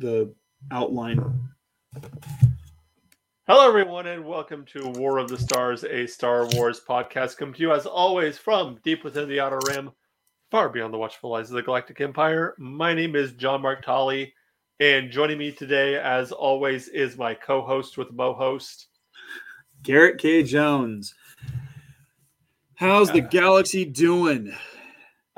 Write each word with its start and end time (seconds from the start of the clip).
the 0.00 0.34
outline. 0.72 1.22
Hello, 3.46 3.68
everyone, 3.68 4.06
and 4.06 4.24
welcome 4.24 4.64
to 4.72 4.88
War 4.96 5.18
of 5.18 5.28
the 5.28 5.36
Stars, 5.36 5.84
a 5.84 6.06
Star 6.06 6.46
Wars 6.54 6.80
podcast. 6.88 7.36
Come 7.36 7.52
to 7.52 7.60
you, 7.60 7.72
as 7.72 7.84
always, 7.84 8.38
from 8.38 8.80
deep 8.82 9.04
within 9.04 9.28
the 9.28 9.40
Outer 9.40 9.58
Rim, 9.68 9.90
far 10.50 10.70
beyond 10.70 10.94
the 10.94 10.98
watchful 10.98 11.34
eyes 11.34 11.50
of 11.50 11.56
the 11.56 11.62
Galactic 11.62 12.00
Empire. 12.00 12.54
My 12.58 12.94
name 12.94 13.14
is 13.14 13.32
John 13.32 13.60
Mark 13.60 13.84
Tolley, 13.84 14.32
and 14.78 15.10
joining 15.10 15.36
me 15.36 15.52
today, 15.52 15.98
as 15.98 16.32
always, 16.32 16.88
is 16.88 17.18
my 17.18 17.34
co-host 17.34 17.98
with 17.98 18.10
Mo 18.10 18.32
host, 18.32 18.86
Garrett 19.82 20.16
K. 20.16 20.42
Jones. 20.42 21.14
How's 22.74 23.12
the 23.12 23.20
galaxy 23.30 23.84
doing? 23.84 24.54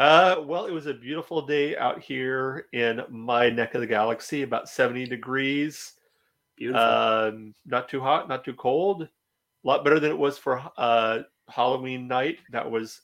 Uh, 0.03 0.43
well, 0.43 0.67
it 0.67 0.73
was 0.73 0.87
a 0.87 0.95
beautiful 0.95 1.41
day 1.47 1.77
out 1.77 2.01
here 2.01 2.67
in 2.73 3.05
my 3.09 3.49
neck 3.49 3.77
of 3.77 3.81
the 3.81 3.87
galaxy, 3.87 4.43
about 4.43 4.69
70 4.69 5.07
degrees. 5.07 5.93
Beautiful. 6.57 6.81
Um, 6.83 7.55
not 7.67 7.89
too 7.89 8.01
hot, 8.01 8.29
not 8.29 8.45
too 8.45 8.55
cold. 8.55 9.03
A 9.05 9.09
lot 9.63 9.85
better 9.85 10.01
than 10.01 10.11
it 10.11 10.19
was 10.19 10.37
for 10.39 10.61
uh, 10.77 11.21
Halloween 11.49 12.09
night. 12.09 12.39
That 12.51 12.69
was 12.69 13.03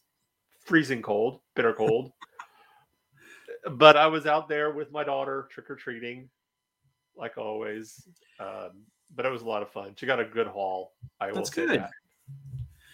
freezing 0.65 1.01
cold, 1.01 1.39
bitter 1.55 1.73
cold. 1.79 2.11
but 3.75 3.97
I 3.97 4.09
was 4.09 4.27
out 4.27 4.49
there 4.49 4.73
with 4.73 4.91
my 4.91 5.05
daughter 5.05 5.47
trick 5.53 5.71
or 5.71 5.77
treating, 5.77 6.29
like 7.17 7.39
always. 7.39 8.09
Um, 8.41 8.71
but 9.15 9.25
it 9.25 9.31
was 9.31 9.43
a 9.43 9.47
lot 9.49 9.63
of 9.63 9.71
fun. 9.71 9.95
She 9.97 10.05
got 10.07 10.19
a 10.19 10.25
good 10.25 10.49
haul. 10.49 10.95
I 11.21 11.29
will 11.29 11.37
That's 11.37 11.55
say 11.55 11.65
good. 11.67 11.79
that. 11.79 11.91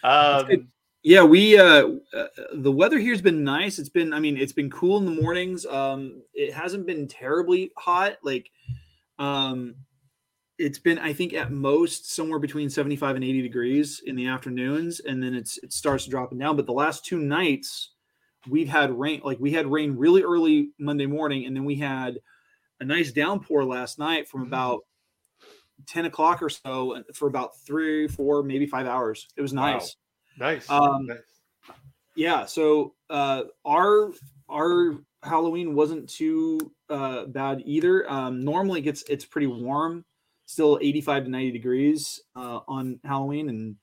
That's 0.03 0.43
Um, 0.43 0.47
good. 0.47 0.67
Yeah, 1.05 1.21
we 1.21 1.55
uh, 1.55 1.87
uh 2.15 2.27
the 2.55 2.71
weather 2.71 2.97
here's 2.97 3.21
been 3.21 3.43
nice. 3.43 3.77
It's 3.77 3.89
been 3.89 4.11
I 4.11 4.19
mean, 4.19 4.37
it's 4.37 4.53
been 4.53 4.71
cool 4.71 4.97
in 4.97 5.05
the 5.05 5.11
mornings. 5.21 5.63
Um 5.67 6.23
it 6.33 6.51
hasn't 6.51 6.87
been 6.87 7.07
terribly 7.07 7.71
hot. 7.77 8.17
Like 8.23 8.49
um 9.19 9.75
it's 10.57 10.79
been 10.79 10.97
I 10.97 11.13
think 11.13 11.33
at 11.35 11.51
most 11.51 12.11
somewhere 12.11 12.39
between 12.39 12.71
75 12.71 13.17
and 13.17 13.23
80 13.23 13.43
degrees 13.43 14.01
in 14.07 14.15
the 14.15 14.25
afternoons 14.25 14.99
and 15.01 15.21
then 15.21 15.35
it's 15.35 15.59
it 15.59 15.71
starts 15.73 16.07
dropping 16.07 16.39
down, 16.39 16.55
but 16.55 16.65
the 16.65 16.73
last 16.73 17.05
two 17.05 17.19
nights 17.19 17.91
we've 18.49 18.67
had 18.67 18.91
rain 18.91 19.21
like 19.23 19.39
we 19.39 19.51
had 19.51 19.67
rain 19.67 19.95
really 19.95 20.23
early 20.23 20.71
Monday 20.79 21.05
morning 21.05 21.45
and 21.45 21.55
then 21.55 21.65
we 21.65 21.75
had 21.75 22.17
a 22.79 22.83
nice 22.83 23.11
downpour 23.11 23.63
last 23.63 23.99
night 23.99 24.27
from 24.27 24.41
Mhm. 24.41 24.47
about 24.47 24.81
10 25.85 26.05
o'clock 26.05 26.41
or 26.41 26.49
so 26.49 27.03
for 27.13 27.27
about 27.27 27.57
three, 27.59 28.07
four, 28.07 28.41
maybe 28.41 28.65
five 28.65 28.87
hours. 28.87 29.27
It 29.37 29.41
was 29.43 29.53
Wow. 29.53 29.61
Nice. 30.37 30.69
Um, 30.69 31.07
nice. 31.07 31.19
yeah 32.15 32.45
so 32.45 32.93
uh 33.09 33.43
our 33.65 34.11
our 34.49 34.99
halloween 35.23 35.75
wasn't 35.75 36.07
too 36.09 36.59
uh 36.89 37.25
bad 37.25 37.61
either 37.65 38.09
um 38.09 38.43
normally 38.43 38.79
it 38.79 38.83
gets 38.83 39.03
it's 39.09 39.25
pretty 39.25 39.47
warm 39.47 40.05
still 40.45 40.77
85 40.81 41.25
to 41.25 41.29
90 41.31 41.51
degrees 41.51 42.21
uh 42.35 42.59
on 42.67 42.99
halloween 43.03 43.49
and 43.49 43.75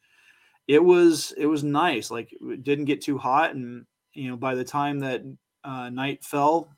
it 0.68 0.82
was 0.82 1.32
it 1.36 1.46
was 1.46 1.64
nice 1.64 2.10
like 2.10 2.30
it 2.32 2.62
didn't 2.62 2.84
get 2.84 3.00
too 3.00 3.18
hot 3.18 3.54
and 3.54 3.84
you 4.14 4.30
know 4.30 4.36
by 4.36 4.54
the 4.54 4.64
time 4.64 5.00
that 5.00 5.22
uh 5.64 5.90
night 5.90 6.24
fell 6.24 6.68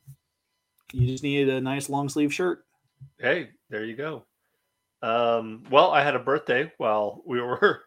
you 0.93 1.07
just 1.07 1.23
needed 1.23 1.51
a 1.55 1.61
nice 1.61 1.89
long 1.91 2.09
sleeve 2.09 2.33
shirt 2.33 2.65
Hey, 3.19 3.51
there 3.69 3.85
you 3.85 3.97
go. 3.97 4.25
Um, 5.03 5.63
well, 5.71 5.91
I 5.91 6.03
had 6.03 6.15
a 6.17 6.19
birthday 6.21 6.73
while 6.79 7.23
we 7.27 7.39
were 7.43 7.83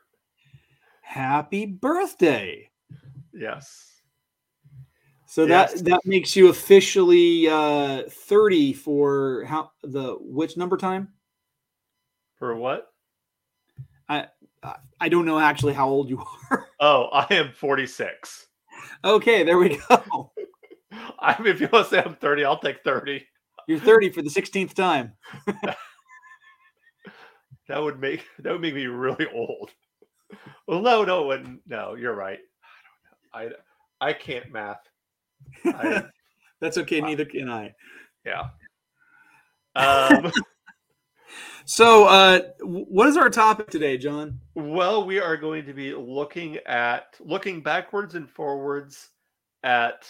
happy 1.07 1.65
birthday 1.65 2.69
yes. 3.33 4.01
So 5.25 5.45
Yes. 5.45 5.73
that 5.73 5.85
that 5.85 6.01
makes 6.05 6.35
you 6.35 6.49
officially 6.49 7.47
uh 7.47 8.03
30 8.09 8.73
for 8.73 9.45
how 9.45 9.71
the 9.83 10.15
which 10.19 10.57
number 10.57 10.77
time? 10.77 11.09
For 12.39 12.55
what? 12.55 12.87
I 14.09 14.27
I 14.99 15.09
don't 15.09 15.25
know 15.25 15.39
actually 15.39 15.73
how 15.73 15.87
old 15.89 16.09
you 16.09 16.23
are. 16.51 16.67
Oh, 16.79 17.05
I 17.11 17.33
am 17.33 17.51
46. 17.53 18.47
okay, 19.03 19.43
there 19.43 19.57
we 19.57 19.79
go. 19.89 20.31
I 21.19 21.37
mean, 21.41 21.53
if 21.53 21.59
you 21.61 21.67
want 21.71 21.89
to 21.89 21.95
say 21.95 22.01
I'm 22.03 22.15
30, 22.15 22.45
I'll 22.45 22.59
take 22.59 22.83
30. 22.83 23.25
You're 23.67 23.79
30 23.79 24.09
for 24.11 24.21
the 24.21 24.29
16th 24.29 24.73
time. 24.73 25.13
That 27.67 27.83
would 27.83 27.99
make 27.99 28.23
that 28.39 28.53
would 28.53 28.61
make 28.61 28.75
me 28.75 28.85
really 28.85 29.27
old. 29.33 29.71
Well, 30.67 30.81
no, 30.81 31.03
no, 31.03 31.25
wouldn't. 31.27 31.61
No, 31.67 31.95
you're 31.95 32.15
right. 32.15 32.39
I 33.33 33.41
don't 33.43 33.51
know. 33.51 33.57
I 33.99 34.09
I 34.09 34.13
can't 34.13 34.51
math. 34.51 34.81
I, 35.65 36.03
That's 36.61 36.77
okay, 36.79 37.01
neither 37.01 37.25
can 37.25 37.49
I. 37.49 37.73
yeah. 38.25 38.49
Um, 39.75 40.31
So, 41.65 42.05
uh 42.05 42.39
what 42.61 43.07
is 43.07 43.17
our 43.17 43.29
topic 43.29 43.69
today, 43.69 43.97
John? 43.97 44.39
well, 44.55 45.05
we 45.05 45.19
are 45.19 45.35
going 45.35 45.65
to 45.65 45.73
be 45.73 45.93
looking 45.93 46.57
at 46.65 47.15
looking 47.19 47.61
backwards 47.61 48.15
and 48.15 48.29
forwards 48.29 49.09
at 49.63 50.07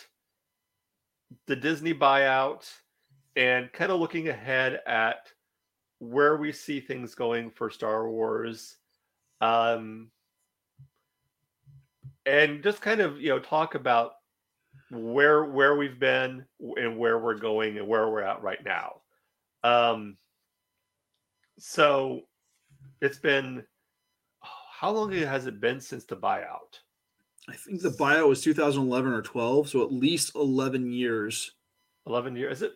the 1.47 1.55
Disney 1.55 1.95
buyout 1.95 2.69
and 3.35 3.71
kind 3.73 3.91
of 3.91 3.99
looking 3.99 4.29
ahead 4.29 4.81
at 4.85 5.31
where 5.99 6.37
we 6.37 6.51
see 6.51 6.79
things 6.79 7.15
going 7.15 7.49
for 7.49 7.71
Star 7.71 8.07
Wars. 8.07 8.77
Um 9.41 10.11
and 12.25 12.61
just 12.63 12.81
kind 12.81 12.99
of, 13.01 13.21
you 13.21 13.29
know, 13.29 13.39
talk 13.39 13.75
about 13.75 14.13
where 14.91 15.45
where 15.45 15.75
we've 15.75 15.99
been 15.99 16.45
and 16.59 16.97
where 16.97 17.19
we're 17.19 17.37
going 17.37 17.77
and 17.77 17.87
where 17.87 18.09
we're 18.09 18.21
at 18.21 18.41
right 18.41 18.63
now. 18.63 19.01
Um 19.63 20.17
so 21.59 22.21
it's 23.01 23.19
been 23.19 23.63
how 24.41 24.91
long 24.91 25.11
has 25.11 25.47
it 25.47 25.59
been 25.59 25.79
since 25.81 26.05
the 26.05 26.15
buyout? 26.15 26.79
I 27.49 27.55
think 27.55 27.81
the 27.81 27.89
buyout 27.89 28.27
was 28.27 28.41
2011 28.43 29.11
or 29.11 29.21
12, 29.23 29.69
so 29.69 29.81
at 29.83 29.91
least 29.91 30.35
11 30.35 30.91
years. 30.91 31.53
11 32.05 32.35
years 32.35 32.57
is 32.57 32.61
it 32.63 32.71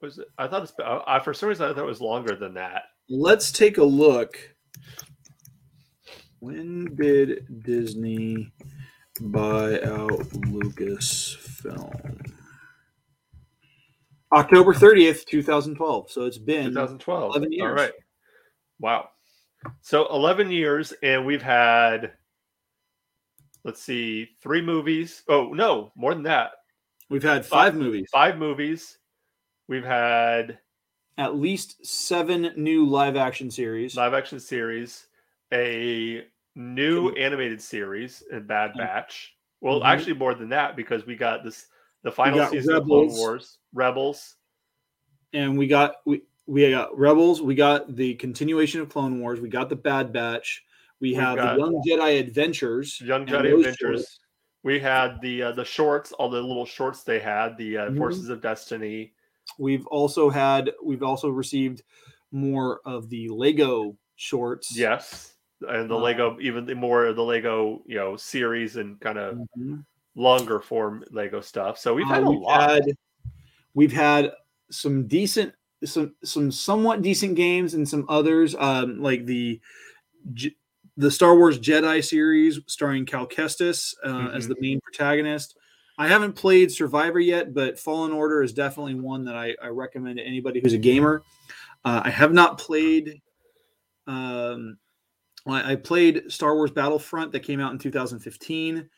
was 0.00 0.18
it 0.18 0.26
i 0.38 0.46
thought 0.48 0.62
it's 0.62 0.72
I, 0.80 1.02
I- 1.06 1.20
for 1.20 1.32
some 1.34 1.48
reason 1.48 1.66
i 1.66 1.68
thought 1.72 1.82
it 1.82 1.86
was 1.86 2.00
longer 2.00 2.34
than 2.34 2.54
that 2.54 2.84
Let's 3.10 3.50
take 3.52 3.78
a 3.78 3.84
look. 3.84 4.36
When 6.40 6.94
did 6.94 7.62
Disney 7.64 8.52
buy 9.20 9.80
out 9.80 10.20
Lucasfilm? 10.50 12.32
October 14.32 14.74
30th, 14.74 15.24
2012. 15.26 16.10
So 16.10 16.26
it's 16.26 16.38
been 16.38 16.66
2012 16.66 17.30
11 17.30 17.52
years. 17.52 17.74
right. 17.74 17.92
Wow. 18.78 19.08
So 19.80 20.06
11 20.14 20.50
years 20.50 20.92
and 21.02 21.26
we've 21.26 21.42
had 21.42 22.12
let's 23.64 23.82
see 23.82 24.28
three 24.40 24.62
movies. 24.62 25.22
Oh 25.28 25.52
no 25.52 25.92
more 25.96 26.14
than 26.14 26.22
that. 26.24 26.52
We've 27.10 27.22
had 27.22 27.44
five 27.44 27.74
movies, 27.74 28.08
five 28.12 28.36
movies. 28.36 28.98
We've 29.66 29.84
had 29.84 30.58
at 31.18 31.36
least 31.36 31.84
seven 31.84 32.52
new 32.56 32.86
live 32.86 33.16
action 33.16 33.50
series. 33.50 33.96
live 33.96 34.14
action 34.14 34.40
series 34.40 35.08
a 35.52 36.24
new 36.54 37.10
animated 37.10 37.60
series 37.60 38.22
in 38.32 38.46
bad 38.46 38.72
batch 38.76 39.34
well 39.60 39.80
Mhm. 39.80 39.86
actually 39.86 40.12
more 40.14 40.34
than 40.34 40.48
that 40.48 40.76
because 40.76 41.04
we 41.06 41.16
got 41.16 41.42
this 41.44 41.66
the 42.02 42.10
final 42.12 42.44
season 42.46 42.74
of 42.76 42.84
clone 42.84 43.08
wars 43.08 43.58
rebels 43.72 44.36
and 45.32 45.58
we 45.58 45.66
got 45.66 45.96
we 46.06 46.22
we 46.46 46.70
got 46.70 46.96
Rebels, 46.96 47.42
we 47.42 47.54
got 47.54 47.94
the 47.94 48.14
continuation 48.14 48.80
of 48.80 48.88
Clone 48.88 49.20
Wars, 49.20 49.38
we 49.38 49.50
got 49.50 49.68
the 49.68 49.76
Bad 49.76 50.14
Batch, 50.14 50.64
we 50.98 51.10
We've 51.10 51.18
have 51.18 51.36
the 51.36 51.56
Young 51.62 51.82
Jedi 51.86 52.18
Adventures, 52.20 52.98
Young 53.02 53.26
Jedi 53.26 53.52
Adventures. 53.54 53.76
shorts. 53.76 54.20
We 54.62 54.80
had 54.80 55.20
the 55.20 55.42
uh, 55.42 55.52
the 55.52 55.64
shorts, 55.66 56.12
all 56.12 56.30
the 56.30 56.40
little 56.40 56.64
shorts 56.64 57.02
they 57.02 57.18
had, 57.18 57.58
the 57.58 57.76
uh, 57.76 57.90
Mhm. 57.90 57.98
Forces 57.98 58.30
of 58.30 58.40
Destiny. 58.40 59.12
We've 59.58 59.86
also 59.88 60.30
had 60.30 60.72
we've 60.82 61.02
also 61.02 61.28
received 61.30 61.82
more 62.32 62.80
of 62.86 63.08
the 63.10 63.28
Lego 63.28 63.96
shorts. 64.16 64.76
Yes, 64.76 65.36
and 65.62 65.90
the 65.90 65.96
Uh, 65.96 66.00
Lego, 66.00 66.38
even 66.40 66.64
the 66.64 66.74
more 66.74 67.06
of 67.06 67.16
the 67.16 67.24
Lego, 67.24 67.82
you 67.86 67.96
know, 67.96 68.16
series 68.16 68.76
and 68.76 69.00
kind 69.00 69.18
of 69.18 69.38
Mhm. 69.58 69.84
longer 70.14 70.60
form 70.60 71.04
Lego 71.10 71.40
stuff. 71.40 71.78
So 71.78 71.94
we've 71.94 72.06
had 72.08 72.24
Uh, 72.24 72.28
a 72.28 72.30
lot. 72.30 72.60
had 72.70 72.82
we've 73.74 73.92
had 73.92 74.32
some 74.70 75.06
decent 75.08 75.54
some 75.84 76.16
some 76.24 76.50
somewhat 76.52 77.02
decent 77.02 77.36
games 77.36 77.74
and 77.74 77.88
some 77.88 78.06
others 78.08 78.54
um 78.56 79.00
like 79.02 79.26
the 79.26 79.60
J- 80.34 80.56
the 80.96 81.10
Star 81.10 81.36
Wars 81.36 81.58
Jedi 81.60 82.04
series 82.04 82.60
starring 82.68 83.06
Cal 83.06 83.26
Kestis 83.28 83.94
uh, 84.04 84.30
as 84.34 84.46
Mhm. 84.46 84.48
the 84.48 84.56
main 84.60 84.80
protagonist. 84.82 85.57
I 85.98 86.06
haven't 86.06 86.34
played 86.34 86.70
Survivor 86.70 87.18
yet, 87.20 87.52
but 87.52 87.78
Fallen 87.78 88.12
Order 88.12 88.42
is 88.42 88.52
definitely 88.52 88.94
one 88.94 89.24
that 89.24 89.34
I, 89.34 89.54
I 89.62 89.68
recommend 89.68 90.18
to 90.18 90.24
anybody 90.24 90.60
who's 90.60 90.72
a 90.72 90.78
gamer. 90.78 91.22
Uh, 91.84 92.02
I 92.04 92.10
have 92.10 92.32
not 92.32 92.56
played. 92.58 93.20
Um, 94.06 94.78
I, 95.46 95.72
I 95.72 95.76
played 95.76 96.30
Star 96.30 96.54
Wars 96.54 96.70
Battlefront 96.70 97.32
that 97.32 97.40
came 97.40 97.60
out 97.60 97.72
in 97.72 97.78
2015. 97.78 98.88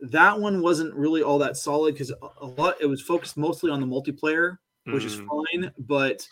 That 0.00 0.38
one 0.38 0.60
wasn't 0.60 0.94
really 0.94 1.22
all 1.22 1.38
that 1.38 1.56
solid 1.56 1.94
because 1.94 2.12
a, 2.40 2.46
lot 2.46 2.76
it 2.80 2.86
was 2.86 3.02
focused 3.02 3.36
mostly 3.36 3.70
on 3.70 3.80
the 3.80 3.86
multiplayer 3.86 4.58
which 4.92 5.04
is 5.04 5.16
Mhm. 5.16 5.26
fine, 5.28 5.72
but 5.78 6.26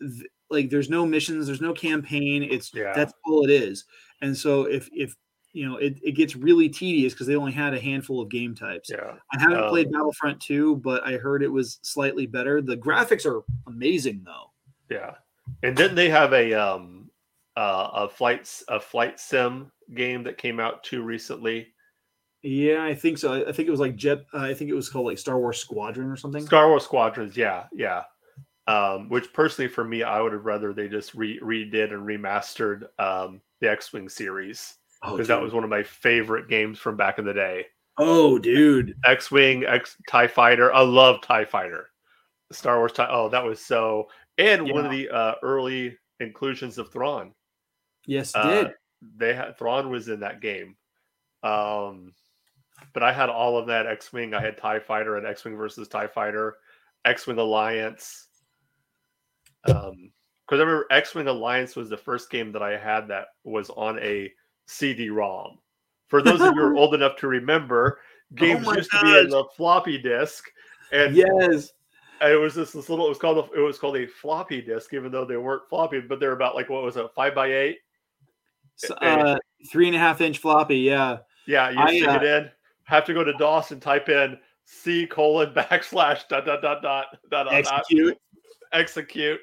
th- 0.00 0.26
like 0.50 0.68
there's 0.70 0.90
no 0.90 1.06
missions, 1.06 1.46
there's 1.46 1.60
no 1.60 1.72
campaign. 1.72 2.42
It's 2.42 2.70
Yeah. 2.74 2.92
that's 2.94 3.14
all 3.24 3.44
it 3.44 3.50
is. 3.50 3.84
And 4.20 4.36
so 4.36 4.64
if 4.64 4.88
if 4.92 5.14
you 5.54 5.66
know 5.66 5.76
it, 5.76 5.98
it 6.02 6.12
gets 6.12 6.36
really 6.36 6.68
tedious 6.68 7.14
because 7.14 7.26
they 7.26 7.36
only 7.36 7.52
had 7.52 7.72
a 7.72 7.80
handful 7.80 8.20
of 8.20 8.28
game 8.28 8.54
types. 8.54 8.90
Yeah. 8.90 9.14
I 9.32 9.40
haven't 9.40 9.62
Um, 9.62 9.70
played 9.70 9.90
Battlefront 9.90 10.40
2, 10.40 10.76
but 10.76 11.06
I 11.06 11.16
heard 11.16 11.42
it 11.42 11.48
was 11.48 11.78
slightly 11.82 12.26
better. 12.26 12.60
The 12.60 12.76
graphics 12.76 13.24
are 13.24 13.42
amazing 13.66 14.22
though. 14.24 14.50
Yeah. 14.90 15.14
And 15.62 15.76
didn't 15.76 15.94
they 15.94 16.10
have 16.10 16.32
a 16.32 16.52
um 16.54 17.10
uh, 17.56 17.90
a 17.94 18.08
flight 18.08 18.50
a 18.68 18.80
flight 18.80 19.20
sim 19.20 19.70
game 19.94 20.24
that 20.24 20.38
came 20.38 20.58
out 20.58 20.82
too 20.82 21.02
recently? 21.02 21.68
Yeah, 22.42 22.84
I 22.84 22.94
think 22.94 23.16
so. 23.16 23.46
I, 23.48 23.52
think 23.52 23.68
it 23.68 23.70
was 23.70 23.80
like 23.80 23.96
Jet. 23.96 24.26
Uh, 24.34 24.40
I 24.40 24.52
think 24.52 24.68
it 24.68 24.74
was 24.74 24.90
called 24.90 25.06
like 25.06 25.18
Star 25.18 25.38
Wars 25.38 25.58
Squadron 25.58 26.10
or 26.10 26.16
something. 26.16 26.44
Star 26.44 26.68
Wars 26.68 26.84
Squadrons, 26.84 27.38
yeah, 27.38 27.64
yeah. 27.72 28.02
Um, 28.66 29.08
which 29.08 29.32
personally 29.32 29.68
for 29.68 29.82
me, 29.82 30.02
I 30.02 30.20
would 30.20 30.32
have 30.34 30.44
rather 30.44 30.74
they 30.74 30.88
just 30.88 31.14
re- 31.14 31.40
redid 31.40 31.94
and 31.94 32.06
remastered 32.06 32.84
um, 32.98 33.40
the 33.60 33.70
X-wing 33.70 34.10
series 34.10 34.74
Oh, 35.04 35.12
because 35.12 35.28
that 35.28 35.40
was 35.40 35.52
one 35.52 35.64
of 35.64 35.70
my 35.70 35.82
favorite 35.82 36.48
games 36.48 36.78
from 36.78 36.96
back 36.96 37.18
in 37.18 37.24
the 37.24 37.34
day. 37.34 37.66
Oh, 37.98 38.38
dude. 38.38 38.96
X-wing, 39.04 39.64
X 39.64 39.96
Tie 40.08 40.26
Fighter. 40.26 40.72
I 40.72 40.80
love 40.80 41.20
Tie 41.22 41.44
Fighter. 41.44 41.90
Star 42.50 42.78
Wars 42.78 42.92
Tie. 42.92 43.08
Oh, 43.10 43.28
that 43.28 43.44
was 43.44 43.60
so. 43.60 44.08
And 44.38 44.70
one 44.70 44.84
of 44.84 44.90
the 44.90 45.08
uh, 45.10 45.34
early 45.42 45.96
inclusions 46.20 46.78
of 46.78 46.90
Thrawn. 46.90 47.32
Yes, 48.06 48.30
it 48.34 48.38
Uh, 48.38 48.50
did. 48.50 48.74
They 49.16 49.34
had 49.34 49.58
Thrawn 49.58 49.90
was 49.90 50.08
in 50.08 50.20
that 50.20 50.40
game. 50.40 50.76
Um, 51.42 52.14
but 52.92 53.02
I 53.02 53.12
had 53.12 53.28
all 53.28 53.58
of 53.58 53.66
that 53.66 53.86
X-wing. 53.86 54.34
I 54.34 54.40
had 54.40 54.58
Tie 54.58 54.80
Fighter 54.80 55.16
and 55.16 55.26
X-wing 55.26 55.56
versus 55.56 55.86
Tie 55.86 56.06
Fighter, 56.06 56.56
X-wing 57.04 57.38
Alliance. 57.38 58.28
Um, 59.68 60.10
because 60.46 60.60
I 60.60 60.64
remember 60.64 60.86
X-wing 60.90 61.28
Alliance 61.28 61.76
was 61.76 61.88
the 61.88 61.96
first 61.96 62.30
game 62.30 62.52
that 62.52 62.62
I 62.62 62.76
had 62.76 63.08
that 63.08 63.28
was 63.44 63.70
on 63.70 63.98
a 64.00 64.32
CD-ROM. 64.66 65.58
For 66.08 66.22
those 66.22 66.40
of 66.40 66.54
you 66.54 66.60
who 66.60 66.66
are 66.68 66.74
old 66.76 66.94
enough 66.94 67.16
to 67.18 67.28
remember, 67.28 68.00
games 68.34 68.66
Oh 68.68 68.74
used 68.74 68.90
to 68.90 69.00
be 69.02 69.18
in 69.18 69.28
the 69.30 69.44
floppy 69.56 69.98
disk, 69.98 70.44
and 70.92 71.16
Yes. 71.16 71.72
and 72.20 72.32
it 72.32 72.36
was 72.36 72.54
just 72.54 72.72
this 72.74 72.88
little. 72.88 73.06
It 73.06 73.08
was 73.10 73.18
called 73.18 73.38
a, 73.38 73.52
it 73.58 73.62
was 73.62 73.78
called 73.78 73.96
a 73.96 74.06
floppy 74.06 74.60
disk, 74.62 74.94
even 74.94 75.10
though 75.10 75.24
they 75.24 75.36
weren't 75.36 75.68
floppy, 75.68 76.00
but 76.00 76.20
they're 76.20 76.32
about 76.32 76.54
like 76.54 76.68
what 76.68 76.82
was 76.82 76.96
it, 76.96 77.06
five 77.14 77.34
by 77.34 77.48
eight? 77.52 77.78
S- 78.82 78.90
Eh, 79.02 79.16
Uh, 79.16 79.38
three 79.70 79.86
and 79.86 79.96
a 79.96 79.98
half 79.98 80.20
inch 80.20 80.38
floppy. 80.38 80.78
Yeah. 80.78 81.18
Yeah, 81.46 81.70
you 81.70 81.78
I, 81.78 81.96
stick 81.96 82.08
uh, 82.08 82.12
it 82.12 82.22
in. 82.24 82.50
Have 82.84 83.04
to 83.06 83.14
go 83.14 83.24
to 83.24 83.32
DOS 83.34 83.70
and 83.72 83.80
type 83.82 84.08
in 84.08 84.38
C 84.64 85.06
colon 85.06 85.52
backslash 85.54 86.28
dot 86.28 86.46
dot 86.46 86.62
dot 86.62 86.82
dot 86.82 87.06
dot 87.30 87.46
dot 87.46 87.52
Execute. 87.52 88.16
execute. 88.72 89.40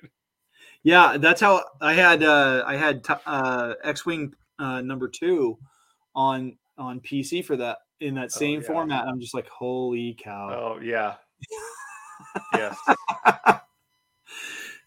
Yeah, 0.84 1.18
that's 1.18 1.42
how 1.42 1.64
I 1.80 1.94
had. 1.94 2.24
Uh, 2.24 2.64
I 2.66 2.76
had 2.76 3.04
t- 3.04 3.14
uh, 3.26 3.74
X 3.84 4.06
Wing 4.06 4.34
uh, 4.62 4.82
number 4.82 5.08
two 5.10 5.58
on 6.16 6.58
on 6.78 7.00
PC 7.02 7.44
for 7.44 7.58
that 7.58 7.80
in 8.00 8.16
that 8.16 8.26
Oh, 8.36 8.40
same 8.40 8.62
yeah. 8.62 8.68
format. 8.68 9.08
I'm 9.08 9.20
just 9.20 9.34
like, 9.34 9.48
holy 9.50 10.16
cow. 10.18 10.50
Oh 10.78 10.80
yeah. 10.82 11.16
yes. 12.54 12.78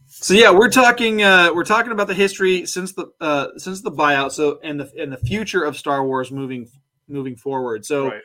So 0.06 0.32
yeah, 0.34 0.50
we're 0.50 0.70
talking 0.70 1.22
uh, 1.22 1.50
we're 1.54 1.64
talking 1.64 1.92
about 1.92 2.06
the 2.06 2.14
history 2.14 2.66
since 2.66 2.92
the 2.92 3.06
uh, 3.20 3.48
since 3.56 3.82
the 3.82 3.90
buyout. 3.90 4.32
So 4.32 4.58
and 4.62 4.78
the 4.80 4.90
and 4.98 5.12
the 5.12 5.16
future 5.18 5.64
of 5.64 5.76
Star 5.76 6.04
Wars 6.06 6.30
moving 6.30 6.68
moving 7.08 7.36
forward. 7.36 7.84
So 7.84 8.10
Right. 8.10 8.22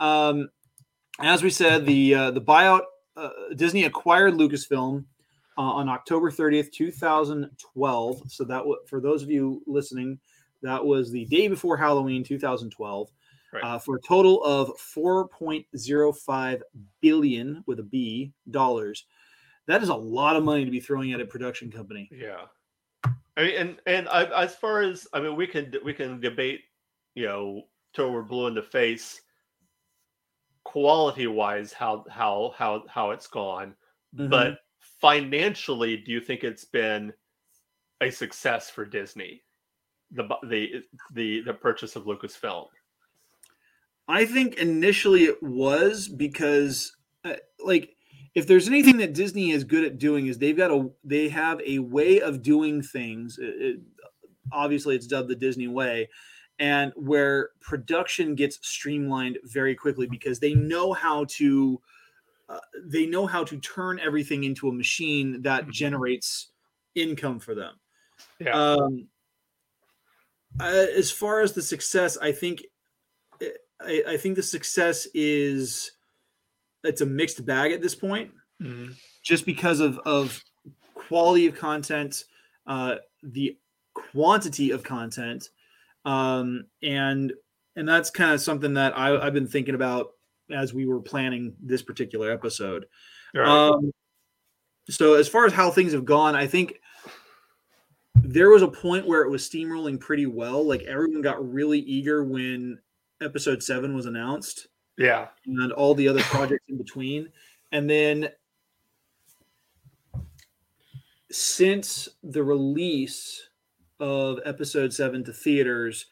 um, 0.00 0.48
as 1.20 1.42
we 1.42 1.50
said, 1.50 1.86
the 1.86 2.14
uh, 2.14 2.30
the 2.30 2.40
buyout 2.40 2.82
uh, 3.16 3.30
Disney 3.56 3.84
acquired 3.84 4.34
Lucasfilm 4.34 5.04
uh, 5.58 5.60
on 5.60 5.88
October 5.88 6.30
30th, 6.30 6.72
2012. 6.72 8.22
So 8.28 8.44
that 8.44 8.58
w- 8.58 8.78
for 8.88 9.00
those 9.00 9.22
of 9.22 9.30
you 9.30 9.62
listening, 9.66 10.18
that 10.64 10.84
was 10.84 11.10
the 11.10 11.24
day 11.26 11.48
before 11.48 11.76
Halloween, 11.76 12.24
2012. 12.24 13.10
Right. 13.52 13.62
Uh, 13.62 13.78
for 13.78 13.96
a 13.96 14.00
total 14.00 14.42
of 14.42 14.72
4.05 14.78 16.60
billion 17.00 17.62
with 17.66 17.78
a 17.78 17.84
B 17.84 18.32
dollars. 18.50 19.06
That 19.68 19.80
is 19.80 19.90
a 19.90 19.94
lot 19.94 20.34
of 20.34 20.42
money 20.42 20.64
to 20.64 20.70
be 20.72 20.80
throwing 20.80 21.12
at 21.12 21.20
a 21.20 21.24
production 21.24 21.70
company. 21.70 22.10
Yeah. 22.12 22.46
I 23.36 23.42
mean, 23.42 23.54
and 23.56 23.76
and 23.86 24.08
I, 24.08 24.24
as 24.42 24.56
far 24.56 24.82
as 24.82 25.06
I 25.12 25.20
mean, 25.20 25.36
we 25.36 25.46
can 25.46 25.72
we 25.84 25.94
can 25.94 26.20
debate, 26.20 26.62
you 27.14 27.26
know, 27.26 27.62
till 27.94 28.12
we're 28.12 28.22
blue 28.22 28.48
in 28.48 28.54
the 28.54 28.62
face, 28.62 29.20
quality 30.64 31.28
wise, 31.28 31.72
how 31.72 32.04
how 32.10 32.54
how 32.56 32.84
how 32.88 33.10
it's 33.12 33.28
gone. 33.28 33.74
Mhm. 34.16 34.30
But 34.30 34.58
financially, 35.00 35.96
do 35.96 36.12
you 36.12 36.20
think 36.20 36.44
it's 36.44 36.64
been 36.64 37.12
a 38.00 38.10
success 38.10 38.70
for 38.70 38.84
Disney? 38.84 39.42
The 40.14 40.22
the 40.48 40.82
the 41.12 41.40
the 41.42 41.54
purchase 41.54 41.96
of 41.96 42.04
Lucasfilm. 42.04 42.68
I 44.08 44.26
think 44.26 44.56
initially 44.56 45.24
it 45.24 45.42
was 45.42 46.08
because, 46.08 46.96
uh, 47.24 47.36
like, 47.64 47.96
if 48.34 48.46
there's 48.46 48.68
anything 48.68 48.98
that 48.98 49.14
Disney 49.14 49.50
is 49.50 49.64
good 49.64 49.84
at 49.84 49.98
doing, 49.98 50.26
is 50.26 50.38
they've 50.38 50.56
got 50.56 50.70
a 50.70 50.90
they 51.02 51.28
have 51.30 51.60
a 51.66 51.78
way 51.80 52.20
of 52.20 52.42
doing 52.42 52.82
things. 52.82 53.38
It- 53.38 53.62
it- 53.62 53.80
obviously, 54.52 54.94
it's 54.94 55.06
dubbed 55.06 55.30
the 55.30 55.34
Disney 55.36 55.68
way, 55.68 56.08
and 56.58 56.92
where 56.96 57.50
production 57.60 58.34
gets 58.34 58.58
streamlined 58.66 59.38
very 59.44 59.74
quickly 59.74 60.06
because 60.06 60.38
they 60.38 60.54
know 60.54 60.92
how 60.92 61.24
to 61.30 61.80
uh, 62.50 62.60
they 62.84 63.06
know 63.06 63.26
how 63.26 63.42
to 63.42 63.58
turn 63.60 63.98
everything 64.00 64.44
into 64.44 64.68
a 64.68 64.72
machine 64.72 65.40
that 65.42 65.66
Mhm. 65.66 65.72
generates 65.72 66.48
income 66.94 67.40
for 67.40 67.54
them. 67.54 67.80
Yeah. 68.38 68.52
Um, 68.52 69.08
uh, 70.60 70.86
as 70.96 71.10
far 71.10 71.40
as 71.40 71.52
the 71.52 71.62
success, 71.62 72.16
I 72.16 72.32
think 72.32 72.62
I, 73.80 74.02
I 74.08 74.16
think 74.16 74.36
the 74.36 74.42
success 74.42 75.06
is 75.14 75.92
it's 76.82 77.00
a 77.00 77.06
mixed 77.06 77.44
bag 77.44 77.72
at 77.72 77.82
this 77.82 77.94
point, 77.94 78.30
just 79.22 79.46
because 79.46 79.80
of 79.80 79.98
of 80.00 80.42
quality 80.94 81.46
of 81.46 81.56
content, 81.56 82.24
uh, 82.66 82.96
the 83.22 83.56
quantity 83.94 84.70
of 84.70 84.82
content, 84.82 85.48
um, 86.04 86.66
and 86.82 87.32
and 87.76 87.88
that's 87.88 88.10
kind 88.10 88.32
of 88.32 88.40
something 88.40 88.74
that 88.74 88.96
I, 88.96 89.16
I've 89.16 89.34
been 89.34 89.48
thinking 89.48 89.74
about 89.74 90.10
as 90.50 90.74
we 90.74 90.86
were 90.86 91.00
planning 91.00 91.54
this 91.60 91.82
particular 91.82 92.30
episode. 92.30 92.86
Right. 93.34 93.48
Um, 93.48 93.90
so 94.88 95.14
as 95.14 95.28
far 95.28 95.46
as 95.46 95.52
how 95.52 95.70
things 95.70 95.92
have 95.92 96.04
gone, 96.04 96.36
I 96.36 96.46
think 96.46 96.80
there 98.24 98.50
was 98.50 98.62
a 98.62 98.68
point 98.68 99.06
where 99.06 99.22
it 99.22 99.30
was 99.30 99.48
steamrolling 99.48 100.00
pretty 100.00 100.26
well. 100.26 100.66
Like 100.66 100.82
everyone 100.82 101.22
got 101.22 101.52
really 101.52 101.80
eager 101.80 102.24
when 102.24 102.78
episode 103.20 103.62
seven 103.62 103.94
was 103.94 104.06
announced 104.06 104.68
yeah. 104.96 105.28
and 105.46 105.72
all 105.72 105.94
the 105.94 106.08
other 106.08 106.22
projects 106.22 106.64
in 106.68 106.78
between. 106.78 107.28
And 107.70 107.88
then 107.88 108.30
since 111.30 112.08
the 112.22 112.42
release 112.42 113.48
of 114.00 114.38
episode 114.44 114.92
seven 114.92 115.22
to 115.24 115.32
theaters, 115.32 116.06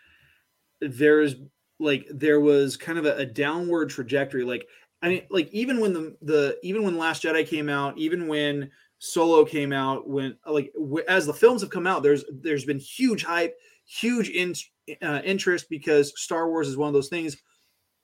there's 0.81 1.37
like 1.79 2.07
there 2.11 2.41
was 2.41 2.77
kind 2.77 2.99
of 2.99 3.07
a, 3.07 3.17
a 3.17 3.27
downward 3.27 3.91
trajectory. 3.91 4.45
Like 4.45 4.67
I 5.01 5.09
mean, 5.09 5.23
like 5.31 5.49
even 5.53 5.81
when 5.81 5.93
the 5.93 6.17
the 6.21 6.59
even 6.63 6.83
when 6.83 6.99
Last 6.99 7.23
Jedi 7.23 7.47
came 7.47 7.69
out, 7.69 7.97
even 7.99 8.27
when 8.27 8.71
Solo 9.05 9.45
came 9.45 9.73
out, 9.73 10.09
when 10.09 10.39
like 10.47 10.73
as 11.09 11.27
the 11.27 11.35
films 11.35 11.61
have 11.61 11.71
come 11.71 11.89
out, 11.89 12.05
there's 12.05 12.25
there's 12.31 12.65
been 12.65 12.79
huge 12.79 13.25
hype, 13.25 13.57
huge 13.85 14.29
in, 14.29 14.55
uh, 15.03 15.21
interest 15.25 15.69
because 15.69 16.13
Star 16.15 16.49
Wars 16.49 16.69
is 16.69 16.77
one 16.77 16.87
of 16.87 16.95
those 16.95 17.09
things. 17.09 17.37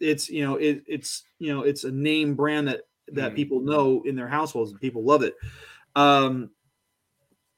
It's 0.00 0.28
you 0.28 0.44
know 0.44 0.56
it, 0.56 0.82
it's 0.88 1.22
you 1.38 1.54
know 1.54 1.62
it's 1.62 1.84
a 1.84 1.92
name 1.92 2.34
brand 2.34 2.66
that 2.66 2.80
that 3.12 3.30
Mhm. 3.30 3.36
people 3.36 3.60
know 3.60 4.02
in 4.06 4.16
their 4.16 4.26
households 4.26 4.72
and 4.72 4.80
people 4.80 5.04
love 5.04 5.22
it. 5.22 5.36
Um, 5.94 6.50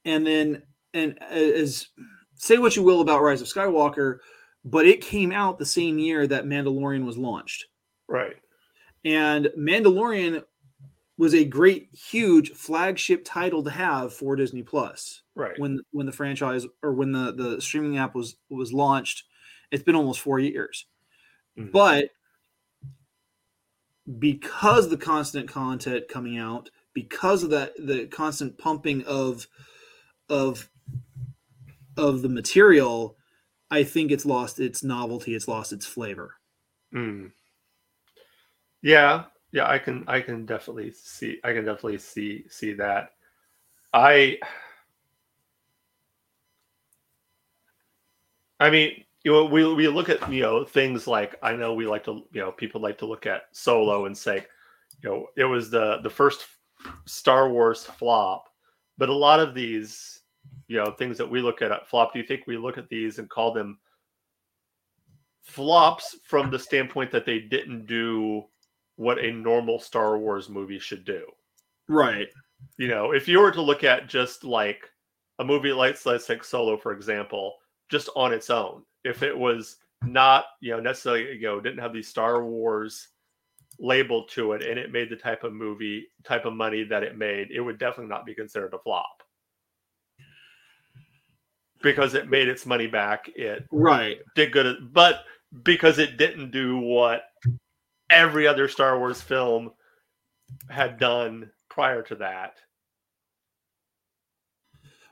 and 0.05 0.27
then 0.27 0.63
and 0.93 1.21
as 1.23 1.89
say 2.35 2.59
what 2.59 2.77
you 2.77 2.83
will 2.83 3.01
about 3.01 3.23
Rise 3.23 3.41
of 3.41 3.49
Skywalker, 3.49 4.19
but 4.67 4.87
it 4.87 5.01
came 5.01 5.33
out 5.33 5.59
the 5.59 5.65
same 5.65 5.99
year 5.99 6.27
that 6.27 6.45
Mandalorian 6.45 7.07
was 7.07 7.17
launched. 7.17 7.65
Right. 8.07 8.37
And 9.07 9.47
Mandalorian 9.59 10.45
was 11.21 11.35
a 11.35 11.45
great, 11.45 11.91
huge 11.95 12.53
flagship 12.53 13.23
title 13.27 13.62
to 13.62 13.71
have 13.71 14.15
for 14.15 14.37
Disney 14.37 14.62
Plus 14.62 15.23
Right. 15.35 15.53
when 15.59 15.81
when 15.91 16.07
the 16.07 16.12
franchise 16.12 16.65
or 16.83 16.95
when 16.95 17.12
the 17.12 17.33
the 17.33 17.61
streaming 17.61 17.99
app 17.99 18.15
was 18.15 18.37
was 18.49 18.73
launched. 18.73 19.25
It's 19.71 19.83
been 19.83 19.95
almost 19.95 20.21
four 20.21 20.39
years, 20.41 20.87
Mhm. 21.59 21.73
but 21.73 22.09
because 24.19 24.89
the 24.89 24.97
constant 24.97 25.47
content 25.47 26.09
coming 26.09 26.39
out, 26.39 26.71
because 26.95 27.43
of 27.43 27.50
that 27.50 27.75
the 27.77 28.07
constant 28.07 28.57
pumping 28.57 29.05
of 29.05 29.47
of 30.31 30.71
of 31.99 32.23
the 32.23 32.31
material, 32.31 33.19
I 33.71 33.85
think 33.85 34.11
it's 34.11 34.25
lost 34.25 34.59
its 34.59 34.83
novelty. 34.83 35.35
It's 35.35 35.49
lost 35.49 35.71
its 35.75 35.85
flavor. 35.85 36.37
Mm. 36.95 37.33
Yeah, 38.81 39.27
Yeah, 39.52 39.69
I 39.69 39.78
can 39.78 40.04
I 40.07 40.21
can 40.21 40.47
definitely 40.47 40.92
see 40.92 41.40
I 41.42 41.52
can 41.52 41.64
definitely 41.64 41.99
see 41.99 42.45
see 42.49 42.73
that. 42.75 43.12
I 43.92 44.38
I 48.61 48.71
mean, 48.71 49.04
you 49.25 49.33
know, 49.33 49.45
we 49.47 49.73
we 49.75 49.88
look 49.88 50.09
at 50.09 50.30
you 50.33 50.42
know 50.42 50.64
things 50.64 51.07
like 51.07 51.37
I 51.42 51.54
know 51.54 51.75
we 51.75 51.87
like 51.87 52.04
to 52.04 52.23
you 52.33 52.40
know 52.40 52.52
people 52.52 52.80
like 52.80 52.99
to 52.99 53.07
look 53.07 53.26
at 53.26 53.45
Solo 53.52 54.07
and 54.07 54.16
say, 54.16 54.45
you 55.02 55.11
know, 55.11 55.26
it 55.37 55.45
was 55.45 55.71
the 55.71 55.99
the 56.02 56.11
first 56.11 56.47
Star 57.07 57.50
Wars 57.50 57.85
flop, 57.85 58.49
but 58.99 59.09
a 59.09 59.14
lot 59.14 59.40
of 59.40 59.54
these 59.54 60.21
you 60.69 60.76
know 60.76 60.92
things 60.92 61.19
that 61.19 61.28
we 61.30 61.40
look 61.40 61.62
at 61.62 61.73
uh, 61.73 61.80
flop. 61.87 62.12
Do 62.12 62.21
you 62.21 62.26
think 62.26 62.47
we 62.47 62.57
look 62.57 62.78
at 62.78 62.88
these 62.88 63.19
and 63.19 63.28
call 63.28 63.52
them 63.52 63.78
flops 65.42 66.16
from 66.25 66.50
the 66.50 66.59
standpoint 66.59 67.11
that 67.11 67.26
they 67.26 67.40
didn't 67.40 67.87
do 67.87 68.45
what 69.00 69.19
a 69.19 69.33
normal 69.33 69.78
Star 69.78 70.19
Wars 70.19 70.50
movie 70.50 70.78
should 70.78 71.07
do? 71.07 71.25
Right. 71.88 72.28
You 72.76 72.88
know, 72.88 73.12
if 73.12 73.26
you 73.28 73.40
were 73.40 73.50
to 73.50 73.62
look 73.62 73.83
at 73.83 74.09
just 74.11 74.45
like 74.45 74.90
a 75.38 75.45
movie 75.45 75.73
like 75.73 76.04
let's 76.04 76.26
take 76.26 76.45
Solo 76.45 76.76
for 76.76 76.92
example, 76.92 77.54
just 77.88 78.11
on 78.14 78.35
its 78.35 78.50
own, 78.50 78.83
if 79.04 79.23
it 79.23 79.37
was 79.37 79.78
not 80.02 80.45
you 80.61 80.71
know 80.73 80.80
necessarily 80.80 81.33
you 81.33 81.42
know 81.42 81.61
didn't 81.61 81.78
have 81.78 81.95
these 81.95 82.09
Star 82.09 82.45
Wars 82.45 83.09
labeled 83.78 84.28
to 84.33 84.52
it 84.52 84.62
and 84.62 84.78
it 84.78 84.92
made 84.92 85.09
the 85.09 85.16
type 85.16 85.45
of 85.45 85.54
movie 85.54 86.07
type 86.23 86.45
of 86.45 86.52
money 86.52 86.85
that 86.85 87.02
it 87.02 87.16
made, 87.16 87.50
it 87.50 87.61
would 87.62 87.78
definitely 87.78 88.11
not 88.11 88.26
be 88.26 88.35
considered 88.35 88.75
a 88.75 88.78
flop 88.80 89.23
because 91.83 92.12
it 92.12 92.28
made 92.28 92.49
its 92.49 92.66
money 92.66 92.87
back. 92.87 93.30
It 93.35 93.66
right 93.73 94.19
did 94.37 94.52
good, 94.52 94.92
but 94.92 95.21
because 95.62 95.99
it 95.99 96.19
didn't 96.19 96.50
do 96.50 96.76
what 96.76 97.23
every 98.11 98.47
other 98.47 98.69
Star 98.69 98.99
Wars 98.99 99.21
film 99.21 99.73
had 100.69 100.99
done 100.99 101.50
prior 101.69 102.02
to 102.02 102.17
that. 102.17 102.57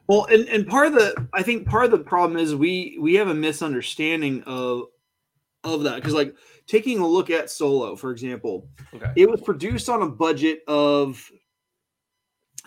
Well, 0.09 0.25
and, 0.25 0.49
and 0.49 0.67
part 0.67 0.87
of 0.87 0.95
the 0.95 1.29
I 1.35 1.43
think 1.43 1.69
part 1.69 1.85
of 1.85 1.91
the 1.91 1.99
problem 1.99 2.39
is 2.39 2.55
we 2.55 2.99
we 3.01 3.15
have 3.15 3.29
a 3.29 3.35
misunderstanding 3.35 4.43
of 4.45 4.85
of 5.65 5.83
that 5.83 5.97
because 5.97 6.15
like 6.15 6.35
taking 6.67 6.99
a 6.99 7.07
look 7.07 7.31
at 7.31 7.51
Solo, 7.51 7.95
for 7.95 8.11
example, 8.11 8.69
okay. 8.95 9.13
it 9.17 9.29
was 9.29 9.43
produced 9.43 9.89
on 9.89 10.03
a 10.03 10.09
budget 10.09 10.61
of 10.67 11.31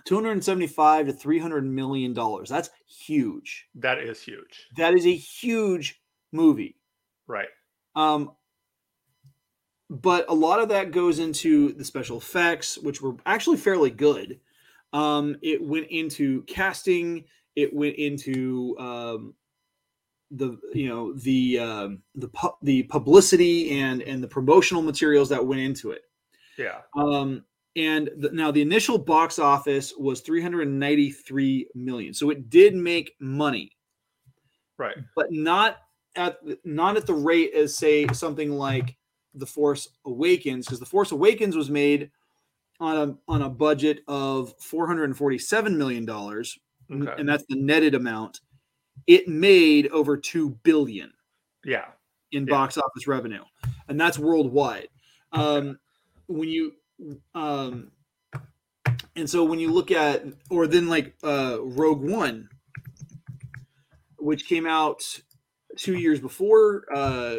275 0.05 1.07
to 1.07 1.13
300 1.13 1.65
million 1.65 2.13
dollars. 2.13 2.47
That's 2.47 2.69
huge. 2.87 3.67
That 3.75 3.97
is 3.97 4.21
huge. 4.21 4.67
That 4.77 4.93
is 4.93 5.07
a 5.07 5.15
huge 5.15 5.99
movie. 6.31 6.75
Right. 7.25 7.49
Um 7.95 8.33
but 9.91 10.25
a 10.29 10.33
lot 10.33 10.61
of 10.61 10.69
that 10.69 10.91
goes 10.91 11.19
into 11.19 11.73
the 11.73 11.83
special 11.83 12.17
effects, 12.17 12.77
which 12.77 13.01
were 13.01 13.15
actually 13.25 13.57
fairly 13.57 13.89
good. 13.91 14.39
Um, 14.93 15.35
it 15.41 15.61
went 15.61 15.87
into 15.89 16.43
casting. 16.43 17.25
It 17.57 17.73
went 17.73 17.97
into 17.97 18.77
um, 18.79 19.33
the 20.31 20.57
you 20.73 20.87
know 20.87 21.11
the 21.13 21.59
um, 21.59 22.03
the 22.15 22.29
pu- 22.29 22.55
the 22.61 22.83
publicity 22.83 23.81
and 23.81 24.01
and 24.01 24.23
the 24.23 24.29
promotional 24.29 24.81
materials 24.81 25.27
that 25.27 25.45
went 25.45 25.59
into 25.59 25.91
it. 25.91 26.03
Yeah. 26.57 26.79
Um, 26.95 27.43
and 27.75 28.09
the, 28.17 28.31
now 28.31 28.49
the 28.49 28.61
initial 28.61 28.97
box 28.97 29.39
office 29.39 29.93
was 29.97 30.21
393 30.21 31.67
million, 31.75 32.13
so 32.13 32.29
it 32.29 32.49
did 32.49 32.75
make 32.75 33.13
money. 33.19 33.71
Right. 34.77 34.95
But 35.17 35.33
not 35.33 35.79
at 36.15 36.37
not 36.63 36.95
at 36.95 37.05
the 37.05 37.13
rate 37.13 37.53
as 37.53 37.75
say 37.75 38.07
something 38.07 38.51
like 38.51 38.95
the 39.33 39.45
Force 39.45 39.87
Awakens, 40.05 40.65
because 40.65 40.79
the 40.79 40.85
Force 40.85 41.11
Awakens 41.11 41.55
was 41.55 41.69
made 41.69 42.11
on 42.79 42.97
a 42.97 43.31
on 43.31 43.41
a 43.43 43.49
budget 43.49 44.01
of 44.07 44.53
447 44.59 45.77
million 45.77 46.05
dollars, 46.05 46.57
okay. 46.91 47.13
and 47.17 47.27
that's 47.27 47.45
the 47.49 47.55
netted 47.55 47.95
amount. 47.95 48.41
It 49.07 49.27
made 49.27 49.87
over 49.87 50.17
two 50.17 50.51
billion. 50.63 51.11
Yeah. 51.63 51.85
In 52.31 52.47
yeah. 52.47 52.51
box 52.51 52.77
office 52.77 53.07
revenue, 53.07 53.43
and 53.87 53.99
that's 53.99 54.17
worldwide. 54.17 54.87
Um, 55.33 55.79
when 56.27 56.47
you 56.47 56.73
um, 57.35 57.91
and 59.15 59.29
so 59.29 59.43
when 59.43 59.59
you 59.59 59.71
look 59.71 59.91
at 59.91 60.23
or 60.49 60.67
then 60.67 60.87
like 60.87 61.13
uh, 61.23 61.57
Rogue 61.61 62.01
One, 62.01 62.49
which 64.17 64.47
came 64.47 64.65
out 64.65 65.03
two 65.77 65.97
years 65.97 66.19
before 66.19 66.85
uh, 66.93 67.37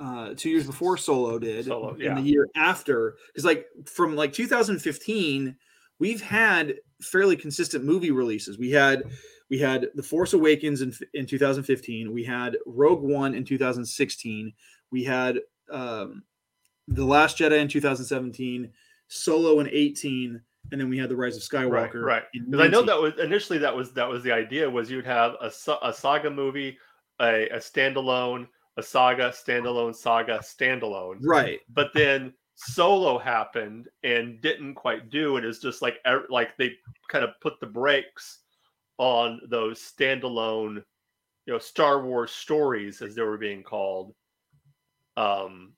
uh, 0.00 0.34
two 0.34 0.48
years 0.48 0.66
before 0.66 0.96
Solo 0.96 1.38
did, 1.38 1.66
Solo, 1.66 1.94
yeah. 1.98 2.08
and 2.10 2.18
the 2.18 2.28
year 2.28 2.48
after, 2.56 3.16
because 3.28 3.44
like 3.44 3.66
from 3.84 4.16
like 4.16 4.32
2015, 4.32 5.54
we've 5.98 6.22
had 6.22 6.74
fairly 7.02 7.36
consistent 7.36 7.84
movie 7.84 8.10
releases. 8.10 8.58
We 8.58 8.70
had 8.70 9.04
we 9.50 9.58
had 9.58 9.88
The 9.94 10.02
Force 10.02 10.32
Awakens 10.32 10.80
in 10.80 10.94
in 11.14 11.26
2015. 11.26 12.12
We 12.12 12.24
had 12.24 12.56
Rogue 12.66 13.02
One 13.02 13.34
in 13.34 13.44
2016. 13.44 14.52
We 14.90 15.04
had 15.04 15.38
um, 15.70 16.22
The 16.88 17.04
Last 17.04 17.38
Jedi 17.38 17.60
in 17.60 17.68
2017. 17.68 18.72
Solo 19.08 19.58
in 19.58 19.68
18 19.68 20.40
and 20.70 20.80
then 20.80 20.88
we 20.88 20.98
had 20.98 21.08
the 21.08 21.16
rise 21.16 21.36
of 21.36 21.42
skywalker 21.42 22.02
right 22.02 22.22
because 22.32 22.60
i 22.60 22.68
know 22.68 22.82
that 22.82 23.00
was 23.00 23.14
initially 23.18 23.58
that 23.58 23.74
was 23.74 23.92
that 23.92 24.08
was 24.08 24.22
the 24.22 24.30
idea 24.30 24.68
was 24.68 24.90
you'd 24.90 25.06
have 25.06 25.34
a, 25.40 25.50
a 25.82 25.92
saga 25.92 26.30
movie 26.30 26.78
a, 27.20 27.48
a 27.48 27.56
standalone 27.56 28.46
a 28.80 28.82
saga 28.82 29.30
standalone 29.30 29.94
saga 29.94 30.38
standalone. 30.38 31.18
Right. 31.20 31.60
But 31.68 31.92
then 31.94 32.32
solo 32.56 33.18
happened 33.18 33.88
and 34.02 34.40
didn't 34.40 34.74
quite 34.74 35.10
do 35.10 35.36
it. 35.36 35.44
Is 35.44 35.60
just 35.60 35.82
like 35.82 35.98
like 36.28 36.56
they 36.56 36.72
kind 37.08 37.24
of 37.24 37.30
put 37.40 37.60
the 37.60 37.66
brakes 37.66 38.40
on 38.98 39.40
those 39.48 39.78
standalone 39.80 40.82
you 41.46 41.52
know 41.52 41.58
star 41.58 42.02
wars 42.02 42.30
stories 42.30 43.00
as 43.02 43.14
they 43.14 43.22
were 43.22 43.38
being 43.38 43.62
called. 43.62 44.14
Um 45.16 45.72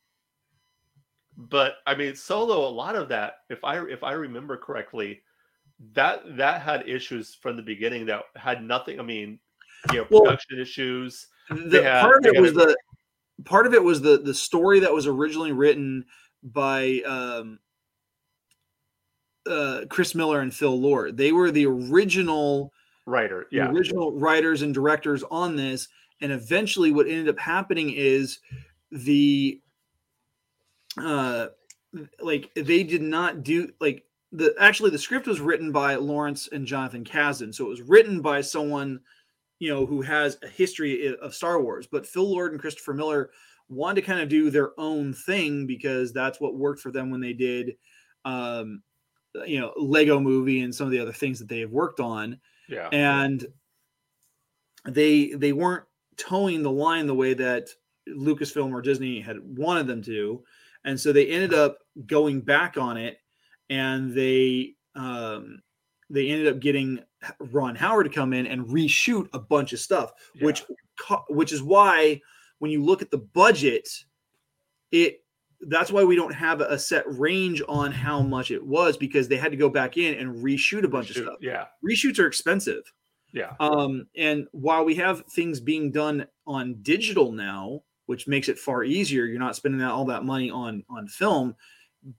but 1.36 1.76
i 1.86 1.94
mean 1.94 2.14
solo 2.14 2.68
a 2.68 2.68
lot 2.68 2.94
of 2.94 3.08
that 3.08 3.38
if 3.48 3.64
i 3.64 3.82
if 3.86 4.02
i 4.02 4.12
remember 4.12 4.56
correctly 4.56 5.22
that 5.94 6.20
that 6.36 6.60
had 6.60 6.86
issues 6.88 7.34
from 7.34 7.56
the 7.56 7.62
beginning 7.62 8.04
that 8.04 8.22
had 8.36 8.62
nothing 8.62 9.00
i 9.00 9.02
mean 9.02 9.38
you 9.90 9.98
know 9.98 10.04
production 10.04 10.56
well, 10.56 10.62
issues. 10.62 11.26
the 11.50 11.82
had, 11.82 12.02
part 12.02 12.26
of 12.26 12.34
it 12.34 12.40
was 12.40 12.52
the 12.52 12.76
part 13.44 13.66
of 13.66 13.74
it 13.74 13.82
was 13.82 14.00
the 14.00 14.18
the 14.18 14.34
story 14.34 14.80
that 14.80 14.92
was 14.92 15.06
originally 15.06 15.52
written 15.52 16.04
by 16.42 17.00
um, 17.06 17.58
uh, 19.48 19.82
Chris 19.88 20.14
Miller 20.14 20.40
and 20.40 20.54
Phil 20.54 20.78
Lord. 20.78 21.16
They 21.16 21.32
were 21.32 21.50
the 21.50 21.66
original 21.66 22.72
writer, 23.06 23.46
yeah, 23.50 23.70
original 23.70 24.12
writers 24.12 24.62
and 24.62 24.74
directors 24.74 25.22
on 25.30 25.56
this. 25.56 25.88
And 26.20 26.30
eventually, 26.30 26.92
what 26.92 27.08
ended 27.08 27.28
up 27.28 27.38
happening 27.38 27.90
is 27.90 28.38
the 28.90 29.60
uh, 31.00 31.48
like 32.20 32.50
they 32.54 32.82
did 32.82 33.02
not 33.02 33.42
do 33.42 33.70
like 33.80 34.04
the 34.30 34.54
actually 34.58 34.90
the 34.90 34.98
script 34.98 35.26
was 35.26 35.40
written 35.40 35.72
by 35.72 35.96
Lawrence 35.96 36.48
and 36.52 36.66
Jonathan 36.66 37.04
Kasdan, 37.04 37.54
so 37.54 37.66
it 37.66 37.70
was 37.70 37.82
written 37.82 38.20
by 38.20 38.40
someone 38.40 39.00
you 39.62 39.72
know, 39.72 39.86
who 39.86 40.02
has 40.02 40.38
a 40.42 40.48
history 40.48 41.14
of 41.18 41.36
Star 41.36 41.62
Wars. 41.62 41.86
But 41.86 42.04
Phil 42.04 42.28
Lord 42.28 42.50
and 42.50 42.60
Christopher 42.60 42.94
Miller 42.94 43.30
wanted 43.68 44.00
to 44.00 44.06
kind 44.08 44.18
of 44.18 44.28
do 44.28 44.50
their 44.50 44.72
own 44.76 45.14
thing 45.14 45.68
because 45.68 46.12
that's 46.12 46.40
what 46.40 46.56
worked 46.56 46.80
for 46.80 46.90
them 46.90 47.12
when 47.12 47.20
they 47.20 47.32
did, 47.32 47.76
um, 48.24 48.82
you 49.46 49.60
know, 49.60 49.72
Lego 49.76 50.18
Movie 50.18 50.62
and 50.62 50.74
some 50.74 50.88
of 50.88 50.90
the 50.90 50.98
other 50.98 51.12
things 51.12 51.38
that 51.38 51.48
they 51.48 51.60
have 51.60 51.70
worked 51.70 52.00
on. 52.00 52.40
Yeah, 52.68 52.88
and 52.90 53.46
they 54.84 55.28
they 55.28 55.52
weren't 55.52 55.84
towing 56.16 56.64
the 56.64 56.70
line 56.72 57.06
the 57.06 57.14
way 57.14 57.32
that 57.32 57.68
Lucasfilm 58.08 58.72
or 58.72 58.82
Disney 58.82 59.20
had 59.20 59.36
wanted 59.44 59.86
them 59.86 60.02
to, 60.02 60.42
and 60.84 60.98
so 60.98 61.12
they 61.12 61.28
ended 61.28 61.54
up 61.54 61.78
going 62.04 62.40
back 62.40 62.76
on 62.76 62.96
it, 62.96 63.18
and 63.70 64.12
they 64.12 64.74
um, 64.96 65.62
they 66.12 66.28
ended 66.28 66.46
up 66.46 66.60
getting 66.60 67.00
Ron 67.38 67.74
Howard 67.74 68.06
to 68.06 68.12
come 68.12 68.32
in 68.32 68.46
and 68.46 68.66
reshoot 68.66 69.28
a 69.32 69.38
bunch 69.38 69.72
of 69.72 69.80
stuff, 69.80 70.12
yeah. 70.34 70.46
which 70.46 70.64
which 71.28 71.52
is 71.52 71.62
why 71.62 72.20
when 72.58 72.70
you 72.70 72.84
look 72.84 73.02
at 73.02 73.10
the 73.10 73.18
budget, 73.18 73.88
it 74.92 75.24
that's 75.68 75.90
why 75.90 76.04
we 76.04 76.16
don't 76.16 76.34
have 76.34 76.60
a 76.60 76.78
set 76.78 77.04
range 77.06 77.62
on 77.68 77.92
how 77.92 78.20
much 78.20 78.50
it 78.50 78.64
was 78.64 78.96
because 78.96 79.28
they 79.28 79.36
had 79.36 79.52
to 79.52 79.56
go 79.56 79.68
back 79.68 79.96
in 79.96 80.14
and 80.18 80.44
reshoot 80.44 80.84
a 80.84 80.88
bunch 80.88 81.08
reshoot, 81.08 81.18
of 81.18 81.24
stuff. 81.24 81.36
Yeah, 81.40 81.66
reshoots 81.88 82.18
are 82.18 82.26
expensive. 82.26 82.82
Yeah. 83.32 83.54
Um, 83.60 84.06
and 84.16 84.46
while 84.52 84.84
we 84.84 84.94
have 84.96 85.24
things 85.26 85.58
being 85.58 85.90
done 85.90 86.26
on 86.46 86.76
digital 86.82 87.32
now, 87.32 87.82
which 88.06 88.28
makes 88.28 88.48
it 88.50 88.58
far 88.58 88.84
easier, 88.84 89.24
you're 89.24 89.38
not 89.38 89.56
spending 89.56 89.80
all 89.82 90.04
that 90.06 90.24
money 90.24 90.50
on 90.50 90.84
on 90.90 91.08
film. 91.08 91.56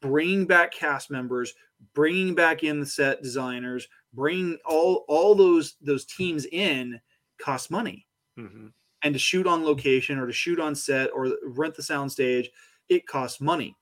Bringing 0.02 0.46
back 0.46 0.74
cast 0.74 1.12
members, 1.12 1.54
bringing 1.94 2.36
back 2.36 2.64
in 2.64 2.80
the 2.80 2.86
set 2.86 3.22
designers, 3.22 3.88
bringing 4.14 4.58
all 4.66 5.06
all 5.08 5.36
those 5.36 5.76
those 5.82 6.06
teams 6.06 6.46
in 6.52 7.00
costs 7.40 7.70
money. 7.70 8.08
Mm-hmm. 8.40 8.68
And 9.04 9.14
to 9.14 9.20
shoot 9.20 9.48
on 9.48 9.66
location 9.66 10.18
or 10.18 10.28
to 10.28 10.34
shoot 10.34 10.60
on 10.60 10.76
set 10.76 11.10
or 11.14 11.36
rent 11.44 11.76
the 11.76 11.84
sound 11.84 12.12
stage, 12.12 12.50
it 12.88 13.06
costs 13.06 13.42
money. 13.42 13.76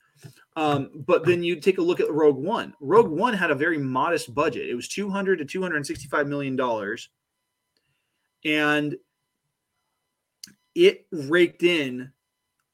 Um, 0.55 0.89
but 1.07 1.25
then 1.25 1.43
you 1.43 1.55
take 1.59 1.77
a 1.77 1.83
look 1.83 1.99
at 1.99 2.11
Rogue 2.11 2.37
One. 2.37 2.73
Rogue 2.79 3.09
One 3.09 3.33
had 3.33 3.51
a 3.51 3.55
very 3.55 3.77
modest 3.77 4.33
budget. 4.33 4.69
It 4.69 4.75
was 4.75 4.87
200 4.87 5.37
to 5.37 5.45
265 5.45 6.27
million 6.27 6.55
dollars, 6.55 7.09
and 8.43 8.95
it 10.75 11.05
raked 11.11 11.63
in 11.63 12.11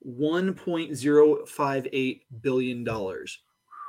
1.058 0.08 2.22
billion 2.42 2.84
dollars. 2.84 3.40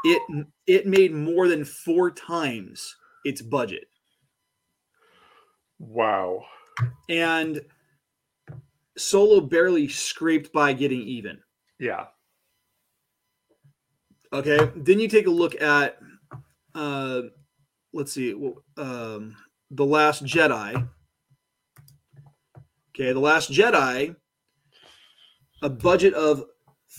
It 0.04 0.22
it 0.66 0.86
made 0.86 1.12
more 1.12 1.48
than 1.48 1.64
four 1.64 2.10
times 2.10 2.94
its 3.24 3.42
budget. 3.42 3.88
Wow. 5.78 6.44
And 7.08 7.60
Solo 8.96 9.40
barely 9.40 9.88
scraped 9.88 10.52
by 10.52 10.72
getting 10.72 11.02
even. 11.02 11.38
Yeah. 11.78 12.06
Okay. 14.32 14.70
Then 14.76 14.98
you 14.98 15.08
take 15.08 15.26
a 15.26 15.30
look 15.30 15.60
at, 15.60 15.98
uh, 16.74 17.22
let's 17.92 18.12
see, 18.12 18.34
um, 18.76 19.36
The 19.70 19.84
Last 19.84 20.24
Jedi. 20.24 20.88
Okay. 22.94 23.12
The 23.12 23.20
Last 23.20 23.50
Jedi, 23.50 24.16
a 25.62 25.68
budget 25.68 26.14
of 26.14 26.44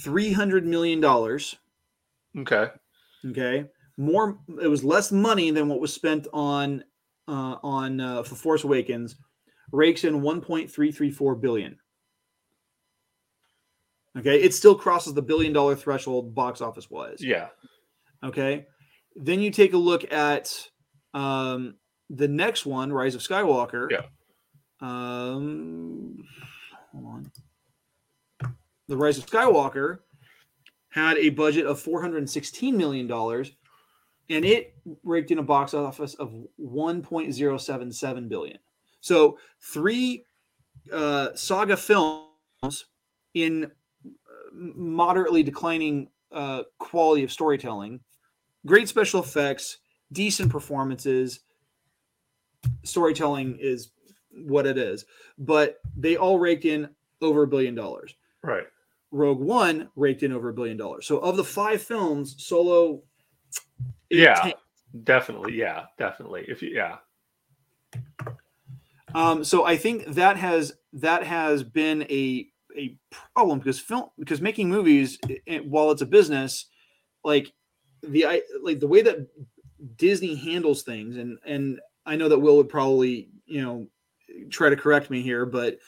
$300 0.03 0.63
million. 0.63 1.03
Okay. 2.37 2.71
Okay. 3.25 3.65
More, 3.97 4.39
it 4.61 4.67
was 4.67 4.83
less 4.83 5.11
money 5.11 5.51
than 5.51 5.67
what 5.67 5.81
was 5.81 5.93
spent 5.93 6.27
on, 6.33 6.83
uh, 7.27 7.57
on, 7.63 7.99
uh, 7.99 8.23
for 8.23 8.35
Force 8.35 8.63
Awakens, 8.63 9.15
rakes 9.71 10.03
in 10.03 10.21
1.334 10.21 11.41
billion. 11.41 11.77
Okay, 14.17 14.41
it 14.41 14.53
still 14.53 14.75
crosses 14.75 15.13
the 15.13 15.21
billion 15.21 15.53
dollar 15.53 15.75
threshold 15.75 16.33
box 16.33 16.61
office 16.61 16.89
wise. 16.89 17.19
Yeah. 17.19 17.49
Okay. 18.23 18.65
Then 19.15 19.39
you 19.39 19.51
take 19.51 19.73
a 19.73 19.77
look 19.77 20.11
at 20.11 20.67
um, 21.13 21.75
the 22.09 22.27
next 22.27 22.65
one, 22.65 22.91
Rise 22.91 23.15
of 23.15 23.21
Skywalker. 23.21 23.89
Yeah. 23.89 24.01
Um, 24.81 26.23
hold 26.91 27.05
on. 27.05 27.31
The 28.89 28.97
Rise 28.97 29.19
of 29.19 29.27
Skywalker 29.27 29.99
had 30.89 31.17
a 31.19 31.29
budget 31.29 31.67
of 31.67 31.81
$416 31.81 32.73
million 32.73 33.09
and 34.31 34.45
it 34.45 34.73
raked 35.03 35.29
in 35.29 35.37
a 35.37 35.43
box 35.43 35.75
office 35.75 36.15
of 36.15 36.33
1.077 36.59 38.29
billion. 38.29 38.57
So 38.99 39.37
three 39.61 40.25
uh, 40.91 41.29
saga 41.35 41.77
films 41.77 42.85
in 43.35 43.71
moderately 44.51 45.43
declining 45.43 46.09
uh, 46.31 46.63
quality 46.79 47.23
of 47.23 47.31
storytelling, 47.31 47.99
great 48.65 48.89
special 48.89 49.21
effects, 49.21 49.77
decent 50.11 50.51
performances. 50.51 51.41
Storytelling 52.83 53.55
is 53.61 53.91
what 54.31 54.65
it 54.65 54.79
is, 54.79 55.05
but 55.37 55.79
they 55.95 56.17
all 56.17 56.39
raked 56.39 56.65
in 56.65 56.89
over 57.21 57.43
a 57.43 57.47
billion 57.47 57.75
dollars. 57.75 58.15
Right. 58.41 58.65
Rogue 59.11 59.39
One 59.39 59.89
raked 59.95 60.23
in 60.23 60.31
over 60.31 60.49
a 60.49 60.53
billion 60.53 60.77
dollars. 60.77 61.07
So 61.07 61.17
of 61.19 61.37
the 61.37 61.43
five 61.43 61.81
films, 61.81 62.35
Solo. 62.37 63.01
Yeah, 64.09 64.35
tanked. 64.35 64.59
definitely. 65.03 65.53
Yeah, 65.55 65.85
definitely. 65.97 66.45
If 66.47 66.61
you, 66.61 66.69
yeah. 66.69 66.97
Um, 69.15 69.43
so 69.43 69.65
I 69.65 69.77
think 69.77 70.05
that 70.07 70.37
has 70.37 70.73
that 70.93 71.23
has 71.23 71.63
been 71.63 72.03
a 72.03 72.47
a 72.77 72.95
problem 73.35 73.59
because 73.59 73.79
film 73.79 74.09
because 74.19 74.41
making 74.41 74.69
movies 74.69 75.17
while 75.63 75.91
it's 75.91 76.03
a 76.03 76.05
business 76.05 76.65
like 77.23 77.51
the 78.03 78.25
I 78.25 78.41
like 78.61 78.79
the 78.79 78.87
way 78.87 79.01
that 79.01 79.27
Disney 79.95 80.35
handles 80.35 80.83
things 80.83 81.17
and 81.17 81.39
and 81.45 81.79
I 82.05 82.15
know 82.15 82.29
that 82.29 82.39
Will 82.39 82.57
would 82.57 82.69
probably 82.69 83.29
you 83.45 83.61
know 83.61 83.87
try 84.49 84.69
to 84.69 84.75
correct 84.75 85.09
me 85.09 85.21
here 85.21 85.45
but 85.45 85.79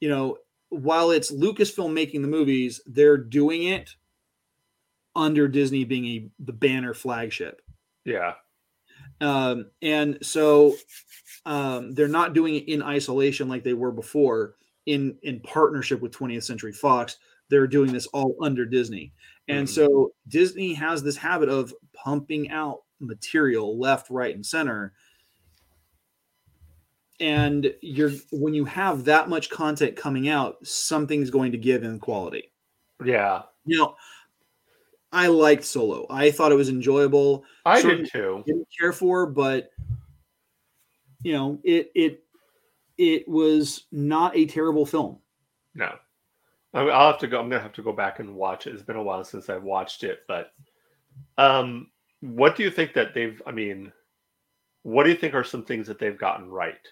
you 0.00 0.08
know 0.08 0.38
while 0.72 1.10
it's 1.10 1.32
Lucasfilm 1.32 1.92
making 1.92 2.22
the 2.22 2.28
movies 2.28 2.80
they're 2.86 3.18
doing 3.18 3.64
it 3.64 3.90
under 5.14 5.48
Disney 5.48 5.84
being 5.84 6.06
a 6.06 6.30
the 6.38 6.52
banner 6.52 6.94
flagship 6.94 7.62
yeah 8.04 8.34
um 9.20 9.70
and 9.82 10.18
so 10.22 10.74
um 11.46 11.92
they're 11.92 12.08
not 12.08 12.34
doing 12.34 12.56
it 12.56 12.68
in 12.68 12.82
isolation 12.82 13.48
like 13.48 13.62
they 13.62 13.74
were 13.74 13.92
before 13.92 14.56
in 14.86 15.16
in 15.22 15.40
partnership 15.40 16.00
with 16.00 16.12
20th 16.12 16.44
Century 16.44 16.72
Fox. 16.72 17.18
They're 17.48 17.66
doing 17.66 17.92
this 17.92 18.06
all 18.08 18.36
under 18.40 18.64
Disney. 18.64 19.12
And 19.48 19.66
mm-hmm. 19.66 19.74
so 19.74 20.12
Disney 20.28 20.74
has 20.74 21.02
this 21.02 21.16
habit 21.16 21.48
of 21.48 21.74
pumping 21.92 22.50
out 22.50 22.80
material 23.00 23.78
left, 23.78 24.10
right, 24.10 24.34
and 24.34 24.44
center. 24.46 24.94
And 27.20 27.72
you're 27.82 28.12
when 28.32 28.54
you 28.54 28.64
have 28.64 29.04
that 29.04 29.28
much 29.28 29.50
content 29.50 29.96
coming 29.96 30.28
out, 30.28 30.66
something's 30.66 31.30
going 31.30 31.52
to 31.52 31.58
give 31.58 31.84
in 31.84 31.98
quality. 32.00 32.50
Yeah. 33.04 33.42
You 33.64 33.78
know, 33.78 33.96
I 35.12 35.26
liked 35.26 35.64
Solo. 35.64 36.06
I 36.08 36.30
thought 36.30 36.52
it 36.52 36.56
was 36.56 36.70
enjoyable. 36.70 37.44
I 37.66 37.80
Certainly 37.80 38.04
did 38.04 38.12
too. 38.12 38.42
Didn't 38.46 38.68
care 38.78 38.92
for, 38.92 39.26
but 39.26 39.70
you 41.22 41.32
know, 41.32 41.60
it 41.62 41.90
it 41.94 42.24
it 42.98 43.28
was 43.28 43.84
not 43.92 44.36
a 44.36 44.46
terrible 44.46 44.86
film. 44.86 45.18
No, 45.74 45.94
I 46.74 46.82
will 46.82 46.92
have 46.92 47.18
to 47.18 47.26
go. 47.26 47.40
I'm 47.40 47.48
gonna 47.48 47.62
have 47.62 47.74
to 47.74 47.82
go 47.82 47.92
back 47.92 48.20
and 48.20 48.34
watch 48.34 48.66
it. 48.66 48.74
It's 48.74 48.82
been 48.82 48.96
a 48.96 49.02
while 49.02 49.22
since 49.22 49.48
I've 49.48 49.62
watched 49.62 50.02
it, 50.02 50.20
but 50.26 50.52
um, 51.36 51.90
what 52.20 52.56
do 52.56 52.62
you 52.62 52.70
think 52.70 52.94
that 52.94 53.14
they've? 53.14 53.40
I 53.46 53.52
mean, 53.52 53.92
what 54.82 55.04
do 55.04 55.10
you 55.10 55.16
think 55.16 55.34
are 55.34 55.44
some 55.44 55.64
things 55.64 55.86
that 55.86 55.98
they've 55.98 56.18
gotten 56.18 56.48
right 56.48 56.86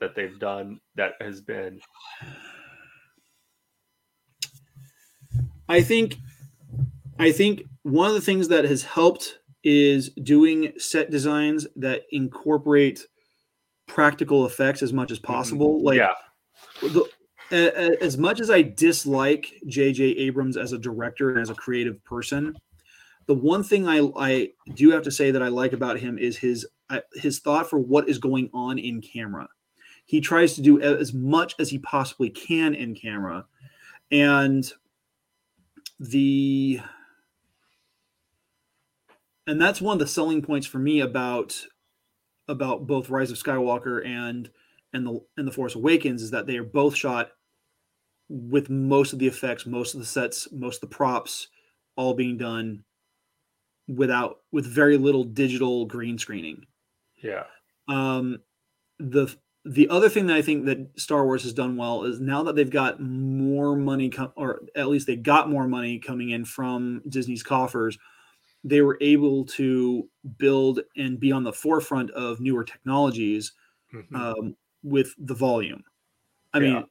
that 0.00 0.14
they've 0.14 0.38
done 0.38 0.80
that 0.96 1.12
has 1.20 1.40
been? 1.40 1.80
I 5.68 5.82
think, 5.82 6.16
I 7.18 7.32
think 7.32 7.62
one 7.82 8.08
of 8.08 8.14
the 8.14 8.20
things 8.20 8.48
that 8.48 8.64
has 8.64 8.82
helped 8.82 9.38
is 9.64 10.10
doing 10.10 10.72
set 10.78 11.10
designs 11.10 11.66
that 11.76 12.02
incorporate 12.12 13.06
practical 13.88 14.46
effects 14.46 14.82
as 14.82 14.92
much 14.92 15.10
as 15.10 15.18
mm-hmm. 15.18 15.32
possible. 15.32 15.82
Like, 15.82 15.98
yeah. 15.98 16.12
The, 16.82 17.08
as 17.50 18.18
much 18.18 18.40
as 18.40 18.50
I 18.50 18.62
dislike 18.62 19.52
J.J. 19.66 20.02
Abrams 20.04 20.56
as 20.56 20.72
a 20.72 20.78
director 20.78 21.30
and 21.30 21.40
as 21.40 21.50
a 21.50 21.54
creative 21.54 22.02
person, 22.04 22.56
the 23.26 23.34
one 23.34 23.62
thing 23.62 23.88
I, 23.88 24.08
I 24.16 24.50
do 24.74 24.90
have 24.90 25.02
to 25.02 25.10
say 25.10 25.30
that 25.30 25.42
I 25.42 25.48
like 25.48 25.72
about 25.72 25.98
him 25.98 26.18
is 26.18 26.36
his 26.36 26.66
his 27.14 27.40
thought 27.40 27.68
for 27.68 27.78
what 27.78 28.08
is 28.08 28.18
going 28.18 28.48
on 28.54 28.78
in 28.78 29.00
camera. 29.00 29.48
He 30.06 30.20
tries 30.20 30.54
to 30.54 30.62
do 30.62 30.80
as 30.80 31.12
much 31.12 31.54
as 31.58 31.70
he 31.70 31.78
possibly 31.78 32.30
can 32.30 32.74
in 32.74 32.94
camera, 32.94 33.44
and 34.10 34.72
the 35.98 36.80
and 39.46 39.60
that's 39.60 39.80
one 39.80 39.94
of 39.94 39.98
the 39.98 40.06
selling 40.06 40.42
points 40.42 40.66
for 40.66 40.78
me 40.78 41.00
about 41.00 41.66
about 42.48 42.86
both 42.86 43.10
Rise 43.10 43.30
of 43.30 43.36
Skywalker 43.36 44.04
and 44.06 44.48
and 44.92 45.06
the 45.06 45.20
and 45.36 45.46
the 45.46 45.52
Force 45.52 45.74
Awakens 45.74 46.22
is 46.22 46.30
that 46.30 46.46
they 46.46 46.56
are 46.56 46.64
both 46.64 46.94
shot 46.94 47.30
with 48.28 48.70
most 48.70 49.12
of 49.12 49.18
the 49.18 49.26
effects, 49.26 49.66
most 49.66 49.94
of 49.94 50.00
the 50.00 50.06
sets, 50.06 50.48
most 50.52 50.82
of 50.82 50.88
the 50.88 50.94
props, 50.94 51.48
all 51.96 52.14
being 52.14 52.38
done 52.38 52.84
without 53.88 54.38
with 54.52 54.66
very 54.66 54.96
little 54.96 55.24
digital 55.24 55.86
green 55.86 56.18
screening. 56.18 56.66
Yeah. 57.22 57.44
Um, 57.88 58.38
the 58.98 59.34
the 59.66 59.88
other 59.88 60.08
thing 60.08 60.26
that 60.28 60.36
I 60.36 60.42
think 60.42 60.64
that 60.66 60.88
Star 60.96 61.24
Wars 61.24 61.42
has 61.42 61.52
done 61.52 61.76
well 61.76 62.04
is 62.04 62.20
now 62.20 62.42
that 62.44 62.54
they've 62.54 62.70
got 62.70 63.00
more 63.00 63.76
money, 63.76 64.08
com- 64.08 64.32
or 64.36 64.62
at 64.76 64.88
least 64.88 65.06
they 65.06 65.16
got 65.16 65.50
more 65.50 65.66
money 65.66 65.98
coming 65.98 66.30
in 66.30 66.44
from 66.44 67.02
Disney's 67.08 67.42
coffers 67.42 67.98
they 68.66 68.80
were 68.80 68.98
able 69.00 69.44
to 69.44 70.08
build 70.38 70.80
and 70.96 71.20
be 71.20 71.30
on 71.30 71.44
the 71.44 71.52
forefront 71.52 72.10
of 72.10 72.40
newer 72.40 72.64
technologies 72.64 73.52
mm-hmm. 73.94 74.16
um, 74.16 74.56
with 74.82 75.14
the 75.18 75.34
volume. 75.34 75.84
I 76.52 76.58
yeah. 76.58 76.72
mean, 76.74 76.84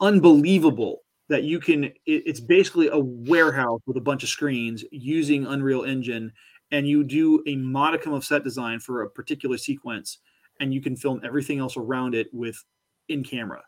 unbelievable 0.00 1.02
that 1.28 1.42
you 1.42 1.58
can. 1.58 1.84
It, 1.84 1.94
it's 2.06 2.38
basically 2.38 2.88
a 2.88 2.98
warehouse 2.98 3.80
with 3.86 3.96
a 3.96 4.00
bunch 4.00 4.22
of 4.22 4.28
screens 4.28 4.84
using 4.92 5.46
Unreal 5.46 5.82
Engine, 5.82 6.32
and 6.70 6.86
you 6.86 7.02
do 7.02 7.42
a 7.48 7.56
modicum 7.56 8.12
of 8.12 8.24
set 8.24 8.44
design 8.44 8.78
for 8.78 9.02
a 9.02 9.10
particular 9.10 9.58
sequence, 9.58 10.18
and 10.60 10.72
you 10.72 10.80
can 10.80 10.96
film 10.96 11.20
everything 11.24 11.58
else 11.58 11.76
around 11.76 12.14
it 12.14 12.28
with 12.32 12.62
in 13.08 13.24
camera. 13.24 13.62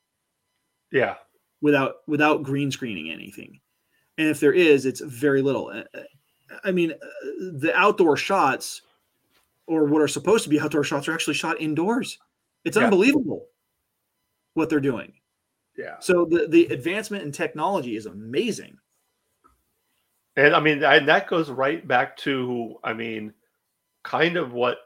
Yeah, 0.93 1.17
without 1.61 1.97
without 2.07 2.43
green 2.43 2.71
screening 2.71 3.11
anything, 3.11 3.61
and 4.19 4.29
if 4.29 4.39
there 4.41 4.53
is, 4.53 4.87
it's 4.87 5.01
very 5.01 5.43
little. 5.43 5.83
I 6.65 6.71
mean, 6.71 6.93
uh, 6.93 6.97
the 7.59 7.73
outdoor 7.75 8.17
shots 8.17 8.83
or 9.67 9.85
what 9.85 10.03
are 10.03 10.09
supposed 10.09 10.45
to 10.45 10.51
be 10.51 10.61
outdoor 10.61 10.85
shots 10.85 11.09
are 11.09 11.15
actually 11.15 11.35
shot 11.35 11.61
indoors. 11.61 12.19
It's 12.65 12.77
yeah. 12.77 12.85
unbelievable 12.85 13.47
what 14.55 14.69
they're 14.69 14.81
doing. 14.81 15.13
Yeah. 15.77 15.97
So 16.01 16.27
the 16.29 16.47
the 16.49 16.67
advancement 16.67 17.25
in 17.25 17.33
technology 17.33 17.97
is 17.97 18.07
amazing. 18.07 18.77
And 20.37 20.55
I 20.55 20.61
mean, 20.61 20.83
and 20.83 21.09
that 21.09 21.29
goes 21.29 21.51
right 21.51 21.87
back 21.87 22.17
to, 22.19 22.77
I 22.83 22.95
mean, 22.95 23.35
kind 24.03 24.37
of 24.37 24.53
what 24.53 24.79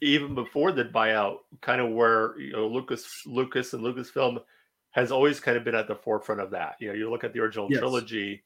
even 0.00 0.34
before 0.34 0.72
the 0.72 0.84
buyout, 0.84 1.38
kind 1.60 1.80
of 1.80 1.90
where 1.90 2.38
you 2.38 2.52
know 2.52 2.66
Lucas, 2.66 3.22
Lucas, 3.26 3.72
and 3.72 3.82
Lucasfilm 3.82 4.42
has 4.90 5.12
always 5.12 5.40
kind 5.40 5.56
of 5.56 5.64
been 5.64 5.74
at 5.74 5.88
the 5.88 5.94
forefront 5.94 6.40
of 6.40 6.50
that. 6.50 6.76
You 6.80 6.88
know, 6.88 6.94
you 6.94 7.10
look 7.10 7.24
at 7.24 7.32
the 7.32 7.40
original 7.40 7.68
yes. 7.70 7.80
trilogy, 7.80 8.42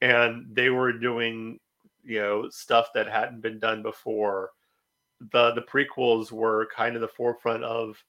and 0.00 0.46
they 0.50 0.70
were 0.70 0.92
doing 0.92 1.58
you 2.04 2.20
know 2.20 2.48
stuff 2.50 2.88
that 2.94 3.08
hadn't 3.08 3.40
been 3.40 3.58
done 3.58 3.82
before. 3.82 4.50
The 5.32 5.52
the 5.52 5.62
prequels 5.62 6.32
were 6.32 6.68
kind 6.74 6.94
of 6.94 7.00
the 7.00 7.08
forefront 7.08 7.64
of, 7.64 8.02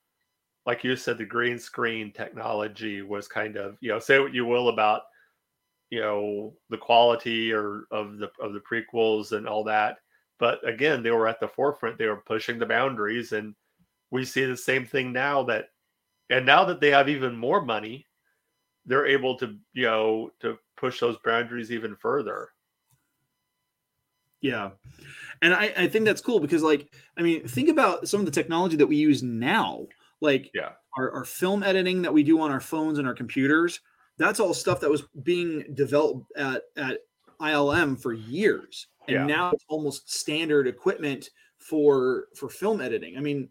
like 0.65 0.84
you 0.84 0.95
said, 0.95 1.17
the 1.17 1.26
green 1.26 1.60
screen 1.60 2.12
technology 2.12 3.02
was 3.02 3.28
kind 3.28 3.58
of 3.58 3.78
you 3.82 3.89
know 3.89 4.00
say 4.00 4.19
what 4.19 4.34
you 4.34 4.45
will 4.45 4.69
about 4.69 5.04
you 5.89 6.02
know 6.02 6.54
the 6.69 6.78
quality 6.78 7.52
or 7.52 7.86
of 7.91 8.17
the 8.17 8.30
of 8.41 8.54
the 8.54 8.62
prequels 8.62 9.32
and 9.32 9.47
all 9.47 9.63
that 9.63 9.97
but 10.39 10.67
again 10.67 11.04
they 11.04 11.12
were 11.12 11.28
at 11.28 11.39
the 11.39 11.47
forefront 11.47 11.97
they 11.97 12.08
were 12.08 12.17
pushing 12.17 12.60
the 12.60 12.65
boundaries 12.65 13.32
and 13.32 13.56
we 14.12 14.23
see 14.23 14.45
the 14.45 14.58
same 14.58 14.86
thing 14.86 15.12
now 15.12 15.43
that 15.43 15.69
and 16.30 16.45
now 16.45 16.63
that 16.63 16.80
they 16.80 16.91
have 16.91 17.10
even 17.10 17.36
more 17.36 17.62
money 17.62 18.06
they're 18.88 19.06
able 19.06 19.38
to 19.38 19.56
you 19.73 19.86
know 19.86 20.32
to 20.39 20.58
push 20.76 21.00
those 21.00 21.17
boundaries 21.23 21.71
even 21.71 21.95
further. 21.95 22.50
Yeah. 24.41 24.71
And 25.41 25.54
I, 25.54 25.73
I 25.76 25.88
think 25.88 26.06
that's 26.06 26.21
cool 26.21 26.39
because 26.39 26.63
like 26.63 26.93
i 27.17 27.21
mean 27.21 27.47
think 27.47 27.69
about 27.69 28.08
some 28.08 28.19
of 28.19 28.26
the 28.26 28.32
technology 28.32 28.78
that 28.78 28.88
we 28.88 28.95
use 28.95 29.21
now. 29.21 29.86
Like 30.21 30.50
yeah. 30.56 30.71
our, 30.97 31.12
our 31.12 31.26
film 31.26 31.62
editing 31.62 32.02
that 32.02 32.13
we 32.13 32.23
do 32.23 32.41
on 32.41 32.50
our 32.50 32.62
phones 32.62 32.97
and 32.97 33.08
our 33.08 33.13
computers 33.13 33.82
that's 34.17 34.39
all 34.39 34.54
stuff 34.54 34.80
that 34.80 34.89
was 34.89 35.04
being 35.21 35.63
developed 35.76 36.32
at, 36.36 36.63
at 36.76 37.02
ILM 37.41 38.02
for 38.02 38.13
years. 38.13 38.88
And 39.08 39.15
yeah. 39.15 39.26
now 39.26 39.52
it's 39.52 39.65
almost 39.67 40.12
standard 40.12 40.67
equipment 40.67 41.30
for 41.60 42.28
for 42.36 42.50
film 42.50 42.82
editing. 42.82 43.17
I 43.17 43.21
mean, 43.21 43.50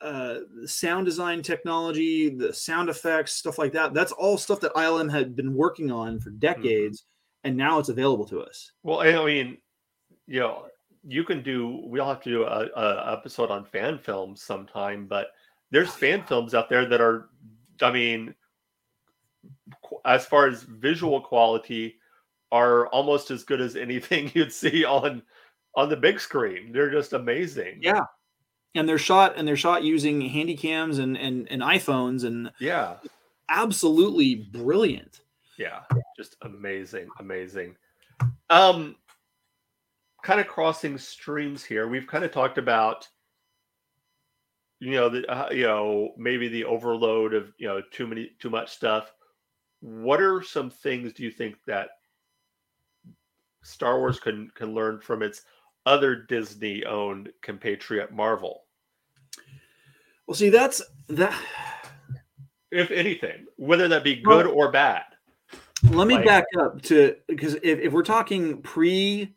uh, 0.00 0.38
sound 0.64 1.06
design 1.06 1.42
technology, 1.42 2.28
the 2.28 2.52
sound 2.52 2.88
effects, 2.88 3.32
stuff 3.32 3.58
like 3.58 3.72
that. 3.72 3.94
That's 3.94 4.12
all 4.12 4.38
stuff 4.38 4.60
that 4.60 4.74
ILM 4.74 5.10
had 5.10 5.36
been 5.36 5.54
working 5.54 5.90
on 5.90 6.20
for 6.20 6.30
mm-hmm. 6.30 6.38
decades, 6.38 7.00
mm-hmm. 7.00 7.48
and 7.48 7.56
now 7.56 7.78
it's 7.78 7.88
available 7.88 8.26
to 8.26 8.40
us. 8.40 8.72
Well, 8.82 9.00
I 9.00 9.24
mean, 9.24 9.58
you 10.26 10.40
know, 10.40 10.66
you 11.06 11.24
can 11.24 11.42
do. 11.42 11.80
We'll 11.84 12.06
have 12.06 12.22
to 12.22 12.30
do 12.30 12.42
a, 12.44 12.66
a 12.76 13.12
episode 13.12 13.50
on 13.50 13.64
fan 13.64 13.98
films 13.98 14.42
sometime, 14.42 15.06
but 15.06 15.28
there's 15.70 15.90
fan 15.90 16.22
films 16.24 16.54
out 16.54 16.68
there 16.68 16.86
that 16.86 17.00
are, 17.00 17.28
I 17.82 17.90
mean, 17.90 18.34
as 20.04 20.26
far 20.26 20.46
as 20.46 20.62
visual 20.62 21.20
quality, 21.20 21.96
are 22.52 22.86
almost 22.88 23.30
as 23.30 23.44
good 23.44 23.60
as 23.60 23.76
anything 23.76 24.30
you'd 24.34 24.52
see 24.52 24.84
on 24.84 25.22
on 25.74 25.88
the 25.88 25.96
big 25.96 26.20
screen. 26.20 26.72
They're 26.72 26.90
just 26.90 27.12
amazing. 27.12 27.80
Yeah. 27.82 28.04
And 28.74 28.88
they're 28.88 28.98
shot 28.98 29.34
and 29.36 29.46
they're 29.46 29.56
shot 29.56 29.82
using 29.84 30.20
handy 30.20 30.56
cams 30.56 30.98
and 30.98 31.16
and, 31.16 31.50
and 31.50 31.62
iPhones 31.62 32.24
and 32.24 32.50
yeah. 32.58 32.96
Absolutely 33.48 34.34
brilliant. 34.34 35.20
Yeah. 35.58 35.80
Just 36.16 36.36
amazing, 36.42 37.08
amazing. 37.18 37.76
Um 38.50 38.96
kind 40.22 40.40
of 40.40 40.48
crossing 40.48 40.98
streams 40.98 41.62
here. 41.62 41.88
We've 41.88 42.06
kind 42.06 42.24
of 42.24 42.32
talked 42.32 42.58
about 42.58 43.08
you 44.80 44.92
know 44.92 45.08
the 45.08 45.26
uh, 45.26 45.50
you 45.50 45.64
know 45.64 46.12
maybe 46.16 46.48
the 46.48 46.64
overload 46.64 47.34
of 47.34 47.52
you 47.58 47.66
know 47.66 47.82
too 47.90 48.06
many 48.06 48.30
too 48.38 48.50
much 48.50 48.72
stuff 48.74 49.12
what 49.80 50.20
are 50.20 50.42
some 50.42 50.70
things 50.70 51.12
do 51.12 51.22
you 51.22 51.30
think 51.30 51.56
that 51.66 51.88
Star 53.66 53.98
Wars 53.98 54.20
can 54.20 54.50
can 54.54 54.74
learn 54.74 55.00
from 55.00 55.22
its 55.22 55.42
other 55.86 56.14
Disney 56.14 56.84
owned 56.84 57.30
compatriot 57.42 58.12
Marvel? 58.12 58.64
Well, 60.26 60.34
see, 60.34 60.50
that's 60.50 60.82
that. 61.08 61.40
If 62.70 62.90
anything, 62.90 63.46
whether 63.56 63.88
that 63.88 64.04
be 64.04 64.16
good 64.16 64.46
well, 64.46 64.54
or 64.54 64.72
bad. 64.72 65.04
Let 65.90 66.08
me 66.08 66.14
like, 66.14 66.24
back 66.24 66.44
up 66.58 66.82
to 66.82 67.16
because 67.28 67.54
if, 67.56 67.78
if 67.80 67.92
we're 67.92 68.02
talking 68.02 68.60
pre 68.62 69.34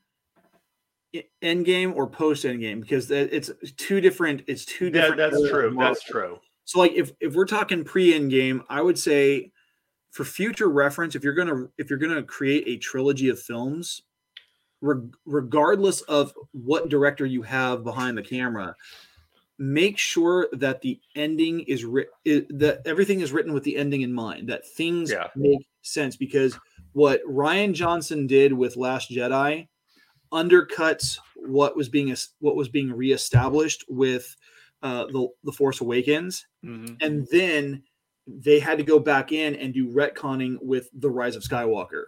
Endgame 1.42 1.96
or 1.96 2.08
post 2.08 2.44
Endgame, 2.44 2.82
because 2.82 3.10
it's 3.12 3.52
two 3.78 4.02
different. 4.02 4.44
It's 4.48 4.66
two 4.66 4.90
different. 4.90 5.18
that's 5.18 5.50
true. 5.50 5.76
That's 5.78 6.04
true. 6.04 6.40
So, 6.66 6.80
like, 6.80 6.94
if 6.94 7.12
if 7.20 7.34
we're 7.34 7.46
talking 7.46 7.84
pre 7.84 8.14
Endgame, 8.14 8.64
I 8.70 8.82
would 8.82 8.98
say 8.98 9.52
for 10.12 10.24
future 10.24 10.70
reference, 10.70 11.16
if 11.16 11.24
you're 11.24 11.34
gonna 11.34 11.68
if 11.78 11.90
you're 11.90 12.00
gonna 12.00 12.24
create 12.24 12.64
a 12.68 12.78
trilogy 12.78 13.30
of 13.30 13.40
films, 13.40 14.04
re- 14.82 15.10
regardless 15.26 16.02
of 16.02 16.34
what 16.52 16.90
director 16.90 17.26
you 17.26 17.42
have 17.44 17.84
behind 17.84 18.18
the 18.18 18.24
camera, 18.24 18.76
make 19.58 19.98
sure 19.98 20.48
that 20.54 20.82
the 20.82 21.00
ending 21.16 21.60
is 21.62 21.84
written 21.84 22.48
that 22.50 22.82
everything 22.86 23.20
is 23.20 23.32
written 23.32 23.54
with 23.54 23.64
the 23.64 23.76
ending 23.76 24.02
in 24.02 24.14
mind. 24.14 24.50
That 24.50 24.66
things 24.66 25.12
yeah. 25.12 25.28
make 25.36 25.68
sense 25.82 26.16
because 26.16 26.58
what 26.94 27.22
Rian 27.26 27.74
Johnson 27.74 28.28
did 28.28 28.54
with 28.54 28.78
Last 28.78 29.12
Jedi 29.12 29.68
undercuts 30.32 31.20
what 31.36 31.76
was 31.76 31.90
being 31.90 32.16
what 32.40 32.56
was 32.56 32.70
being 32.70 32.92
reestablished 32.92 33.86
with 33.90 34.36
uh, 34.82 35.06
the 35.08 35.28
the 35.44 35.52
Force 35.52 35.82
Awakens, 35.82 36.48
mm-hmm. 36.64 36.96
and 37.02 37.28
then 37.32 37.84
they 38.28 38.60
had 38.60 38.78
to 38.78 38.84
go 38.84 39.00
back 39.00 39.32
in 39.32 39.56
and 39.56 39.74
do 39.74 39.92
retconning 39.92 40.58
with 40.62 40.90
the 40.94 41.10
Rise 41.10 41.36
of 41.36 41.44
Skywalker 41.44 42.06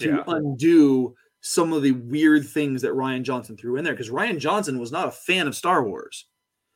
to 0.00 0.08
yeah. 0.08 0.24
undo 0.26 1.14
some 1.46 1.74
of 1.74 1.82
the 1.82 1.92
weird 1.92 2.48
things 2.48 2.80
that 2.80 2.94
Rian 2.94 3.22
Johnson 3.22 3.54
threw 3.54 3.76
in 3.76 3.84
there 3.84 3.92
because 3.92 4.08
Rian 4.08 4.38
Johnson 4.38 4.78
was 4.78 4.90
not 4.90 5.08
a 5.08 5.12
fan 5.12 5.46
of 5.46 5.54
Star 5.54 5.86
Wars. 5.86 6.24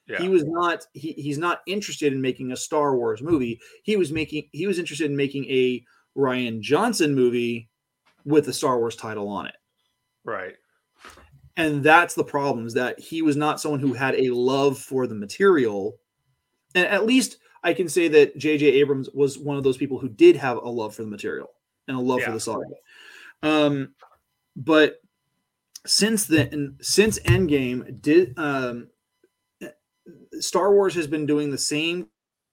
Yeah. 0.06 0.18
He 0.20 0.28
was 0.28 0.44
not 0.44 0.86
he, 0.92 1.12
he's 1.12 1.38
not 1.38 1.62
interested 1.66 2.12
in 2.12 2.20
making 2.20 2.52
a 2.52 2.56
Star 2.56 2.94
Wars 2.94 3.22
movie. 3.22 3.58
He 3.82 3.96
was 3.96 4.12
making 4.12 4.44
he 4.52 4.66
was 4.66 4.78
interested 4.78 5.10
in 5.10 5.16
making 5.16 5.46
a 5.46 5.82
Rian 6.14 6.60
Johnson 6.60 7.14
movie 7.14 7.70
with 8.26 8.46
a 8.48 8.52
Star 8.52 8.78
Wars 8.78 8.94
title 8.94 9.26
on 9.28 9.46
it. 9.46 9.54
Right. 10.22 10.56
And 11.56 11.82
that's 11.82 12.14
the 12.14 12.24
problem 12.24 12.66
is 12.66 12.74
that 12.74 13.00
he 13.00 13.22
was 13.22 13.36
not 13.36 13.60
someone 13.62 13.80
who 13.80 13.94
had 13.94 14.16
a 14.16 14.28
love 14.28 14.78
for 14.78 15.06
the 15.06 15.14
material. 15.14 15.96
And 16.74 16.86
at 16.86 17.06
least 17.06 17.38
I 17.64 17.72
can 17.72 17.88
say 17.88 18.06
that 18.08 18.36
J.J. 18.36 18.66
Abrams 18.66 19.08
was 19.14 19.38
one 19.38 19.56
of 19.56 19.64
those 19.64 19.78
people 19.78 19.98
who 19.98 20.10
did 20.10 20.36
have 20.36 20.58
a 20.58 20.68
love 20.68 20.94
for 20.94 21.04
the 21.04 21.10
material 21.10 21.48
and 21.88 21.96
a 21.96 22.00
love 22.00 22.20
yeah. 22.20 22.26
for 22.26 22.32
the 22.32 22.40
saga. 22.40 22.64
Um, 23.42 23.94
but 24.58 25.00
since 25.86 26.26
then, 26.26 26.76
since 26.80 27.20
Endgame, 27.20 28.02
did 28.02 28.36
um, 28.36 28.88
Star 30.40 30.72
Wars 30.72 30.94
has 30.96 31.06
been 31.06 31.26
doing 31.26 31.50
the 31.50 31.58
same 31.58 32.08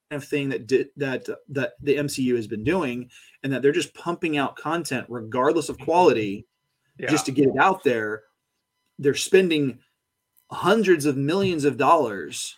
kind 0.08 0.22
of 0.22 0.28
thing 0.28 0.48
that 0.50 0.68
did 0.68 0.88
that 0.96 1.26
that 1.48 1.72
the 1.82 1.96
MCU 1.96 2.36
has 2.36 2.46
been 2.46 2.62
doing, 2.62 3.10
and 3.42 3.52
that 3.52 3.60
they're 3.60 3.72
just 3.72 3.92
pumping 3.92 4.38
out 4.38 4.56
content 4.56 5.06
regardless 5.08 5.68
of 5.68 5.78
quality, 5.78 6.46
yeah. 6.96 7.10
just 7.10 7.26
to 7.26 7.32
get 7.32 7.48
it 7.48 7.58
out 7.58 7.82
there. 7.82 8.22
They're 9.00 9.14
spending 9.14 9.80
hundreds 10.52 11.06
of 11.06 11.16
millions 11.16 11.64
of 11.64 11.76
dollars, 11.76 12.56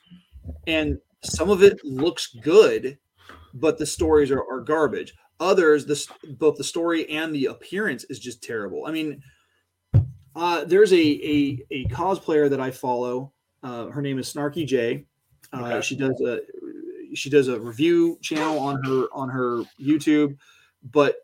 and 0.66 0.98
some 1.24 1.48
of 1.48 1.62
it 1.62 1.82
looks 1.84 2.36
good, 2.42 2.98
but 3.54 3.78
the 3.78 3.86
stories 3.86 4.30
are, 4.30 4.44
are 4.44 4.60
garbage. 4.60 5.14
Others, 5.40 5.86
this 5.86 6.06
both 6.36 6.56
the 6.56 6.64
story 6.64 7.08
and 7.08 7.34
the 7.34 7.46
appearance 7.46 8.04
is 8.04 8.18
just 8.18 8.42
terrible. 8.42 8.84
I 8.86 8.92
mean, 8.92 9.22
uh, 10.38 10.64
there's 10.64 10.92
a, 10.92 10.96
a 10.96 11.64
a 11.70 11.84
cosplayer 11.86 12.48
that 12.50 12.60
I 12.60 12.70
follow. 12.70 13.32
Uh, 13.62 13.86
her 13.86 14.00
name 14.02 14.18
is 14.18 14.32
Snarky 14.32 14.66
J. 14.66 15.04
Uh, 15.52 15.64
okay. 15.64 15.80
She 15.80 15.96
does 15.96 16.20
a 16.20 16.40
she 17.14 17.30
does 17.30 17.48
a 17.48 17.58
review 17.58 18.18
channel 18.22 18.58
on 18.58 18.82
her 18.84 19.06
on 19.12 19.28
her 19.28 19.64
YouTube, 19.80 20.36
but 20.92 21.16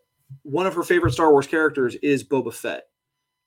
one 0.43 0.67
of 0.67 0.73
her 0.73 0.83
favorite 0.83 1.11
Star 1.11 1.31
Wars 1.31 1.47
characters 1.47 1.95
is 1.95 2.23
Boba 2.23 2.53
Fett, 2.53 2.87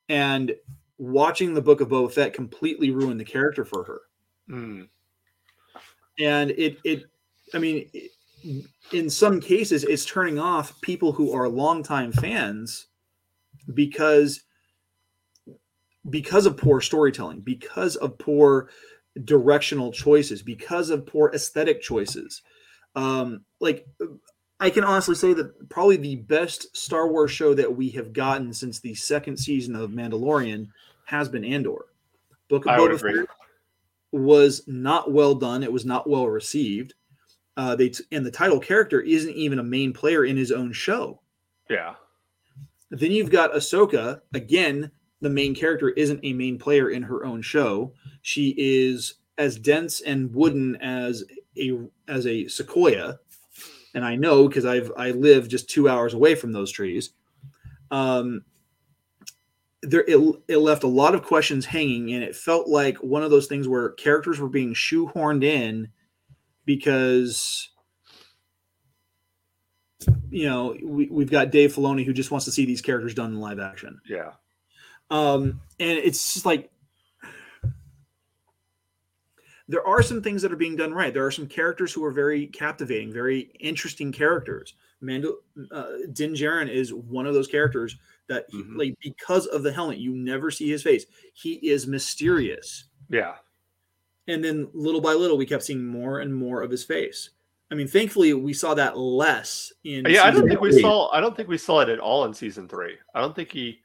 and 0.08 0.54
watching 0.98 1.54
the 1.54 1.62
book 1.62 1.80
of 1.80 1.88
Boba 1.88 2.12
Fett 2.12 2.32
completely 2.32 2.90
ruined 2.90 3.20
the 3.20 3.24
character 3.24 3.64
for 3.64 3.84
her. 3.84 4.00
Mm 4.50 4.88
and 6.18 6.50
it 6.52 6.78
it 6.84 7.04
i 7.54 7.58
mean 7.58 7.88
in 8.92 9.08
some 9.10 9.40
cases 9.40 9.84
it's 9.84 10.04
turning 10.04 10.38
off 10.38 10.80
people 10.80 11.12
who 11.12 11.32
are 11.32 11.48
longtime 11.48 12.12
fans 12.12 12.86
because 13.74 14.42
because 16.10 16.46
of 16.46 16.56
poor 16.56 16.80
storytelling 16.80 17.40
because 17.40 17.96
of 17.96 18.18
poor 18.18 18.70
directional 19.24 19.92
choices 19.92 20.42
because 20.42 20.90
of 20.90 21.06
poor 21.06 21.30
aesthetic 21.34 21.80
choices 21.80 22.42
um 22.94 23.40
like 23.60 23.86
i 24.60 24.70
can 24.70 24.84
honestly 24.84 25.14
say 25.14 25.32
that 25.32 25.68
probably 25.68 25.96
the 25.96 26.16
best 26.16 26.74
star 26.76 27.08
wars 27.08 27.30
show 27.30 27.52
that 27.52 27.76
we 27.76 27.90
have 27.90 28.12
gotten 28.12 28.52
since 28.52 28.80
the 28.80 28.94
second 28.94 29.36
season 29.36 29.74
of 29.74 29.90
mandalorian 29.90 30.68
has 31.04 31.28
been 31.28 31.44
andor 31.44 31.86
book 32.48 32.64
of 32.64 32.72
I 32.72 32.78
Boba 32.78 33.00
Fett 33.00 33.28
was 34.12 34.66
not 34.66 35.12
well 35.12 35.34
done. 35.34 35.62
It 35.62 35.72
was 35.72 35.84
not 35.84 36.08
well 36.08 36.26
received. 36.28 36.94
Uh, 37.56 37.74
they 37.74 37.90
t- 37.90 38.04
and 38.12 38.24
the 38.24 38.30
title 38.30 38.60
character 38.60 39.00
isn't 39.00 39.34
even 39.34 39.58
a 39.58 39.64
main 39.64 39.92
player 39.92 40.24
in 40.24 40.36
his 40.36 40.52
own 40.52 40.72
show. 40.72 41.20
Yeah. 41.68 41.94
Then 42.90 43.12
you've 43.12 43.30
got 43.30 43.52
Ahsoka. 43.52 44.20
Again, 44.32 44.90
the 45.20 45.30
main 45.30 45.54
character 45.54 45.88
isn't 45.88 46.20
a 46.22 46.32
main 46.32 46.58
player 46.58 46.90
in 46.90 47.02
her 47.02 47.24
own 47.24 47.42
show. 47.42 47.92
She 48.22 48.54
is 48.56 49.14
as 49.36 49.58
dense 49.58 50.00
and 50.00 50.34
wooden 50.34 50.76
as 50.76 51.24
a 51.56 51.78
as 52.06 52.26
a 52.26 52.48
sequoia, 52.48 53.18
and 53.94 54.04
I 54.04 54.16
know 54.16 54.48
because 54.48 54.64
I've 54.64 54.92
I 54.96 55.10
live 55.10 55.48
just 55.48 55.68
two 55.68 55.88
hours 55.88 56.14
away 56.14 56.34
from 56.34 56.52
those 56.52 56.70
trees. 56.70 57.10
Um, 57.90 58.44
there 59.82 60.04
it, 60.06 60.18
it 60.48 60.58
left 60.58 60.82
a 60.82 60.88
lot 60.88 61.14
of 61.14 61.22
questions 61.22 61.66
hanging, 61.66 62.12
and 62.12 62.22
it 62.22 62.36
felt 62.36 62.68
like 62.68 62.98
one 62.98 63.22
of 63.22 63.30
those 63.30 63.46
things 63.46 63.68
where 63.68 63.90
characters 63.90 64.38
were 64.38 64.48
being 64.48 64.74
shoehorned 64.74 65.44
in 65.44 65.88
because 66.64 67.70
you 70.30 70.46
know 70.46 70.76
we, 70.82 71.08
we've 71.10 71.30
got 71.30 71.50
Dave 71.50 71.74
Filoni 71.74 72.04
who 72.04 72.12
just 72.12 72.30
wants 72.30 72.44
to 72.44 72.52
see 72.52 72.66
these 72.66 72.82
characters 72.82 73.14
done 73.14 73.30
in 73.32 73.40
live 73.40 73.58
action. 73.58 74.00
Yeah. 74.08 74.32
Um, 75.10 75.60
and 75.80 75.98
it's 75.98 76.34
just 76.34 76.46
like 76.46 76.70
there 79.68 79.86
are 79.86 80.02
some 80.02 80.22
things 80.22 80.42
that 80.42 80.52
are 80.52 80.56
being 80.56 80.76
done 80.76 80.92
right. 80.92 81.12
There 81.12 81.26
are 81.26 81.30
some 81.30 81.46
characters 81.46 81.92
who 81.92 82.04
are 82.04 82.10
very 82.10 82.46
captivating, 82.46 83.12
very 83.12 83.50
interesting 83.60 84.12
characters. 84.12 84.74
Mando, 85.00 85.36
uh, 85.70 85.88
Din 86.12 86.32
Djarin 86.32 86.68
is 86.68 86.92
one 86.92 87.26
of 87.26 87.34
those 87.34 87.46
characters 87.46 87.96
that, 88.28 88.46
he, 88.50 88.62
Mhm. 88.62 88.76
like, 88.78 88.98
because 89.00 89.46
of 89.46 89.62
the 89.62 89.72
helmet, 89.72 89.98
you 89.98 90.12
never 90.14 90.50
see 90.50 90.68
his 90.68 90.82
face. 90.82 91.06
He 91.34 91.54
is 91.68 91.86
mysterious, 91.86 92.84
Yeah. 93.08 93.36
and 94.26 94.42
then 94.42 94.68
little 94.72 95.00
by 95.00 95.12
little, 95.14 95.36
we 95.36 95.46
kept 95.46 95.62
seeing 95.62 95.84
more 95.86 96.20
and 96.20 96.34
more 96.34 96.62
of 96.62 96.70
his 96.70 96.82
face. 96.84 97.30
I 97.70 97.74
mean, 97.74 97.86
thankfully, 97.86 98.32
we 98.32 98.54
saw 98.54 98.74
that 98.74 98.96
less 98.96 99.72
in. 99.84 100.06
Yeah, 100.08 100.24
I 100.24 100.30
don't 100.30 100.48
think 100.48 100.60
we 100.62 100.80
saw. 100.80 101.10
I 101.10 101.20
don't 101.20 101.36
think 101.36 101.48
we 101.50 101.58
saw 101.58 101.80
it 101.80 101.90
at 101.90 101.98
all 102.00 102.24
in 102.24 102.32
season 102.32 102.66
three. 102.68 102.96
I 103.14 103.20
don't 103.20 103.36
think 103.36 103.52
he. 103.52 103.82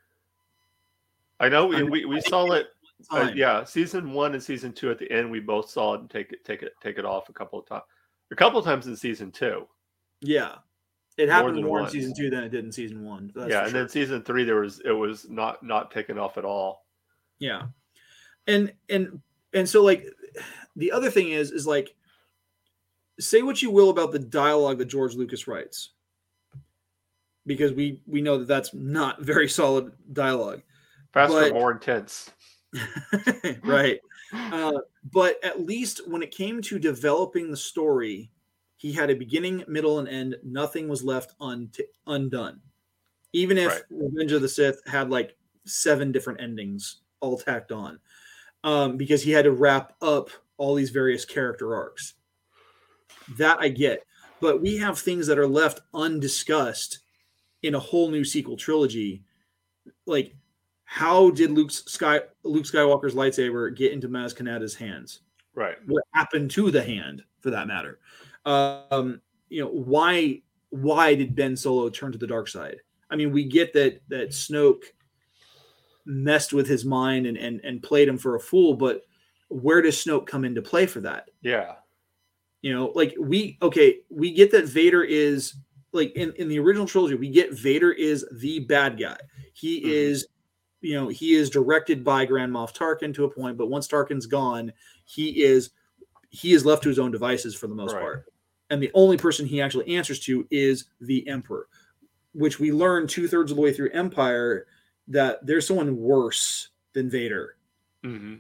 I 1.44 1.50
know 1.50 1.66
we 1.68 1.84
we, 1.84 2.06
we 2.06 2.22
saw 2.22 2.52
it. 2.54 2.68
uh, 3.12 3.32
yeah, 3.36 3.66
season 3.66 4.14
one 4.14 4.34
and 4.34 4.42
season 4.42 4.72
two 4.72 4.90
at 4.90 4.98
the 4.98 5.12
end, 5.12 5.30
we 5.30 5.42
both 5.42 5.70
saw 5.70 5.96
it 5.96 6.02
and 6.02 6.10
take 6.10 6.32
it, 6.32 6.46
take 6.46 6.64
it, 6.64 6.72
take 6.82 6.98
it 6.98 7.06
off 7.06 7.28
a 7.28 7.34
couple 7.34 7.60
of 7.60 7.68
times. 7.68 7.84
A 8.32 8.36
couple 8.36 8.60
of 8.60 8.66
times 8.66 8.88
in 8.88 8.96
season 8.96 9.32
two. 9.32 9.68
yeah. 10.22 10.56
It 11.16 11.30
happened 11.30 11.58
than 11.58 11.66
more 11.66 11.80
in 11.80 11.90
season 11.90 12.12
two 12.18 12.32
than 12.32 12.44
it 12.44 12.50
did 12.50 12.66
in 12.66 12.72
season 12.72 13.06
one. 13.06 13.32
that's 13.36 13.52
yeah, 13.52 13.66
and 13.66 13.76
then 13.76 13.88
season 13.88 14.24
three, 14.24 14.44
there 14.44 14.62
was 14.62 14.82
it 14.84 14.92
was 14.92 15.30
not 15.30 15.62
not 15.62 15.92
taken 15.92 16.18
off 16.18 16.40
at 16.40 16.46
all. 16.46 16.86
Yeah. 17.38 17.64
And 18.48 18.74
and 18.90 19.22
and 19.54 19.70
so 19.70 19.84
like 19.84 20.08
the 20.76 20.92
other 20.92 21.12
thing 21.12 21.30
is 21.30 21.52
is 21.52 21.68
like 21.68 21.94
say 23.20 23.44
what 23.44 23.62
you 23.62 23.70
will 23.70 23.92
about 23.92 24.12
the 24.12 24.18
dialogue 24.18 24.80
that 24.80 24.86
George 24.86 25.14
Lucas 25.14 25.48
writes. 25.48 25.92
Because 27.46 27.74
we 27.74 28.02
we 28.08 28.22
know 28.22 28.40
that 28.40 28.48
that's 28.48 28.74
not 28.74 29.22
very 29.34 29.48
solid 29.48 29.92
dialogue. 30.12 30.64
Faster, 31.14 31.42
But- 31.42 31.54
more 31.54 31.72
intense. 31.72 32.32
right. 33.64 34.00
Uh, 34.34 34.74
but 35.12 35.44
at 35.44 35.62
least 35.62 36.08
when 36.10 36.24
it 36.24 36.32
came 36.32 36.60
to 36.64 36.80
developing 36.80 37.52
the 37.52 37.58
story, 37.58 38.32
he 38.78 38.92
had 38.92 39.12
a 39.12 39.16
beginning, 39.16 39.64
middle, 39.68 40.00
and 40.00 40.08
end. 40.08 40.36
Nothing 40.44 40.88
was 40.88 41.04
left 41.04 41.34
un- 41.40 41.72
undone. 42.08 42.60
Even 43.32 43.58
if 43.58 43.72
Right. 43.72 43.84
Revenge 43.92 44.32
of 44.32 44.42
the 44.42 44.50
Sith 44.50 44.82
had 44.88 45.10
like 45.12 45.38
seven 45.66 46.12
different 46.12 46.42
endings 46.42 47.02
all 47.20 47.38
tacked 47.38 47.72
on, 47.72 48.00
um, 48.64 48.98
because 48.98 49.22
he 49.22 49.32
had 49.32 49.46
to 49.46 49.52
wrap 49.52 49.94
up 50.02 50.30
all 50.58 50.74
these 50.76 50.90
various 50.90 51.26
character 51.26 51.76
arcs. 51.76 52.16
That 53.38 53.58
I 53.60 53.70
get. 53.70 54.04
But 54.42 54.62
we 54.62 54.78
have 54.78 54.98
things 55.00 55.28
that 55.28 55.38
are 55.40 55.48
left 55.48 55.80
undiscussed 55.94 57.00
in 57.62 57.76
a 57.76 57.80
whole 57.80 58.10
new 58.10 58.26
sequel 58.26 58.58
trilogy. 58.58 59.24
Like, 60.06 60.36
how 60.94 61.32
did 61.32 61.50
Luke's 61.50 61.84
Sky 61.86 62.22
Luke 62.44 62.66
Skywalker's 62.66 63.16
lightsaber 63.16 63.76
get 63.76 63.94
into 63.94 64.08
Maz 64.08 64.32
Kanata's 64.32 64.76
hands? 64.76 65.22
Right. 65.56 65.76
What 65.88 66.04
happened 66.14 66.52
to 66.52 66.70
the 66.70 66.84
hand, 66.84 67.24
for 67.40 67.50
that 67.50 67.66
matter? 67.66 67.98
Um, 68.46 69.20
you 69.50 69.64
know, 69.64 69.70
why 69.72 70.44
why 70.70 71.16
did 71.16 71.36
Ben 71.36 71.58
Solo 71.58 71.90
turn 71.90 72.12
to 72.12 72.20
the 72.20 72.28
dark 72.28 72.48
side? 72.48 72.78
I 73.10 73.16
mean, 73.16 73.32
we 73.32 73.44
get 73.44 73.74
that 73.74 74.02
that 74.10 74.30
Snoke 74.30 74.84
messed 76.06 76.54
with 76.54 76.68
his 76.68 76.86
mind 76.86 77.26
and 77.26 77.38
and, 77.38 77.60
and 77.64 77.82
played 77.82 78.08
him 78.08 78.20
for 78.20 78.36
a 78.36 78.40
fool, 78.40 78.76
but 78.76 79.02
where 79.48 79.82
does 79.82 79.96
Snoke 79.96 80.28
come 80.28 80.46
into 80.46 80.62
play 80.62 80.86
for 80.86 81.00
that? 81.02 81.28
Yeah. 81.42 81.74
You 82.62 82.72
know, 82.72 82.92
like 82.94 83.16
we 83.20 83.58
okay, 83.64 84.02
we 84.12 84.32
get 84.32 84.52
that 84.52 84.66
Vader 84.66 85.04
is 85.04 85.56
like 85.92 86.12
in, 86.12 86.34
in 86.34 86.50
the 86.50 86.60
original 86.60 86.86
trilogy, 86.86 87.16
we 87.16 87.30
get 87.30 87.52
Vader 87.52 87.92
is 87.92 88.28
the 88.34 88.60
bad 88.60 89.00
guy. 89.00 89.18
He 89.54 89.82
Mhm. 89.82 89.90
is, 89.90 90.28
you 90.84 90.94
know, 90.96 91.08
he 91.08 91.34
is 91.34 91.50
directed 91.50 92.04
by 92.04 92.26
Grand 92.26 92.52
Moff 92.52 92.76
Tarkin 92.76 93.14
to 93.16 93.24
a 93.24 93.30
point, 93.30 93.58
but 93.58 93.68
once 93.68 93.88
Tarkin's 93.88 94.26
gone, 94.26 94.72
he 95.06 95.42
is 95.44 95.72
he 96.30 96.54
is 96.54 96.66
left 96.66 96.82
to 96.84 96.90
his 96.90 96.98
own 97.00 97.12
devices 97.12 97.54
for 97.56 97.68
the 97.68 97.76
most 97.76 97.94
Right. 97.94 98.02
part. 98.02 98.26
And 98.72 98.82
the 98.82 98.90
only 98.96 99.18
person 99.18 99.46
he 99.46 99.62
actually 99.62 99.96
answers 99.96 100.20
to 100.22 100.48
is 100.50 100.86
the 101.00 101.28
Emperor, 101.28 101.68
which 102.34 102.60
we 102.60 102.72
learn 102.72 103.06
two 103.08 103.28
thirds 103.28 103.52
of 103.52 103.58
the 103.58 103.62
way 103.62 103.72
through 103.72 103.92
Empire 103.92 104.66
that 105.08 105.46
there's 105.46 105.68
someone 105.68 105.96
worse 105.98 106.70
than 106.94 107.10
Vader. 107.10 107.56
hmm 108.04 108.36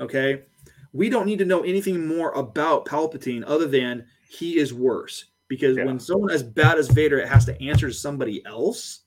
Okay. 0.00 0.44
We 0.92 1.08
don't 1.10 1.26
need 1.26 1.40
to 1.40 1.44
know 1.44 1.62
anything 1.62 2.06
more 2.06 2.30
about 2.32 2.86
Palpatine 2.86 3.42
other 3.46 3.66
than 3.66 4.06
he 4.28 4.58
is 4.58 4.72
worse. 4.72 5.24
Because 5.48 5.76
Yeah. 5.76 5.84
when 5.86 5.98
someone 5.98 6.30
as 6.30 6.42
bad 6.44 6.78
as 6.78 6.88
Vader 6.88 7.26
has 7.26 7.44
to 7.46 7.60
answer 7.60 7.88
to 7.88 7.94
somebody 7.94 8.44
else, 8.46 9.00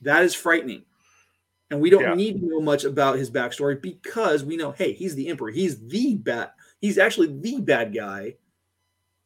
that 0.00 0.22
is 0.24 0.34
frightening. 0.34 0.84
And 1.70 1.80
we 1.80 1.90
don't 1.90 2.02
Yeah. 2.02 2.14
need 2.14 2.40
to 2.40 2.46
know 2.46 2.60
much 2.60 2.84
about 2.84 3.18
his 3.18 3.30
backstory 3.30 3.80
because 3.80 4.42
we 4.44 4.56
know, 4.56 4.72
hey, 4.72 4.92
he's 4.92 5.14
the 5.14 5.28
Emperor. 5.28 5.50
He's 5.50 5.78
the 5.86 6.14
bad. 6.14 6.50
He's 6.80 6.96
actually 6.96 7.38
the 7.40 7.60
bad 7.60 7.92
guy, 7.94 8.36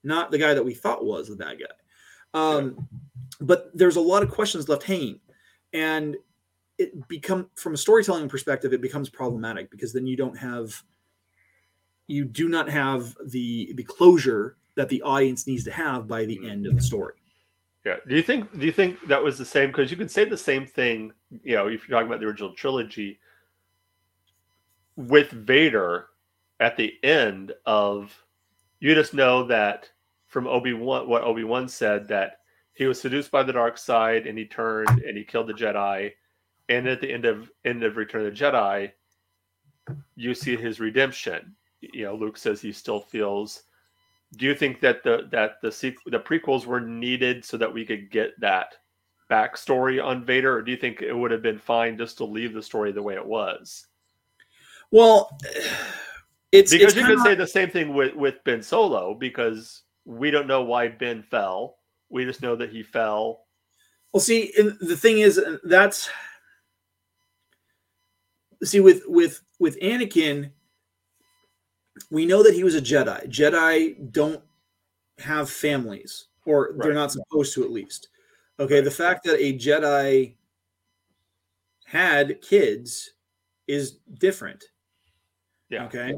not 0.02 0.30
the 0.30 0.38
guy 0.38 0.54
that 0.54 0.64
we 0.64 0.74
thought 0.74 1.04
was 1.04 1.28
the 1.28 1.36
bad 1.36 1.60
guy. 1.60 1.74
Um, 2.34 2.88
But 3.40 3.76
there's 3.76 3.96
a 3.96 4.00
lot 4.00 4.22
of 4.22 4.30
questions 4.30 4.68
left 4.68 4.84
hanging, 4.84 5.20
and 5.72 6.16
it 6.78 7.08
become 7.08 7.50
from 7.56 7.74
a 7.74 7.76
storytelling 7.76 8.28
perspective, 8.28 8.72
it 8.72 8.80
becomes 8.80 9.08
problematic 9.08 9.70
because 9.70 9.92
then 9.92 10.06
you 10.06 10.16
don't 10.16 10.36
have, 10.36 10.82
you 12.06 12.24
do 12.24 12.48
not 12.48 12.68
have 12.68 13.16
the 13.26 13.72
the 13.74 13.82
closure 13.82 14.56
that 14.76 14.88
the 14.88 15.02
audience 15.02 15.46
needs 15.46 15.64
to 15.64 15.70
have 15.72 16.06
by 16.06 16.24
the 16.24 16.48
end 16.48 16.66
of 16.66 16.74
the 16.76 16.82
story. 16.82 17.14
Yeah. 17.84 17.96
Do 18.06 18.14
you 18.14 18.22
think 18.22 18.56
do 18.58 18.64
you 18.64 18.72
think 18.72 19.00
that 19.08 19.22
was 19.22 19.38
the 19.38 19.44
same? 19.44 19.70
Because 19.70 19.90
you 19.90 19.96
could 19.96 20.10
say 20.10 20.24
the 20.24 20.36
same 20.36 20.66
thing, 20.66 21.12
you 21.42 21.56
know, 21.56 21.68
if 21.68 21.88
you're 21.88 21.96
talking 21.96 22.08
about 22.08 22.20
the 22.20 22.26
original 22.26 22.54
trilogy 22.54 23.18
with 24.96 25.30
Vader 25.30 26.06
at 26.60 26.76
the 26.76 26.94
end 27.02 27.52
of 27.66 28.16
you 28.80 28.94
just 28.94 29.14
know 29.14 29.44
that 29.44 29.90
from 30.26 30.46
Obi-Wan 30.46 31.08
what 31.08 31.22
Obi-Wan 31.22 31.68
said 31.68 32.08
that 32.08 32.40
he 32.74 32.86
was 32.86 33.00
seduced 33.00 33.30
by 33.30 33.42
the 33.42 33.52
dark 33.52 33.78
side 33.78 34.26
and 34.26 34.38
he 34.38 34.46
turned 34.46 34.88
and 34.88 35.16
he 35.16 35.24
killed 35.24 35.46
the 35.46 35.52
Jedi. 35.52 36.12
And 36.68 36.88
at 36.88 37.00
the 37.00 37.12
end 37.12 37.24
of 37.24 37.50
end 37.64 37.82
of 37.82 37.96
Return 37.96 38.26
of 38.26 38.34
the 38.34 38.44
Jedi, 38.44 38.92
you 40.16 40.34
see 40.34 40.56
his 40.56 40.80
redemption. 40.80 41.54
You 41.80 42.04
know, 42.04 42.14
Luke 42.14 42.36
says 42.36 42.60
he 42.60 42.72
still 42.72 43.00
feels 43.00 43.64
do 44.36 44.46
you 44.46 44.54
think 44.54 44.80
that 44.80 45.02
the 45.02 45.28
that 45.30 45.60
the 45.60 45.68
sequ- 45.68 45.96
the 46.06 46.18
prequels 46.18 46.66
were 46.66 46.80
needed 46.80 47.44
so 47.44 47.56
that 47.56 47.72
we 47.72 47.84
could 47.84 48.10
get 48.10 48.38
that 48.40 48.76
backstory 49.32 50.04
on 50.04 50.24
Vader, 50.24 50.54
or 50.58 50.62
do 50.62 50.70
you 50.70 50.76
think 50.76 51.00
it 51.00 51.14
would 51.14 51.30
have 51.30 51.42
been 51.42 51.58
fine 51.58 51.96
just 51.96 52.18
to 52.18 52.24
leave 52.24 52.52
the 52.52 52.62
story 52.62 52.92
the 52.92 53.02
way 53.02 53.14
it 53.14 53.24
was? 53.24 53.86
Well, 54.90 55.38
it's 56.52 56.72
Because 56.72 56.92
it's 56.92 56.96
you 56.96 57.06
could 57.06 57.20
say 57.20 57.34
the 57.34 57.46
same 57.46 57.70
thing 57.70 57.94
with 57.94 58.14
with 58.14 58.44
Ben 58.44 58.62
Solo, 58.62 59.14
because 59.14 59.82
we 60.04 60.30
don't 60.30 60.46
know 60.46 60.62
why 60.62 60.88
Ben 60.88 61.22
fell. 61.22 61.76
We 62.10 62.26
just 62.26 62.42
know 62.42 62.56
that 62.56 62.70
he 62.70 62.82
fell. 62.82 63.46
Well, 64.12 64.20
see, 64.20 64.52
the 64.80 64.96
thing 64.96 65.20
is, 65.20 65.38
uh, 65.38 65.56
that's 65.64 66.10
see 68.62 68.80
with 68.80 69.02
with 69.06 69.40
with 69.58 69.80
Anakin, 69.80 70.50
we 72.10 72.26
know 72.26 72.42
that 72.42 72.54
he 72.54 72.64
was 72.64 72.74
a 72.74 72.82
Jedi. 72.82 73.26
Jedi 73.28 74.12
don't 74.12 74.42
have 75.18 75.48
families, 75.48 76.26
or 76.44 76.74
they're 76.76 76.92
not 76.92 77.12
supposed 77.12 77.54
to, 77.54 77.64
at 77.64 77.70
least. 77.70 78.08
Okay, 78.60 78.76
Right. 78.76 78.84
the 78.84 78.90
fact 78.90 79.24
that 79.24 79.40
a 79.42 79.56
Jedi 79.58 80.34
had 81.86 82.40
kids 82.42 83.12
is 83.66 83.98
different. 84.18 84.64
Yeah. 85.68 85.86
Okay. 85.86 86.14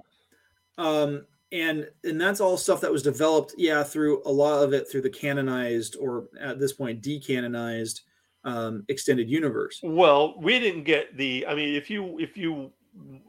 Um, 0.79 1.27
and 1.53 1.89
and 2.03 2.21
that's 2.21 2.41
all 2.41 2.57
stuff 2.57 2.81
that 2.81 2.91
was 2.93 3.03
developed, 3.03 3.55
yeah, 3.57 3.83
through 3.85 4.23
a 4.27 4.31
lot 4.33 4.63
of 4.65 4.73
it 4.73 4.91
through 4.91 5.03
the 5.03 5.11
canonized 5.11 5.97
or 6.01 6.29
at 6.41 6.59
this 6.59 6.73
point 6.73 7.01
decanonized 7.03 8.01
um, 8.45 8.85
extended 8.89 9.31
universe. 9.31 9.79
Well, 9.83 10.35
we 10.41 10.59
didn't 10.59 10.83
get 10.85 11.17
the. 11.17 11.47
I 11.47 11.55
mean, 11.55 11.75
if 11.75 11.89
you 11.89 12.19
if 12.19 12.37
you 12.37 12.73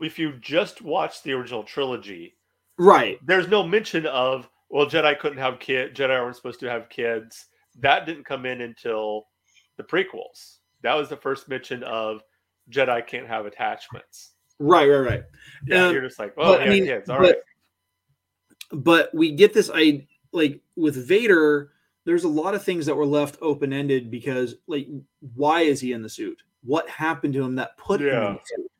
if 0.01 0.17
you 0.17 0.33
just 0.39 0.81
watch 0.81 1.21
the 1.23 1.33
original 1.33 1.63
trilogy, 1.63 2.35
Right. 2.77 3.19
there's 3.25 3.47
no 3.47 3.61
mention 3.63 4.05
of 4.07 4.49
well 4.69 4.87
jedi 4.87 5.17
couldn't 5.19 5.37
have 5.37 5.59
kids 5.59 5.97
jedi 5.97 6.09
weren't 6.21 6.35
supposed 6.35 6.59
to 6.59 6.69
have 6.69 6.89
kids 6.89 7.45
that 7.79 8.05
didn't 8.05 8.25
come 8.25 8.45
in 8.45 8.61
until 8.61 9.27
the 9.77 9.83
prequels 9.83 10.57
that 10.81 10.93
was 10.95 11.09
the 11.09 11.17
first 11.17 11.49
mention 11.49 11.81
of 11.83 12.21
Jedi 12.71 13.05
can't 13.07 13.27
have 13.27 13.45
attachments. 13.45 14.31
Right, 14.59 14.87
right, 14.87 14.99
right. 14.99 15.23
Yeah, 15.67 15.87
Um, 15.87 15.93
you're 15.93 16.01
just 16.01 16.17
like, 16.19 16.33
oh 16.37 16.53
but, 16.53 16.61
I 16.61 16.65
yeah, 16.65 16.69
mean, 16.69 16.85
kids, 16.85 17.09
all 17.09 17.17
but- 17.19 17.23
right. 17.23 17.35
but 18.83 19.13
we 19.13 19.31
get 19.31 19.53
this 19.53 19.69
i 19.73 20.05
like 20.31 20.59
with 20.75 20.95
vader 21.07 21.71
there's 22.05 22.23
a 22.23 22.27
lot 22.29 22.53
of 22.55 22.63
things 22.63 22.85
that 22.85 22.95
were 22.95 23.05
left 23.05 23.37
open-ended 23.41 24.09
because 24.11 24.55
like 24.67 24.87
why 25.35 25.61
is 25.61 25.79
he 25.81 25.91
in 25.93 26.01
the 26.01 26.09
suit 26.09 26.41
what 26.63 26.87
happened 26.89 27.33
to 27.33 27.43
him 27.43 27.55
that 27.55 27.77
put 27.77 28.01
him 28.01 28.07
in 28.07 28.33
the 28.33 28.39
suit 28.43 28.71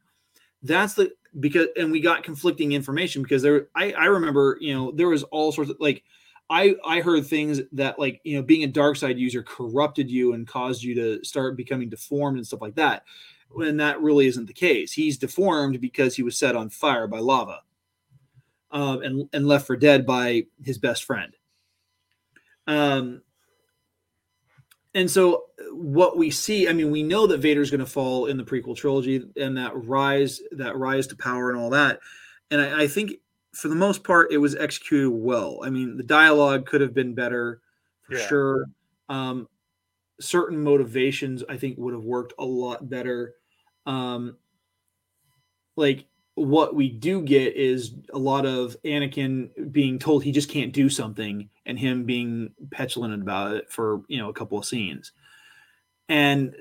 that's 0.64 0.94
the 0.96 1.12
because 1.40 1.68
and 1.78 1.92
we 1.92 2.00
got 2.00 2.24
conflicting 2.24 2.72
information 2.72 3.22
because 3.22 3.42
there 3.44 3.68
i 3.76 3.92
i 3.94 4.06
remember 4.06 4.58
you 4.60 4.74
know 4.74 4.92
there 4.92 5.10
was 5.10 5.24
all 5.24 5.52
sorts 5.52 5.70
of 5.70 5.78
like 5.80 6.04
i 6.50 6.76
i 6.86 7.02
heard 7.02 7.26
things 7.26 7.62
that 7.72 7.98
like 7.98 8.22
you 8.24 8.36
know 8.36 8.44
being 8.44 8.64
a 8.64 8.68
dark 8.68 8.96
side 8.98 9.18
user 9.18 9.44
corrupted 9.44 10.10
you 10.10 10.34
and 10.34 10.48
caused 10.48 10.84
you 10.84 10.96
to 10.96 11.24
start 11.24 11.58
becoming 11.58 11.90
deformed 11.90 12.38
and 12.38 12.46
stuff 12.46 12.62
like 12.62 12.76
that 12.76 13.04
when 13.50 13.78
that 13.78 14.02
really 14.02 14.28
isn't 14.28 14.46
the 14.46 14.54
case 14.54 14.92
he's 14.92 15.18
deformed 15.18 15.80
because 15.82 16.16
he 16.16 16.24
was 16.24 16.38
set 16.38 16.56
on 16.56 16.70
fire 16.70 17.08
by 17.08 17.20
lava 17.20 17.62
um, 18.76 19.02
and 19.02 19.30
and 19.32 19.48
left 19.48 19.66
for 19.66 19.78
dead 19.78 20.06
by 20.06 20.46
his 20.64 20.78
best 20.78 21.06
friend. 21.06 21.34
Um, 22.68 23.22
and 24.94 25.10
so 25.10 25.46
what 25.72 26.18
we 26.18 26.30
see, 26.30 26.68
I 26.68 26.74
mean, 26.74 26.92
we 26.92 27.02
know 27.02 27.26
that 27.28 27.40
Vader's 27.40 27.72
going 27.72 27.80
to 27.80 27.86
fall 27.86 28.26
in 28.26 28.38
the 28.38 28.44
prequel 28.44 28.76
trilogy 28.76 29.26
and 29.38 29.58
that 29.58 29.72
rise, 29.86 30.42
that 30.52 30.78
rise 30.78 31.08
to 31.08 31.16
power 31.16 31.50
and 31.50 31.60
all 31.60 31.70
that. 31.72 32.00
And 32.52 32.62
I, 32.62 32.84
I 32.84 32.88
think 32.88 33.14
for 33.56 33.68
the 33.70 33.76
most 33.76 34.04
part, 34.04 34.32
it 34.32 34.38
was 34.38 34.56
executed 34.56 35.12
well. 35.12 35.60
I 35.64 35.70
mean, 35.70 35.98
the 35.98 36.04
dialogue 36.04 36.66
could 36.66 36.82
have 36.82 36.94
been 36.94 37.16
better 37.16 37.62
for 38.04 38.16
Yeah. 38.16 38.18
sure. 38.18 38.66
Um, 39.10 39.48
certain 40.20 40.64
motivations, 40.64 41.44
I 41.50 41.58
think, 41.58 41.78
would 41.78 41.94
have 41.94 42.04
worked 42.04 42.34
a 42.40 42.46
lot 42.46 42.90
better. 42.90 43.36
Um, 43.86 44.38
like 45.76 46.08
what 46.36 46.76
we 46.76 46.90
do 46.90 47.22
get 47.22 47.56
is 47.56 47.96
a 48.14 48.18
lot 48.18 48.46
of 48.46 48.76
Anakin 48.84 49.72
being 49.72 50.00
told 50.00 50.24
he 50.24 50.32
just 50.32 50.50
can't 50.50 50.74
do 50.74 50.90
something 50.90 51.50
and 51.66 51.80
him 51.80 52.04
being 52.06 52.54
petulant 52.72 53.14
about 53.22 53.56
it 53.56 53.72
for, 53.72 54.04
you 54.08 54.18
know, 54.18 54.30
a 54.30 54.34
couple 54.34 54.58
of 54.58 54.66
scenes. 54.66 55.14
And 56.10 56.56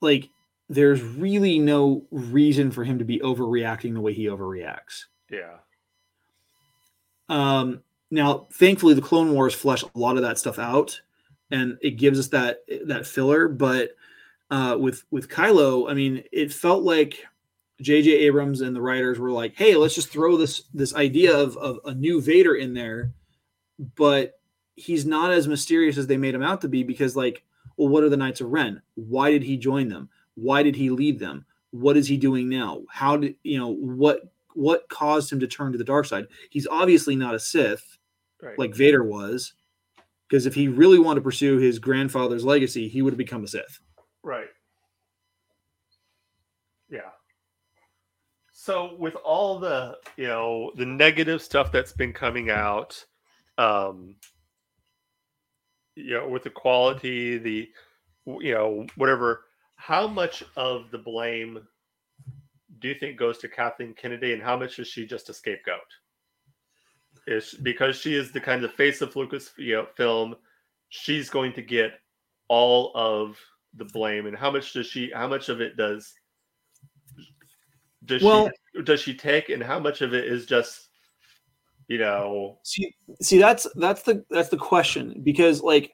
like 0.00 0.30
there's 0.68 1.02
really 1.02 1.58
no 1.58 2.06
reason 2.10 2.70
for 2.70 2.84
him 2.84 2.98
to 2.98 3.04
be 3.04 3.20
overreacting 3.20 3.94
the 3.94 4.00
way 4.00 4.14
he 4.14 4.26
overreacts. 4.26 5.04
Yeah. 5.30 5.58
Um, 7.28 7.82
now, 8.10 8.46
thankfully, 8.52 8.94
the 8.94 9.00
Clone 9.00 9.32
Wars 9.32 9.54
flesh 9.54 9.82
a 9.82 9.98
lot 9.98 10.16
of 10.16 10.22
that 10.22 10.38
stuff 10.38 10.58
out, 10.58 11.00
and 11.50 11.78
it 11.80 11.92
gives 11.92 12.18
us 12.18 12.28
that 12.28 12.60
that 12.86 13.06
filler. 13.06 13.48
But 13.48 13.96
uh, 14.50 14.76
with 14.78 15.04
with 15.10 15.28
Kylo, 15.28 15.90
I 15.90 15.94
mean, 15.94 16.22
it 16.30 16.52
felt 16.52 16.82
like 16.82 17.24
J.J. 17.80 18.10
Abrams 18.10 18.60
and 18.60 18.76
the 18.76 18.82
writers 18.82 19.18
were 19.18 19.30
like, 19.30 19.54
"Hey, 19.56 19.76
let's 19.76 19.94
just 19.94 20.10
throw 20.10 20.36
this 20.36 20.64
this 20.74 20.94
idea 20.94 21.36
of, 21.36 21.56
of 21.56 21.78
a 21.84 21.94
new 21.94 22.20
Vader 22.20 22.56
in 22.56 22.74
there," 22.74 23.12
but 23.96 24.38
he's 24.76 25.06
not 25.06 25.30
as 25.30 25.48
mysterious 25.48 25.96
as 25.96 26.06
they 26.06 26.16
made 26.16 26.34
him 26.34 26.42
out 26.42 26.60
to 26.62 26.68
be 26.68 26.82
because, 26.82 27.16
like, 27.16 27.42
well, 27.76 27.88
what 27.88 28.04
are 28.04 28.08
the 28.08 28.16
Knights 28.16 28.40
of 28.40 28.50
Ren? 28.50 28.80
Why 28.94 29.30
did 29.30 29.42
he 29.42 29.56
join 29.56 29.88
them? 29.88 30.08
Why 30.34 30.62
did 30.62 30.76
he 30.76 30.90
lead 30.90 31.18
them? 31.18 31.44
What 31.70 31.96
is 31.96 32.06
he 32.06 32.16
doing 32.16 32.48
now? 32.48 32.82
How 32.90 33.16
did 33.16 33.36
you 33.42 33.58
know 33.58 33.68
what 33.68 34.31
what 34.54 34.88
caused 34.88 35.32
him 35.32 35.40
to 35.40 35.46
turn 35.46 35.72
to 35.72 35.78
the 35.78 35.84
dark 35.84 36.06
side? 36.06 36.26
He's 36.50 36.66
obviously 36.66 37.16
not 37.16 37.34
a 37.34 37.40
Sith 37.40 37.98
Right. 38.42 38.58
like 38.58 38.74
Vader 38.74 39.04
was, 39.04 39.54
because 40.28 40.46
if 40.46 40.54
he 40.54 40.66
really 40.66 40.98
wanted 40.98 41.20
to 41.20 41.24
pursue 41.24 41.58
his 41.58 41.78
grandfather's 41.78 42.44
legacy, 42.44 42.88
he 42.88 43.00
would 43.02 43.12
have 43.12 43.18
become 43.18 43.44
a 43.44 43.48
Sith. 43.48 43.78
Right. 44.24 44.48
Yeah. 46.90 47.10
So 48.50 48.96
with 48.98 49.14
all 49.16 49.58
the, 49.58 49.98
you 50.16 50.26
know, 50.26 50.72
the 50.76 50.86
negative 50.86 51.40
stuff 51.40 51.70
that's 51.70 51.92
been 51.92 52.12
coming 52.12 52.50
out, 52.50 53.04
um, 53.58 54.16
you 55.94 56.14
know, 56.14 56.28
with 56.28 56.42
the 56.42 56.50
quality, 56.50 57.38
the, 57.38 57.68
you 58.26 58.54
know, 58.54 58.86
whatever, 58.96 59.44
how 59.76 60.06
much 60.06 60.44
of 60.56 60.90
the 60.90 60.98
blame 60.98 61.66
do 62.82 62.88
you 62.88 62.94
think 62.94 63.16
goes 63.16 63.38
to 63.38 63.48
Kathleen 63.48 63.94
Kennedy 63.94 64.32
and 64.32 64.42
how 64.42 64.56
much 64.56 64.78
is 64.78 64.88
she 64.88 65.06
just 65.06 65.28
a 65.30 65.34
scapegoat? 65.34 65.80
Is 67.26 67.54
because 67.62 67.96
she 67.96 68.14
is 68.14 68.32
the 68.32 68.40
kind 68.40 68.64
of 68.64 68.72
face 68.74 69.00
of 69.00 69.14
Lucas 69.14 69.52
you 69.56 69.76
know, 69.76 69.86
film, 69.96 70.34
she's 70.88 71.30
going 71.30 71.52
to 71.54 71.62
get 71.62 71.92
all 72.48 72.90
of 72.94 73.38
the 73.74 73.84
blame 73.86 74.26
and 74.26 74.36
how 74.36 74.50
much 74.50 74.74
does 74.74 74.86
she 74.86 75.10
how 75.14 75.26
much 75.26 75.48
of 75.48 75.62
it 75.62 75.76
does 75.76 76.12
does 78.04 78.22
Well- 78.22 78.50
she 78.76 78.82
does 78.82 79.00
she 79.00 79.14
take 79.14 79.48
and 79.48 79.62
how 79.62 79.78
much 79.78 80.02
of 80.02 80.12
it 80.12 80.24
is 80.26 80.44
just 80.44 80.88
you 81.88 81.98
know 81.98 82.58
See, 82.64 82.94
see, 83.22 83.38
that's 83.38 83.66
that's 83.76 84.02
the 84.02 84.24
that's 84.28 84.50
the 84.50 84.58
question 84.58 85.22
because 85.22 85.62
like 85.62 85.92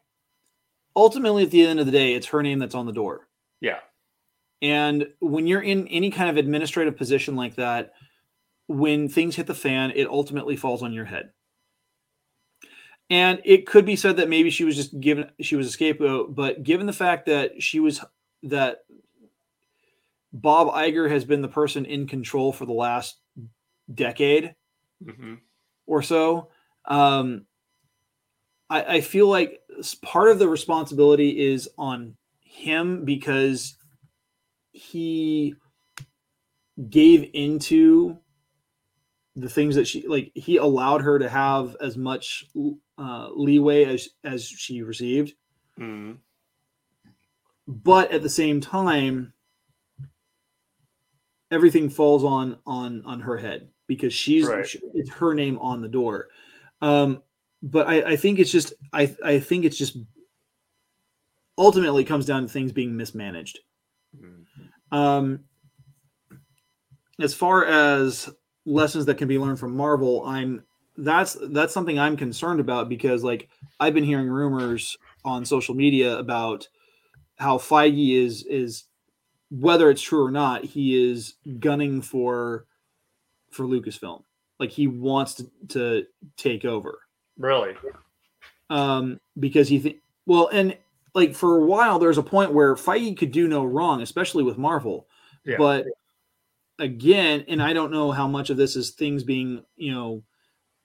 ultimately 0.96 1.44
at 1.44 1.50
the 1.52 1.64
end 1.64 1.78
of 1.78 1.86
the 1.86 1.92
day, 1.92 2.14
it's 2.14 2.26
her 2.26 2.42
name 2.42 2.58
that's 2.58 2.74
on 2.74 2.86
the 2.86 2.92
door. 2.92 3.28
yeah 3.60 3.78
And 4.60 5.08
when 5.20 5.46
you're 5.46 5.62
in 5.62 5.86
any 5.88 6.10
kind 6.10 6.28
of 6.28 6.36
administrative 6.36 6.96
position 6.96 7.36
like 7.36 7.56
that, 7.56 7.92
when 8.66 9.08
things 9.08 9.36
hit 9.36 9.46
the 9.46 9.54
fan, 9.54 9.92
it 9.94 10.08
ultimately 10.08 10.56
falls 10.56 10.82
on 10.82 10.92
your 10.92 11.04
head. 11.04 11.30
And 13.10 13.40
it 13.44 13.66
could 13.66 13.86
be 13.86 13.96
said 13.96 14.18
that 14.18 14.28
maybe 14.28 14.50
she 14.50 14.64
was 14.64 14.76
just 14.76 14.98
given 15.00 15.30
she 15.40 15.56
was 15.56 15.66
a 15.66 15.70
scapegoat, 15.70 16.34
but 16.34 16.62
given 16.62 16.86
the 16.86 16.92
fact 16.92 17.26
that 17.26 17.62
she 17.62 17.80
was 17.80 18.04
that 18.42 18.80
Bob 20.32 20.68
Iger 20.74 21.10
has 21.10 21.24
been 21.24 21.40
the 21.40 21.48
person 21.48 21.86
in 21.86 22.06
control 22.06 22.52
for 22.52 22.66
the 22.66 22.72
last 22.72 23.18
decade 23.92 24.54
hmm 25.02 25.34
or 25.86 26.02
so, 26.02 26.50
um, 26.84 27.46
I, 28.68 28.96
I 28.96 29.00
feel 29.00 29.26
like 29.26 29.62
part 30.02 30.30
of 30.30 30.38
the 30.38 30.46
responsibility 30.46 31.50
is 31.50 31.66
on 31.78 32.14
him 32.40 33.06
because 33.06 33.77
he 34.78 35.54
gave 36.88 37.28
into 37.34 38.18
the 39.36 39.48
things 39.48 39.74
that 39.74 39.86
she 39.86 40.06
like 40.06 40.30
he 40.34 40.56
allowed 40.56 41.00
her 41.02 41.18
to 41.18 41.28
have 41.28 41.76
as 41.80 41.96
much 41.96 42.44
uh, 42.98 43.28
leeway 43.34 43.84
as 43.84 44.08
as 44.24 44.46
she 44.48 44.82
received. 44.82 45.34
Hmm 45.76 46.12
but 47.70 48.10
at 48.12 48.22
the 48.22 48.30
same 48.30 48.62
time 48.62 49.30
everything 51.50 51.90
falls 51.90 52.24
on 52.24 52.58
on 52.66 53.02
on 53.04 53.20
her 53.20 53.36
head 53.36 53.68
because 53.86 54.12
she's 54.12 54.46
Right. 54.46 54.66
she- 54.66 54.80
it's 54.94 55.10
her 55.10 55.34
name 55.34 55.58
on 55.58 55.82
the 55.82 55.88
door. 55.88 56.28
Um 56.80 57.22
but 57.62 57.86
i 57.88 58.12
i 58.12 58.16
think 58.16 58.38
it's 58.38 58.50
just 58.52 58.72
i 58.92 59.14
i 59.24 59.38
think 59.40 59.64
it's 59.66 59.76
just 59.76 59.98
ultimately 61.58 62.04
comes 62.04 62.24
down 62.24 62.42
to 62.42 62.48
things 62.48 62.72
being 62.72 62.96
mismanaged 62.96 63.58
um 64.92 65.40
as 67.20 67.34
far 67.34 67.64
as 67.66 68.30
lessons 68.64 69.06
that 69.06 69.16
can 69.16 69.28
be 69.28 69.38
learned 69.38 69.58
from 69.58 69.76
marvel 69.76 70.24
i'm 70.26 70.62
that's 70.98 71.36
that's 71.50 71.72
something 71.72 71.98
i'm 71.98 72.16
concerned 72.16 72.60
about 72.60 72.88
because 72.88 73.22
like 73.22 73.48
i've 73.80 73.94
been 73.94 74.04
hearing 74.04 74.28
rumors 74.28 74.96
on 75.24 75.44
social 75.44 75.74
media 75.74 76.16
about 76.18 76.68
how 77.38 77.58
Feige 77.58 78.16
is 78.16 78.44
is 78.44 78.84
whether 79.50 79.90
it's 79.90 80.02
true 80.02 80.24
or 80.24 80.30
not, 80.30 80.64
he 80.64 81.10
is 81.10 81.34
gunning 81.58 82.02
for 82.02 82.66
for 83.50 83.64
Lucasfilm. 83.64 84.22
Like 84.58 84.70
he 84.70 84.86
wants 84.86 85.34
to, 85.34 85.50
to 85.68 86.06
take 86.36 86.64
over. 86.64 86.98
really 87.38 87.74
Um 88.70 89.20
because 89.38 89.68
he 89.68 89.78
think 89.78 89.96
well 90.26 90.48
and 90.52 90.76
like 91.14 91.34
for 91.34 91.58
a 91.58 91.64
while 91.64 91.98
there's 91.98 92.18
a 92.18 92.22
point 92.22 92.52
where 92.52 92.74
Feige 92.74 93.16
could 93.16 93.32
do 93.32 93.48
no 93.48 93.64
wrong, 93.64 94.02
especially 94.02 94.42
with 94.44 94.58
Marvel. 94.58 95.08
yeah 95.44 95.56
But 95.58 95.86
again, 96.78 97.44
and 97.48 97.62
I 97.62 97.72
don't 97.72 97.92
know 97.92 98.12
how 98.12 98.28
much 98.28 98.50
of 98.50 98.56
this 98.56 98.76
is 98.76 98.92
things 98.92 99.24
being, 99.24 99.64
you 99.76 99.92
know, 99.92 100.24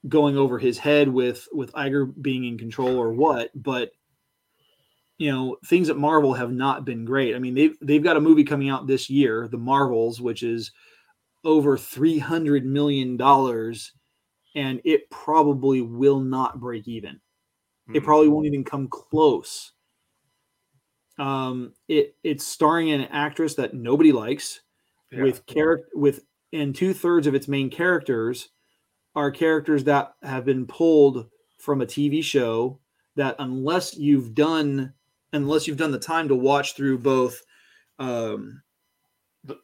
going 0.08 0.36
over 0.36 0.58
his 0.58 0.78
head 0.78 1.08
with 1.08 1.48
with 1.52 1.72
Iger 1.72 2.12
being 2.22 2.44
in 2.44 2.58
control 2.58 2.96
or 2.98 3.12
what, 3.12 3.50
but 3.54 3.92
you 5.18 5.30
know, 5.30 5.56
things 5.66 5.88
at 5.90 5.96
Marvel 5.96 6.34
have 6.34 6.50
not 6.50 6.84
been 6.84 7.04
great. 7.04 7.36
I 7.36 7.38
mean, 7.38 7.54
they've 7.54 7.76
they've 7.80 8.02
got 8.02 8.16
a 8.16 8.20
movie 8.20 8.44
coming 8.44 8.68
out 8.68 8.86
this 8.86 9.08
year, 9.08 9.46
The 9.48 9.58
Marvels, 9.58 10.20
which 10.20 10.42
is 10.42 10.72
over 11.44 11.78
three 11.78 12.18
hundred 12.18 12.66
million 12.66 13.16
dollars, 13.16 13.92
and 14.56 14.80
it 14.84 15.10
probably 15.10 15.82
will 15.82 16.20
not 16.20 16.60
break 16.60 16.88
even. 16.88 17.20
It 17.94 18.02
Mhm. 18.02 18.04
probably 18.04 18.28
won't 18.30 18.46
even 18.48 18.64
come 18.64 18.88
close. 18.88 19.73
Um, 21.18 21.72
it 21.88 22.16
it's 22.24 22.46
starring 22.46 22.90
an 22.90 23.02
actress 23.02 23.54
that 23.54 23.74
nobody 23.74 24.12
likes 24.12 24.60
Yeah. 25.12 25.22
with 25.22 25.46
character 25.46 25.86
with 25.94 26.24
and 26.52 26.74
two 26.74 26.92
thirds 26.92 27.26
of 27.26 27.34
its 27.34 27.48
main 27.48 27.70
characters 27.70 28.48
are 29.14 29.30
characters 29.30 29.84
that 29.84 30.12
have 30.22 30.44
been 30.44 30.66
pulled 30.66 31.28
from 31.58 31.80
a 31.80 31.86
TV 31.86 32.22
show 32.22 32.80
that 33.16 33.36
unless 33.38 33.96
you've 33.96 34.34
done 34.34 34.92
unless 35.32 35.66
you've 35.68 35.76
done 35.76 35.92
the 35.92 35.98
time 35.98 36.28
to 36.28 36.34
watch 36.34 36.74
through 36.74 36.98
both 36.98 37.40
um, 37.98 38.60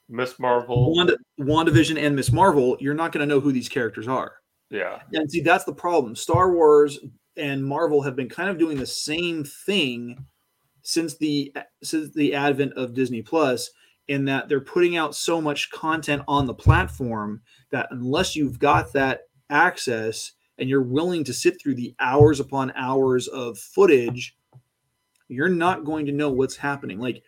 Miss 0.09 0.39
Marvel. 0.39 0.95
Wanda, 0.95 1.17
WandaVision 1.41 1.99
and 1.99 2.15
Miss 2.15 2.31
Marvel, 2.33 2.77
you're 2.81 2.95
not 2.95 3.13
going 3.13 3.27
to 3.27 3.33
know 3.35 3.41
who 3.41 3.53
these 3.53 3.69
characters 3.69 4.07
are. 4.09 4.35
Yeah. 4.69 5.01
And 5.13 5.31
see, 5.31 5.41
that's 5.41 5.65
the 5.65 5.73
problem. 5.73 6.15
Star 6.15 6.53
Wars 6.53 6.99
and 7.37 7.65
Marvel 7.65 8.03
have 8.03 8.15
been 8.17 8.29
kind 8.29 8.51
of 8.51 8.59
doing 8.59 8.79
the 8.79 8.87
same 8.87 9.45
thing 9.45 10.25
since 10.83 11.17
the 11.17 11.53
since 11.83 12.13
the 12.15 12.35
advent 12.35 12.73
of 12.75 12.95
Disney 12.95 13.23
Plus, 13.23 13.71
in 14.09 14.25
that 14.27 14.49
they're 14.49 14.61
putting 14.61 14.97
out 14.97 15.15
so 15.15 15.41
much 15.41 15.71
content 15.71 16.23
on 16.27 16.47
the 16.47 16.55
platform 16.55 17.43
that 17.71 17.89
unless 17.91 18.35
you've 18.35 18.59
got 18.59 18.93
that 18.93 19.23
access 19.51 20.33
and 20.59 20.69
you're 20.69 20.83
willing 20.83 21.25
to 21.25 21.33
sit 21.33 21.61
through 21.61 21.75
the 21.75 21.95
hours 22.01 22.41
upon 22.41 22.73
hours 22.77 23.29
of 23.29 23.57
footage, 23.59 24.37
you're 25.29 25.49
not 25.49 25.85
going 25.85 26.07
to 26.07 26.13
know 26.13 26.31
what's 26.31 26.57
happening. 26.57 26.99
Like 26.99 27.23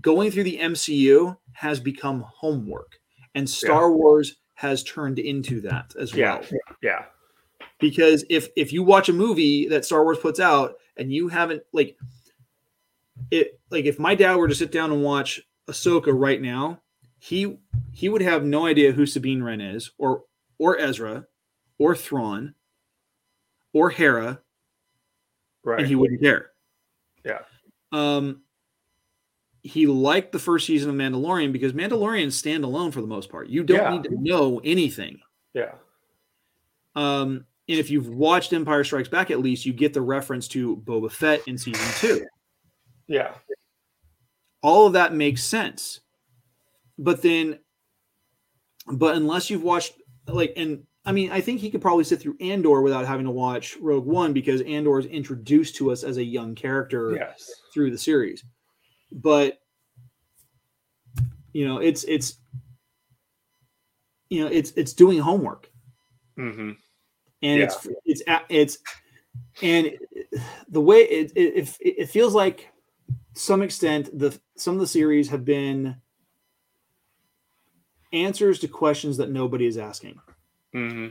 going 0.00 0.30
through 0.30 0.44
the 0.44 0.58
MCU 0.58 1.36
has 1.52 1.80
become 1.80 2.24
homework, 2.28 2.98
and 3.34 3.48
Star 3.48 3.92
Wars 3.92 4.36
has 4.54 4.82
turned 4.84 5.18
into 5.18 5.60
that 5.62 5.94
as 5.98 6.14
Yeah. 6.14 6.40
well 6.50 6.60
Yeah. 6.82 7.04
because 7.78 8.24
if 8.28 8.48
if 8.56 8.72
you 8.72 8.82
watch 8.82 9.08
a 9.08 9.12
movie 9.14 9.66
that 9.68 9.84
Star 9.86 10.04
Wars 10.04 10.18
puts 10.18 10.38
out 10.38 10.74
and 10.98 11.10
you 11.12 11.28
haven't 11.28 11.62
like 11.72 11.96
it 13.30 13.60
like 13.70 13.84
if 13.84 13.98
my 13.98 14.14
dad 14.14 14.36
were 14.36 14.48
to 14.48 14.54
sit 14.54 14.72
down 14.72 14.92
and 14.92 15.02
watch 15.02 15.40
Ahsoka 15.68 16.12
right 16.12 16.40
now, 16.40 16.80
he 17.18 17.58
he 17.92 18.08
would 18.08 18.22
have 18.22 18.44
no 18.44 18.66
idea 18.66 18.92
who 18.92 19.06
Sabine 19.06 19.42
Wren 19.42 19.60
is 19.60 19.90
or 19.98 20.24
or 20.58 20.78
Ezra 20.78 21.26
or 21.78 21.94
Thrawn 21.96 22.54
or 23.72 23.90
Hera 23.90 24.40
Right. 25.62 25.80
and 25.80 25.88
he 25.88 25.94
wouldn't 25.94 26.22
care. 26.22 26.50
Yeah. 27.24 27.40
Um 27.92 28.42
he 29.62 29.86
liked 29.86 30.32
the 30.32 30.38
first 30.38 30.66
season 30.66 30.88
of 30.88 30.96
Mandalorian 30.96 31.52
because 31.52 31.74
Mandalorians 31.74 32.32
stand 32.32 32.64
alone 32.64 32.90
for 32.92 33.02
the 33.02 33.06
most 33.06 33.28
part. 33.30 33.48
You 33.48 33.62
don't 33.62 33.76
Yeah. 33.78 33.90
need 33.90 34.04
to 34.04 34.16
know 34.22 34.60
anything. 34.64 35.20
yeah. 35.52 35.74
Um, 36.96 37.44
and 37.68 37.78
if 37.78 37.88
you've 37.90 38.08
watched 38.08 38.52
Empire 38.52 38.82
Strikes 38.84 39.08
Back, 39.08 39.30
at 39.30 39.38
least 39.40 39.64
you 39.66 39.72
get 39.72 39.92
the 39.92 40.00
reference 40.02 40.48
to 40.48 40.76
Boba 40.78 41.12
Fett 41.12 41.46
in 41.46 41.56
season 41.58 41.86
two. 41.98 42.26
Yeah. 43.10 43.32
All 44.62 44.86
of 44.86 44.92
that 44.92 45.12
makes 45.12 45.42
sense. 45.42 46.00
But 46.96 47.22
then, 47.22 47.58
but 48.86 49.16
unless 49.16 49.50
you've 49.50 49.64
watched, 49.64 49.94
like, 50.28 50.52
and 50.56 50.84
I 51.04 51.10
mean, 51.10 51.32
I 51.32 51.40
think 51.40 51.60
he 51.60 51.70
could 51.70 51.80
probably 51.82 52.04
sit 52.04 52.20
through 52.20 52.36
Andor 52.40 52.82
without 52.82 53.06
having 53.06 53.24
to 53.26 53.32
watch 53.32 53.76
Rogue 53.80 54.06
One 54.06 54.32
because 54.32 54.60
Andor 54.60 55.00
is 55.00 55.06
introduced 55.06 55.74
to 55.76 55.90
us 55.90 56.04
as 56.04 56.18
a 56.18 56.24
young 56.24 56.54
character 56.54 57.16
Yes. 57.16 57.50
through 57.74 57.90
the 57.90 57.98
series. 57.98 58.44
But 59.10 59.58
you 61.52 61.66
know, 61.66 61.78
it's 61.78 62.04
it's 62.04 62.38
you 64.28 64.44
know, 64.44 64.50
it's 64.52 64.70
it's 64.72 64.92
doing 64.92 65.18
homework. 65.18 65.68
hmm 66.36 66.72
and 67.42 67.62
it's 67.62 67.88
it's 68.04 68.22
it's 68.50 68.78
and 69.62 69.90
the 70.68 70.80
way 70.80 70.98
it 70.98 71.32
it, 71.34 71.56
it 71.56 71.76
it 71.80 72.06
feels 72.10 72.34
like 72.34 72.70
some 73.34 73.62
extent 73.62 74.16
the 74.18 74.38
some 74.56 74.74
of 74.74 74.80
the 74.80 74.86
series 74.86 75.28
have 75.28 75.44
been 75.44 75.96
answers 78.12 78.58
to 78.58 78.68
questions 78.68 79.16
that 79.16 79.30
nobody 79.30 79.66
is 79.66 79.78
asking. 79.78 80.20
Hmm 80.72 81.08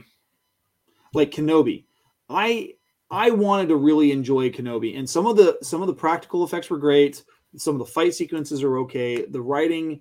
like 1.14 1.30
kenobi. 1.30 1.84
I 2.28 2.74
i 3.10 3.30
wanted 3.30 3.68
to 3.68 3.76
really 3.76 4.12
enjoy 4.12 4.50
kenobi 4.50 4.96
and 4.96 5.08
some 5.08 5.26
of 5.26 5.36
the 5.36 5.58
some 5.62 5.80
of 5.80 5.88
the 5.88 5.94
practical 5.94 6.44
effects 6.44 6.70
were 6.70 6.78
great. 6.78 7.22
Some 7.56 7.74
of 7.74 7.80
the 7.80 7.92
fight 7.92 8.14
sequences 8.14 8.62
are 8.62 8.78
okay. 8.78 9.24
The 9.24 9.40
writing 9.40 10.00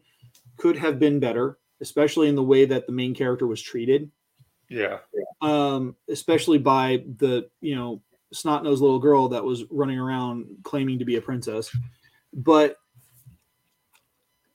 could 0.58 0.78
have 0.78 1.00
been 1.00 1.20
better 1.20 1.58
especially 1.82 2.28
in 2.28 2.36
the 2.36 2.44
way 2.44 2.66
that 2.66 2.86
the 2.86 2.92
main 2.92 3.16
character 3.16 3.48
was 3.48 3.62
treated. 3.62 4.12
Yeah. 4.70 5.00
um, 5.42 5.96
especially 6.10 6.60
by 6.60 7.04
the 7.18 7.50
you 7.62 7.76
know 7.76 8.02
snot 8.32 8.64
nosed 8.64 8.82
little 8.82 9.00
girl 9.00 9.30
that 9.30 9.44
was 9.44 9.64
running 9.72 9.98
around 9.98 10.46
claiming 10.64 11.00
to 11.00 11.06
be 11.06 11.16
a 11.16 11.22
princess. 11.22 11.76
But 12.34 12.78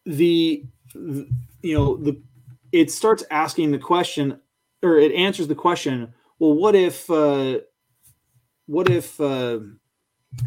the, 0.04 0.64
the- 0.94 1.28
you 1.62 1.74
know 1.74 1.96
the 1.96 2.20
it 2.72 2.90
starts 2.90 3.24
asking 3.30 3.70
the 3.70 3.78
question, 3.78 4.38
or 4.82 4.98
it 4.98 5.12
answers 5.12 5.48
the 5.48 5.54
question. 5.54 6.12
Well, 6.38 6.52
what 6.54 6.74
if 6.74 7.08
uh, 7.08 7.60
what 8.66 8.90
if 8.90 9.18
uh, 9.20 9.60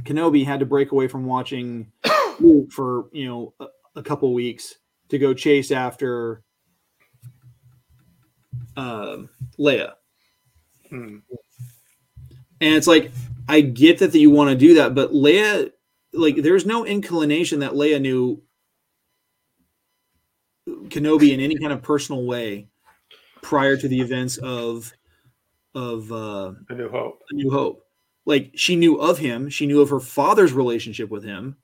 Kenobi 0.04 0.46
had 0.46 0.60
to 0.60 0.66
break 0.66 0.92
away 0.92 1.08
from 1.08 1.26
watching 1.26 1.92
Luke 2.40 2.72
for 2.72 3.06
you 3.12 3.28
know 3.28 3.54
a, 3.60 3.68
a 4.00 4.04
couple 4.04 4.34
weeks 4.34 4.76
to 5.10 5.18
go 5.18 5.34
chase 5.34 5.72
after 5.72 6.44
um, 8.76 9.30
Leia? 9.58 9.94
Mm. 10.92 11.22
And 12.60 12.74
it's 12.76 12.88
like, 12.88 13.12
I 13.48 13.62
get 13.62 14.00
that, 14.00 14.12
that 14.12 14.20
you 14.20 14.32
want 14.32 14.50
to 14.50 14.56
do 14.56 14.76
that, 14.76 14.96
but 14.96 15.14
Leia, 15.14 15.72
like, 16.18 16.38
there's 16.38 16.66
no 16.66 16.86
inclination 16.86 17.60
that 17.60 17.74
Leia 17.74 18.02
knew 18.02 18.42
Kenobi 20.68 21.32
in 21.34 21.40
any 21.40 21.58
kind 21.58 21.72
of 21.72 21.82
personal 21.82 22.26
way 22.26 22.68
prior 23.42 23.78
to 23.78 23.88
the 23.88 24.00
events 24.02 24.38
of 24.38 24.92
of 25.76 26.12
uh, 26.12 26.54
A 26.70 26.74
New 26.74 26.90
Hope. 26.90 27.22
A 27.32 27.36
New 27.36 27.52
Hope. 27.52 27.84
Like, 28.26 28.52
she 28.56 28.76
knew 28.76 29.00
of 29.00 29.18
him, 29.20 29.48
she 29.50 29.68
knew 29.68 29.80
of 29.80 29.90
her 29.90 30.00
father's 30.00 30.52
relationship 30.52 31.10
with 31.10 31.24
him, 31.24 31.56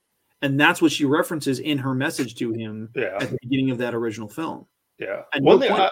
and 0.41 0.57
that's 0.59 0.81
what 0.81 0.91
she 0.91 1.03
references 1.03 1.59
in 1.59 1.77
her 1.79 1.93
message 1.93 2.35
to 2.35 2.53
him 2.53 2.89
Yeah. 2.95 3.17
at 3.19 3.31
the 3.31 3.37
beginning 3.41 3.71
of 3.71 3.79
that 3.79 3.93
original 3.95 4.29
film. 4.29 4.65
Yeah. 4.99 5.23
At 5.33 5.41
One 5.41 5.57
no 5.59 5.61
thing 5.61 5.75
point- 5.75 5.91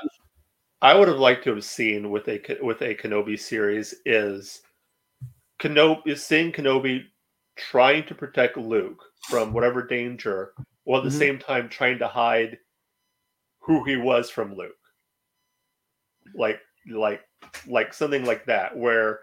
I, 0.81 0.91
I 0.91 0.95
would 0.95 1.07
have 1.09 1.17
liked 1.19 1.43
to 1.45 1.53
have 1.55 1.63
seen 1.65 2.09
with 2.11 2.27
a 2.27 2.41
with 2.61 2.81
a 2.81 2.95
Kenobi 2.95 3.37
series 3.39 3.95
is 4.05 4.61
Kenobi 5.59 6.01
is 6.07 6.23
seeing 6.25 6.51
Kenobi 6.51 7.03
trying 7.55 8.05
to 8.07 8.15
protect 8.15 8.57
Luke 8.57 9.03
from 9.29 9.53
whatever 9.53 9.85
danger, 9.85 10.53
while 10.83 10.99
at 11.01 11.03
the 11.03 11.09
Mhm. 11.09 11.19
same 11.19 11.39
time 11.39 11.69
trying 11.69 11.99
to 11.99 12.07
hide 12.07 12.57
who 13.59 13.83
he 13.83 13.97
was 13.97 14.29
from 14.29 14.55
Luke. 14.55 14.75
Like 16.35 16.59
like 16.89 17.21
like 17.67 17.93
something 17.93 18.25
like 18.25 18.45
that, 18.45 18.75
where 18.77 19.19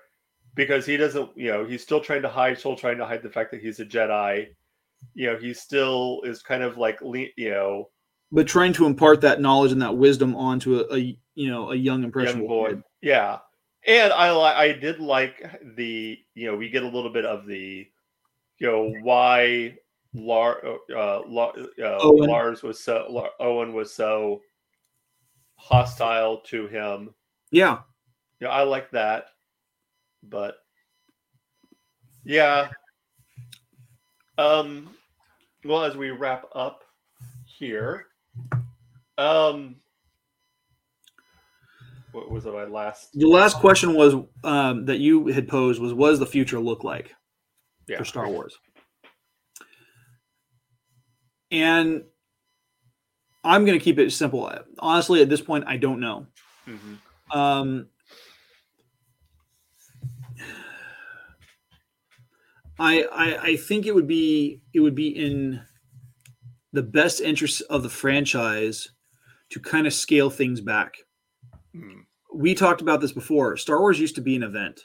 because 0.55 0.85
he 0.85 0.97
doesn't, 0.97 1.31
you 1.37 1.51
know, 1.51 1.64
he's 1.64 1.83
still 1.83 2.01
trying 2.01 2.22
to 2.22 2.29
hide, 2.29 2.59
still 2.59 2.76
trying 2.76 2.99
to 2.99 3.07
hide 3.07 3.22
the 3.22 3.31
fact 3.31 3.51
that 3.53 3.61
he's 3.61 3.81
a 3.81 3.85
Jedi. 3.87 4.49
You 5.14 5.29
know, 5.29 5.37
he 5.39 5.55
still 5.55 6.20
is 6.24 6.43
kind 6.43 6.62
of 6.62 6.76
like, 6.76 6.99
you 7.01 7.51
know, 7.51 7.91
But 8.33 8.49
trying 8.49 8.72
to 8.74 8.87
impart 8.87 9.20
that 9.22 9.41
knowledge 9.41 9.72
and 9.72 9.81
that 9.83 9.97
wisdom 9.97 10.35
onto 10.37 10.81
a, 10.81 10.95
a 10.95 11.18
you 11.35 11.49
know 11.49 11.70
a 11.70 11.76
young 11.76 12.03
young 12.03 12.47
boy. 12.47 12.70
kid. 12.70 12.83
Yeah, 13.01 13.39
and 13.87 14.12
I 14.12 14.31
I 14.37 14.72
did 14.72 14.99
like 15.01 15.43
the 15.76 16.18
you 16.35 16.47
know 16.47 16.57
we 16.57 16.68
get 16.68 16.83
a 16.83 16.89
little 16.89 17.11
bit 17.11 17.24
of 17.24 17.47
the 17.47 17.87
you 18.59 18.66
know 18.66 18.94
why 19.02 19.76
Lar, 20.14 20.62
uh, 20.94 21.20
Lar, 21.26 21.52
uh, 21.82 22.09
Lars 22.09 22.62
was 22.62 22.82
so 22.82 23.06
Lar, 23.09 23.30
Owen 23.40 23.72
was 23.72 23.94
so 23.94 24.42
hostile 25.56 26.38
to 26.46 26.66
him. 26.66 27.14
Yeah, 27.50 27.80
Yeah, 28.40 28.48
I 28.48 28.62
like 28.62 28.90
that, 28.92 29.26
but 30.22 30.56
yeah. 32.24 32.68
Um, 34.36 34.90
well, 35.64 35.84
as 35.84 35.96
we 35.96 36.11
wrap 36.11 36.46
up 36.54 36.84
here, 37.44 38.06
um, 39.16 39.76
what 42.12 42.30
was 42.30 42.46
it? 42.46 42.52
My 42.52 42.64
last 42.64 43.12
The 43.14 43.26
last 43.26 43.56
question 43.56 43.94
was 43.94 44.14
um, 44.44 44.86
that 44.86 44.98
you 44.98 45.26
had 45.28 45.48
posed 45.48 45.80
was, 45.80 45.92
"What 45.92 46.11
does 46.11 46.18
the 46.18 46.26
future 46.26 46.61
look 46.61 46.84
like 46.84 47.14
yeah. 47.89 47.99
for 47.99 48.05
Star 48.05 48.28
Wars?" 48.28 48.59
And 51.51 52.05
I'm 53.45 53.64
going 53.64 53.78
to 53.78 53.84
keep 53.84 53.99
it 53.99 54.11
simple. 54.12 54.51
Honestly, 54.78 55.22
at 55.22 55.28
this 55.28 55.41
point, 55.41 55.64
I 55.66 55.76
don't 55.76 56.01
know. 56.01 56.26
Mhm. 56.66 56.99
Um, 57.30 57.89
I, 62.78 63.03
I 63.12 63.39
I 63.43 63.57
think 63.57 63.86
it 63.86 63.95
would 63.95 64.07
be 64.07 64.61
it 64.72 64.80
would 64.80 64.95
be 64.95 65.09
in 65.09 65.61
the 66.72 66.82
best 66.82 67.20
interest 67.20 67.62
of 67.70 67.82
the 67.82 67.89
franchise 67.89 68.89
to 69.51 69.61
kind 69.61 69.86
of 69.86 69.95
scale 69.95 70.30
things 70.30 70.61
back. 70.61 70.99
Mm. 71.74 72.05
We 72.34 72.55
talked 72.55 72.80
about 72.80 73.01
this 73.01 73.12
before. 73.12 73.57
Star 73.57 73.80
Wars 73.80 73.99
used 73.99 74.14
to 74.16 74.20
be 74.20 74.36
an 74.36 74.43
event. 74.43 74.82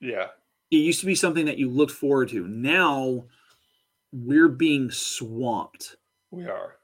Yeah, 0.00 0.26
It 0.70 0.76
used 0.76 1.00
to 1.00 1.06
be 1.06 1.14
something 1.14 1.46
that 1.46 1.58
you 1.58 1.68
looked 1.68 1.92
forward 1.92 2.28
to. 2.30 2.46
Now 2.46 3.24
we're 4.12 4.48
being 4.48 4.90
swamped. 4.90 5.96
we 6.30 6.46
are. 6.46 6.76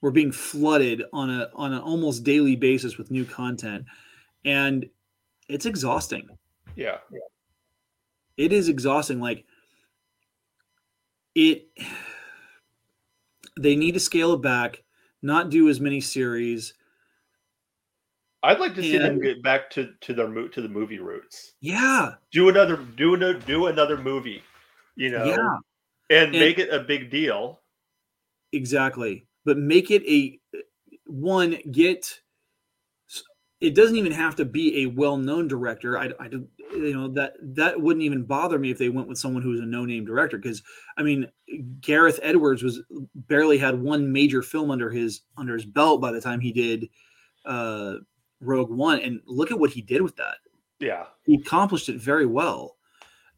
We're 0.00 0.10
being 0.10 0.32
flooded 0.32 1.02
on 1.14 1.30
a 1.30 1.48
on 1.54 1.72
an 1.72 1.80
almost 1.80 2.24
daily 2.24 2.56
basis 2.56 2.98
with 2.98 3.10
new 3.10 3.24
content. 3.24 3.86
And 4.44 4.90
it's 5.48 5.64
exhausting. 5.64 6.28
Yeah, 6.76 6.98
it 8.36 8.52
is 8.52 8.68
exhausting 8.68 9.20
like 9.20 9.46
it 11.34 11.68
they 13.58 13.76
need 13.76 13.92
to 13.92 14.00
scale 14.00 14.34
it 14.34 14.42
back, 14.42 14.82
not 15.22 15.50
do 15.50 15.68
as 15.68 15.80
many 15.80 16.00
series. 16.00 16.74
I'd 18.44 18.60
like 18.60 18.74
to 18.76 18.82
see 18.82 18.98
them 18.98 19.20
get 19.20 19.42
back 19.42 19.70
to 19.70 19.92
to 20.02 20.14
their 20.14 20.28
mo- 20.28 20.48
to 20.48 20.60
the 20.62 20.68
movie 20.68 20.98
roots. 20.98 21.54
Yeah, 21.60 22.14
Do 22.30 22.48
another 22.48 22.76
do 22.76 23.14
another 23.14 23.38
do 23.38 23.66
another 23.66 23.96
movie, 23.96 24.42
you 24.96 25.10
know, 25.10 25.24
yeah, 25.24 25.56
and, 26.10 26.30
And- 26.34 26.38
make 26.38 26.58
it 26.58 26.70
a 26.72 26.80
big 26.80 27.10
deal. 27.10 27.60
exactly. 28.52 29.26
But 29.44 29.58
make 29.58 29.90
it 29.90 30.02
a 30.08 30.38
one 31.06 31.58
get. 31.70 32.20
It 33.60 33.74
doesn't 33.74 33.96
even 33.96 34.12
have 34.12 34.36
to 34.36 34.44
be 34.44 34.82
a 34.82 34.86
well-known 34.86 35.48
director. 35.48 35.96
I, 35.98 36.10
I 36.20 36.28
don't- 36.28 36.48
you 36.72 36.92
know 36.92 37.08
that 37.08 37.34
that 37.40 37.80
wouldn't 37.80 38.02
even 38.04 38.24
bother 38.24 38.58
me 38.58 38.70
if 38.70 38.78
they 38.78 38.88
went 38.88 39.06
with 39.06 39.16
someone 39.18 39.42
who 39.42 39.50
was 39.50 39.60
a 39.60 39.64
no-name 39.66 40.04
director. 40.04 40.36
Because 40.38 40.62
I 40.98 41.02
mean, 41.02 41.30
Gareth 41.80 42.18
Edwards 42.22 42.62
was 42.64 42.82
barely 43.14 43.58
had 43.58 43.80
one 43.80 44.10
major 44.12 44.42
film 44.42 44.70
under 44.70 44.90
his 44.90 45.20
under 45.36 45.54
his 45.54 45.64
belt 45.64 46.00
by 46.00 46.10
the 46.10 46.20
time 46.20 46.40
he 46.40 46.52
did 46.52 46.88
uh, 47.44 47.96
Rogue 48.44 48.70
One, 48.70 49.00
and 49.00 49.20
look 49.26 49.50
at 49.50 49.58
what 49.58 49.70
he 49.70 49.80
did 49.80 50.02
with 50.02 50.16
that. 50.16 50.36
Yeah, 50.80 51.06
he 51.24 51.34
accomplished 51.34 51.88
it 51.88 51.96
very 51.96 52.26
well. 52.26 52.76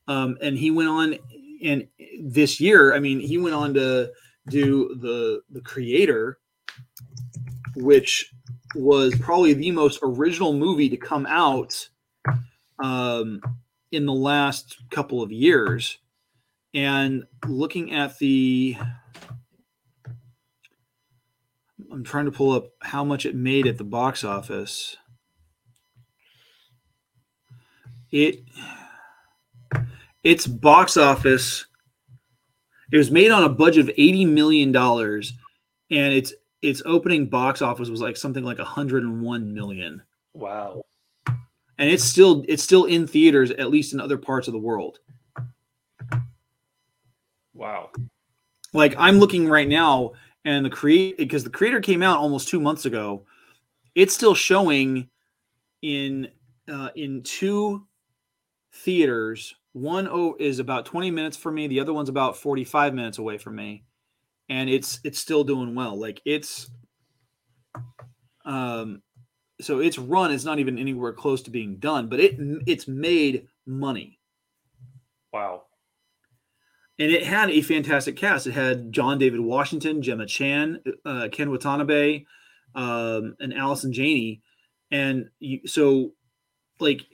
Um, 0.09 0.39
and 0.41 0.57
he 0.57 0.71
went 0.71 0.89
on, 0.89 1.19
and 1.63 1.89
this 2.21 2.61
year, 2.61 2.95
I 2.95 3.01
mean, 3.01 3.21
he 3.21 3.39
went 3.39 3.55
on 3.55 3.75
to 3.75 4.11
do 4.49 4.95
the 5.01 5.43
the 5.51 5.61
Creator, 5.61 6.39
which 7.75 8.33
was 8.75 9.15
probably 9.19 9.55
the 9.55 9.71
most 9.71 9.99
original 10.03 10.53
movie 10.53 10.89
to 10.89 10.97
come 10.97 11.27
out 11.27 11.89
um, 12.79 13.41
in 13.91 14.07
the 14.07 14.13
last 14.13 14.77
couple 14.91 15.23
of 15.23 15.33
years. 15.33 15.99
And 16.75 17.25
looking 17.47 17.95
at 17.95 18.19
the, 18.19 18.77
I'm 21.97 22.05
trying 22.05 22.27
to 22.27 22.31
pull 22.31 22.53
up 22.53 22.73
how 22.83 23.03
much 23.05 23.25
it 23.25 23.35
made 23.35 23.67
at 23.67 23.79
the 23.79 23.85
box 23.85 24.23
office. 24.23 24.99
It 28.13 28.41
its 30.23 30.47
box 30.47 30.99
office 30.99 31.65
it 32.93 32.99
was 32.99 33.11
made 33.11 33.31
on 33.31 33.45
a 33.45 33.49
budget 33.49 33.89
of 33.89 33.95
80 33.97 34.27
million 34.27 34.73
dollars 34.73 35.33
and 35.91 36.13
its 36.13 36.35
its 36.61 36.83
opening 36.85 37.31
box 37.31 37.63
office 37.63 37.89
was 37.89 38.03
like 38.03 38.19
something 38.19 38.45
like 38.45 38.59
101 38.59 39.55
million 39.55 40.03
wow. 40.35 40.83
and 41.27 41.91
it's 41.91 42.05
still 42.05 42.45
it's 42.47 42.63
still 42.63 42.85
in 42.85 43.07
theaters 43.07 43.51
at 43.53 43.71
least 43.71 43.95
in 43.95 44.01
other 44.01 44.19
parts 44.19 44.49
of 44.49 44.53
the 44.53 44.59
world 44.59 44.99
Wow. 47.55 47.91
like 48.75 48.95
i'm 48.99 49.19
looking 49.19 49.49
right 49.49 49.69
now 49.69 50.13
and 50.47 50.65
the 50.65 50.71
create 50.71 51.19
because 51.19 51.45
the 51.45 51.51
creator 51.51 51.81
came 51.81 52.03
out 52.03 52.19
almost 52.19 52.49
two 52.49 52.61
months 52.61 52.87
ago 52.87 53.27
it's 53.97 54.15
still 54.15 54.35
showing 54.35 55.09
in 55.83 56.29
uh, 56.71 56.91
in 56.95 57.23
two 57.23 57.87
theaters. 58.73 59.55
One 59.73 60.07
o- 60.07 60.37
is 60.39 60.59
about 60.59 60.87
20 60.87 61.11
minutes 61.11 61.37
for 61.37 61.51
me. 61.51 61.67
The 61.67 61.81
other 61.81 61.93
one's 61.93 62.09
about 62.09 62.37
45 62.37 62.95
minutes 62.95 63.19
away 63.19 63.39
from 63.39 63.57
me. 63.57 63.85
And 64.49 64.71
it's 64.71 65.01
it's 65.03 65.19
still 65.19 65.43
doing 65.43 65.75
well. 65.75 65.99
Like 65.99 66.21
it's 66.25 66.71
um 68.45 69.03
so 69.61 69.81
its 69.81 69.99
run 69.99 70.31
is 70.31 70.45
not 70.45 70.59
even 70.59 70.79
anywhere 70.79 71.13
close 71.13 71.43
to 71.43 71.51
being 71.51 71.77
done 71.79 72.09
but 72.09 72.21
it 72.21 72.37
it's 72.67 72.87
made 72.87 73.49
money. 73.67 74.21
Wow. 75.33 75.66
And 76.99 77.11
it 77.11 77.25
had 77.25 77.51
a 77.51 77.61
fantastic 77.63 78.17
cast. 78.17 78.47
It 78.47 78.53
had 78.53 78.93
John 78.93 79.19
David 79.19 79.41
Washington, 79.41 80.03
Gemma 80.03 80.27
Chan, 80.27 80.83
uh, 81.05 81.29
Ken 81.31 81.51
Watanabe, 81.51 82.25
um, 82.75 83.37
and 83.41 83.53
Allison 83.55 83.93
Janney, 83.93 84.43
and 84.91 85.29
you, 85.39 85.61
so 85.67 86.13
like 86.81 87.07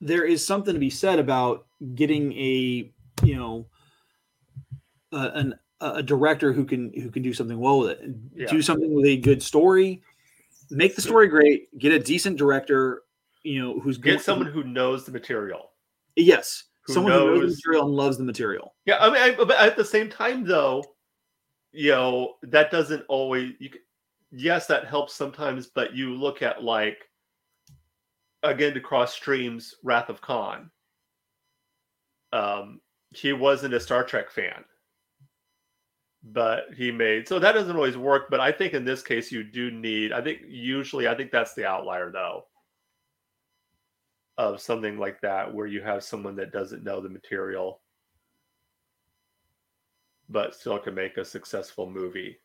there 0.00 0.24
is 0.24 0.44
something 0.46 0.74
to 0.74 0.80
be 0.80 0.90
said 0.90 1.18
about 1.18 1.66
getting 1.94 2.32
a 2.32 2.90
you 3.24 3.36
know 3.36 3.66
uh, 5.12 5.30
an 5.34 5.54
a 5.80 6.02
director 6.02 6.52
who 6.52 6.64
can 6.64 6.92
who 6.94 7.10
can 7.10 7.22
do 7.22 7.32
something 7.34 7.58
well 7.58 7.80
with 7.80 7.90
it, 7.90 8.10
Yeah. 8.34 8.46
do 8.46 8.62
something 8.62 8.94
with 8.94 9.04
a 9.06 9.16
good 9.16 9.42
story, 9.42 10.00
make 10.70 10.94
the 10.94 11.02
story 11.02 11.26
great, 11.28 11.76
get 11.78 11.92
a 11.92 11.98
decent 11.98 12.36
director, 12.38 13.02
you 13.42 13.60
know, 13.60 13.80
who's 13.80 13.96
good 13.98 14.04
Get 14.04 14.10
going- 14.12 14.22
someone 14.22 14.46
who 14.52 14.62
knows 14.62 15.04
the 15.04 15.10
material. 15.12 15.70
yes, 16.14 16.64
who 16.84 16.94
someone 16.94 17.12
who 17.12 17.18
knows 17.18 17.40
the 17.40 17.46
material 17.56 17.86
and 17.86 17.94
loves 17.94 18.18
the 18.18 18.24
material. 18.24 18.74
Yeah, 18.86 18.98
I 18.98 19.10
mean, 19.10 19.22
I, 19.40 19.44
but 19.44 19.50
at 19.52 19.76
the 19.76 19.84
same 19.84 20.08
time, 20.08 20.44
though, 20.44 20.82
you 21.72 21.92
know, 21.92 22.34
that 22.42 22.70
doesn't 22.70 23.04
always. 23.08 23.52
You, 23.60 23.70
yes, 24.32 24.66
that 24.66 24.86
helps 24.86 25.14
sometimes, 25.14 25.68
but 25.68 25.94
you 25.94 26.14
look 26.14 26.42
at 26.42 26.62
like 26.62 26.98
again 28.42 28.74
to 28.74 28.80
cross 28.80 29.14
streams, 29.14 29.74
Wrath 29.82 30.08
of 30.08 30.20
Khan. 30.20 30.70
Um, 32.32 32.80
he 33.10 33.32
wasn't 33.32 33.74
a 33.74 33.80
Star 33.80 34.04
Trek 34.04 34.30
fan, 34.30 34.64
but 36.24 36.64
he 36.76 36.90
made 36.90 37.28
so 37.28 37.38
that 37.38 37.52
doesn't 37.52 37.76
always 37.76 37.96
work. 37.96 38.28
But 38.30 38.40
I 38.40 38.50
think 38.50 38.74
in 38.74 38.84
this 38.84 39.02
case, 39.02 39.30
you 39.30 39.44
do 39.44 39.70
need. 39.70 40.12
I 40.12 40.20
think 40.20 40.40
usually, 40.48 41.06
I 41.06 41.14
think 41.14 41.30
that's 41.30 41.54
the 41.54 41.66
outlier, 41.66 42.10
though. 42.10 42.44
Of 44.38 44.60
something 44.60 44.98
like 44.98 45.20
that, 45.20 45.52
where 45.52 45.66
you 45.66 45.82
have 45.82 46.02
someone 46.02 46.36
that 46.36 46.52
doesn't 46.52 46.84
know 46.84 47.00
the 47.00 47.08
material 47.08 47.80
but 50.32 50.54
still 50.54 50.78
can 50.78 50.94
make 50.94 51.18
a 51.18 51.24
successful 51.24 51.88
movie. 51.88 52.38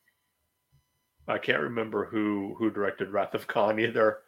I 1.26 1.38
can't 1.38 1.62
remember 1.62 2.06
who 2.06 2.54
who 2.58 2.70
directed 2.70 3.10
Wrath 3.10 3.34
of 3.34 3.46
Khan 3.46 3.78
either. 3.80 4.18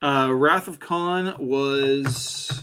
Uh, 0.00 0.32
Wrath 0.32 0.68
of 0.68 0.78
Khan 0.78 1.34
was. 1.38 2.62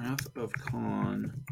Wrath 0.00 0.27
of 0.38 0.52
Khan 0.52 1.42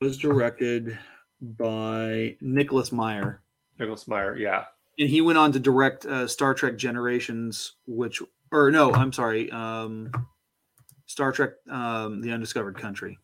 was 0.00 0.16
directed 0.16 0.98
by 1.40 2.36
Nicholas 2.40 2.92
Meyer. 2.92 3.42
Nicholas 3.78 4.06
Meyer, 4.06 4.36
yeah. 4.36 4.64
and 4.98 5.08
he 5.08 5.20
went 5.20 5.38
on 5.38 5.52
to 5.52 5.58
direct 5.58 6.06
uh, 6.06 6.26
Star 6.26 6.54
Trek 6.54 6.76
Generations, 6.76 7.76
which 7.86 8.22
or 8.52 8.70
no, 8.70 8.92
I'm 8.92 9.12
sorry, 9.12 9.50
um, 9.50 10.10
Star 11.06 11.32
Trek: 11.32 11.52
um, 11.70 12.20
The 12.20 12.32
Undiscovered 12.32 12.78
Country. 12.78 13.18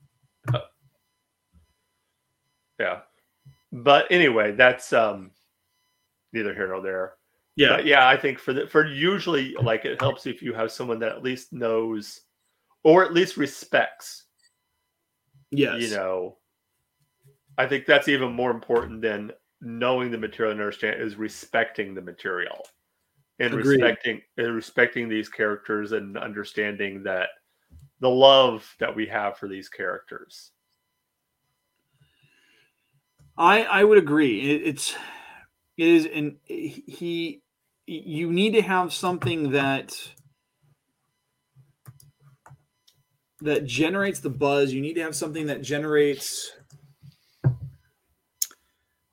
Yeah. 2.78 3.01
But 3.72 4.07
anyway, 4.11 4.53
that's 4.53 4.93
um 4.93 5.30
neither 6.32 6.55
here 6.55 6.68
nor 6.68 6.82
there. 6.82 7.14
Yeah, 7.57 7.77
But 7.77 7.87
yeah, 7.87 8.07
I 8.07 8.17
think 8.17 8.39
for 8.39 8.53
the 8.53 8.67
for 8.67 8.87
usually 8.87 9.55
like 9.55 9.85
it 9.87 10.01
helps 10.01 10.27
if 10.27 10.43
you 10.43 10.53
have 10.53 10.71
someone 10.71 10.99
that 11.01 11.13
at 11.13 11.23
least 11.23 11.53
knows 11.53 12.21
or 12.85 13.05
at 13.05 13.15
least 13.15 13.37
respects, 13.37 14.25
yes, 15.51 15.81
you 15.81 15.91
know. 15.91 16.37
I 17.59 17.67
think 17.67 17.87
that's 17.87 18.09
even 18.09 18.33
more 18.33 18.51
important 18.51 19.01
than 19.01 19.33
knowing 19.61 20.11
the 20.11 20.19
material 20.19 20.53
and 20.53 20.61
understand 20.61 21.01
is 21.01 21.17
respecting 21.17 21.95
the 21.95 22.03
material. 22.03 22.67
And 23.39 23.55
Agreed. 23.55 23.81
respecting 23.83 24.23
and 24.39 24.55
respecting 24.55 25.09
these 25.09 25.29
characters 25.29 25.93
and 25.93 26.17
understanding 26.19 27.03
that 27.05 27.31
the 28.01 28.11
love 28.11 28.75
that 28.79 28.95
we 28.95 29.07
have 29.07 29.39
for 29.39 29.49
these 29.49 29.69
characters. 29.69 30.53
I 33.37 33.65
I 33.65 33.85
would 33.85 33.99
agree. 33.99 34.41
It, 34.41 34.63
it's 34.69 34.95
it 35.77 35.87
is, 35.87 36.07
and 36.07 36.37
he 36.45 37.43
you 37.87 38.32
need 38.32 38.53
to 38.53 38.62
have 38.62 38.93
something 38.93 39.53
that 39.53 39.97
that 43.41 43.64
generates 43.64 44.20
the 44.20 44.30
buzz. 44.30 44.72
You 44.72 44.80
need 44.80 44.95
to 44.95 45.03
have 45.03 45.14
something 45.14 45.47
that 45.47 45.62
generates 45.62 46.53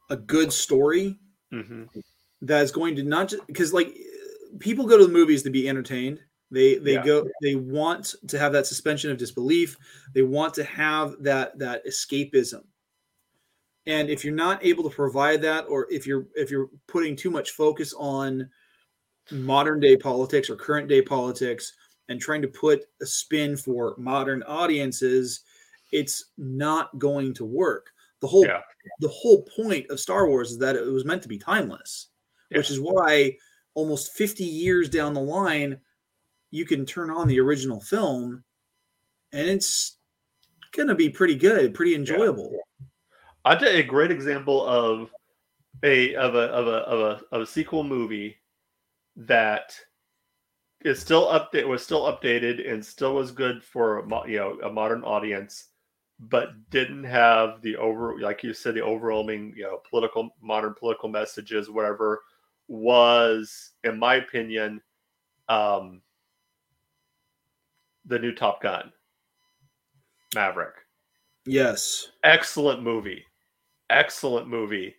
a 0.10 0.18
good 0.18 0.52
story 0.52 1.20
hmm 1.52 1.84
that 2.42 2.62
is 2.62 2.72
going 2.72 2.96
to 2.96 3.04
not 3.04 3.30
just 3.30 3.46
because 3.48 3.74
like 3.74 3.96
people 4.60 4.86
go 4.86 4.98
to 4.98 5.08
the 5.08 5.14
movies 5.14 5.44
to 5.44 5.50
be 5.50 5.70
entertained 5.70 6.20
they 6.52 6.76
they 6.76 6.94
Yeah. 6.96 7.04
go 7.04 7.28
they 7.42 7.56
want 7.56 8.16
to 8.28 8.38
have 8.38 8.52
that 8.52 8.68
suspension 8.68 9.10
of 9.10 9.18
disbelief 9.18 9.78
they 10.14 10.22
want 10.24 10.54
to 10.56 10.64
have 10.66 11.16
that 11.24 11.58
that 11.58 11.86
escapism 11.86 12.64
and 13.86 14.10
if 14.10 14.24
you're 14.26 14.36
not 14.36 14.64
able 14.64 14.84
to 14.84 14.96
provide 14.96 15.42
that 15.42 15.66
or 15.70 15.88
if 15.90 16.06
you're 16.06 16.28
if 16.36 16.52
you're 16.52 16.70
putting 16.88 17.16
too 17.16 17.32
much 17.32 17.52
focus 17.52 17.94
on 17.98 18.50
modern 19.32 19.80
day 19.80 19.96
politics 19.98 20.50
or 20.50 20.56
current 20.56 20.88
day 20.88 21.02
politics 21.02 21.74
and 22.10 22.20
trying 22.20 22.42
to 22.42 22.48
put 22.48 22.84
a 23.02 23.06
spin 23.06 23.56
for 23.56 23.96
modern 23.98 24.44
audiences 24.44 25.42
it's 25.92 26.32
not 26.38 26.98
going 27.00 27.34
to 27.34 27.46
work 27.46 27.92
The 28.20 28.28
whole 28.28 28.46
Yeah. 28.46 28.62
the 29.00 29.08
whole 29.10 29.44
point 29.44 29.90
of 29.90 30.00
Star 30.00 30.28
Wars 30.28 30.52
is 30.52 30.58
that 30.60 30.76
it 30.76 30.86
was 30.86 31.06
meant 31.06 31.22
to 31.24 31.28
be 31.30 31.38
timeless, 31.38 32.08
which 32.50 32.70
is 32.72 32.80
why 32.80 33.38
almost 33.76 34.14
50 34.14 34.44
years 34.44 34.90
down 34.90 35.14
the 35.14 35.22
line, 35.22 35.80
you 36.52 36.66
can 36.66 36.86
turn 36.86 37.10
on 37.10 37.28
the 37.28 37.40
original 37.40 37.80
film 37.82 38.44
and 39.32 39.48
it's 39.48 39.98
gonna 40.72 40.96
be 40.96 41.10
pretty 41.10 41.36
good, 41.36 41.74
pretty 41.74 41.96
enjoyable. 41.96 42.58
I'd 43.46 43.60
tell 43.60 43.72
you 43.72 43.80
a 43.80 43.84
great 43.84 44.12
example 44.12 44.66
of 44.66 45.12
a 45.84 46.16
of 46.16 46.36
a 46.36 46.44
of 46.50 46.68
a 46.68 46.72
of 46.72 47.00
a 47.00 47.36
of 47.36 47.42
a 47.42 47.48
sequel 47.48 47.84
movie 47.84 48.38
that 49.16 49.76
is 50.84 51.00
still 51.00 51.28
update 51.28 51.68
was 51.68 51.84
still 51.84 52.02
updated 52.04 52.70
and 52.70 52.86
still 52.86 53.16
was 53.16 53.32
good 53.32 53.64
for 53.64 54.00
a 54.00 54.30
you 54.30 54.38
know 54.38 54.60
a 54.64 54.72
modern 54.72 55.04
audience, 55.04 55.70
but 56.20 56.50
didn't 56.70 57.04
have 57.04 57.62
the 57.62 57.76
over 57.78 58.20
like 58.20 58.44
you 58.44 58.54
said 58.54 58.76
the 58.76 58.82
overwhelming 58.82 59.54
you 59.56 59.64
know 59.64 59.80
political 59.90 60.36
modern 60.42 60.74
political 60.74 61.10
messages 61.10 61.70
whatever 61.70 62.22
was 62.68 63.72
in 63.84 64.00
my 64.00 64.16
opinion 64.16 64.82
um 65.50 66.02
the 68.06 68.20
new 68.20 68.34
Top 68.34 68.62
Gun 68.62 68.92
Maverick. 70.36 70.76
Yes. 71.46 72.12
excellent 72.24 72.82
movie. 72.82 73.26
Excellent 73.90 74.48
movie. 74.48 74.96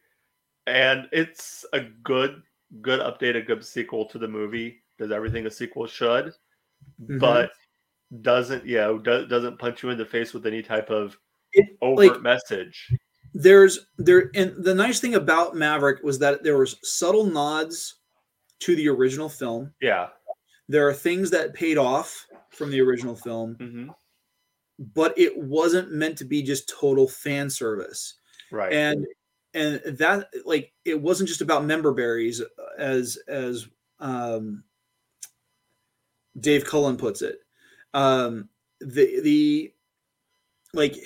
And 0.66 1.08
it's 1.12 1.64
a 1.72 1.80
good 1.80 2.42
good 2.80 3.00
update, 3.00 3.36
a 3.36 3.42
good 3.42 3.64
sequel 3.64 4.06
to 4.06 4.18
the 4.18 4.28
movie 4.28 4.82
does 4.98 5.10
everything 5.10 5.46
a 5.46 5.50
sequel 5.50 5.86
should 5.86 6.32
Mhm. 7.02 7.18
but 7.18 7.50
doesn't 8.20 8.64
you 8.66 8.76
know 8.76 8.98
do, 8.98 9.26
doesn't 9.26 9.58
punch 9.58 9.82
you 9.82 9.90
in 9.90 9.98
the 9.98 10.04
face 10.06 10.32
with 10.34 10.46
any 10.46 10.62
type 10.62 10.90
of 10.90 11.16
It- 11.52 11.76
overt 11.82 12.12
like- 12.12 12.22
message 12.22 12.90
there's 13.32 13.86
there 13.98 14.30
and 14.34 14.54
the 14.62 14.74
nice 14.74 15.00
thing 15.00 15.14
about 15.16 15.56
Maverick 15.56 16.02
was 16.04 16.18
that 16.20 16.42
there 16.44 16.56
was 16.58 16.76
subtle 16.82 17.24
nods 17.26 17.96
to 18.60 18.76
the 18.76 18.88
original 18.88 19.28
film. 19.28 19.72
yeah 19.80 20.10
There 20.68 20.86
are 20.88 20.94
things 20.94 21.30
that 21.30 21.52
paid 21.54 21.76
off 21.76 22.26
from 22.50 22.70
the 22.70 22.80
original 22.80 23.16
film, 23.16 23.54
hmm 23.56 23.88
but 24.78 25.16
it 25.16 25.36
wasn't 25.36 25.92
meant 25.92 26.18
to 26.18 26.24
be 26.24 26.42
just 26.42 26.68
total 26.68 27.06
fan 27.08 27.48
service. 27.50 28.14
right 28.52 28.72
And 28.72 29.06
and 29.54 29.80
that 29.98 30.28
like 30.44 30.72
it 30.84 31.00
wasn't 31.00 31.28
just 31.28 31.40
about 31.40 31.64
member 31.64 31.92
berries 31.92 32.42
as 32.78 33.18
as 33.28 33.66
um 34.00 34.64
Dave 36.38 36.64
Cullen 36.64 36.96
puts 36.96 37.22
it. 37.22 37.38
Um 37.92 38.48
the 38.80 39.20
the 39.20 39.72
like 40.72 40.96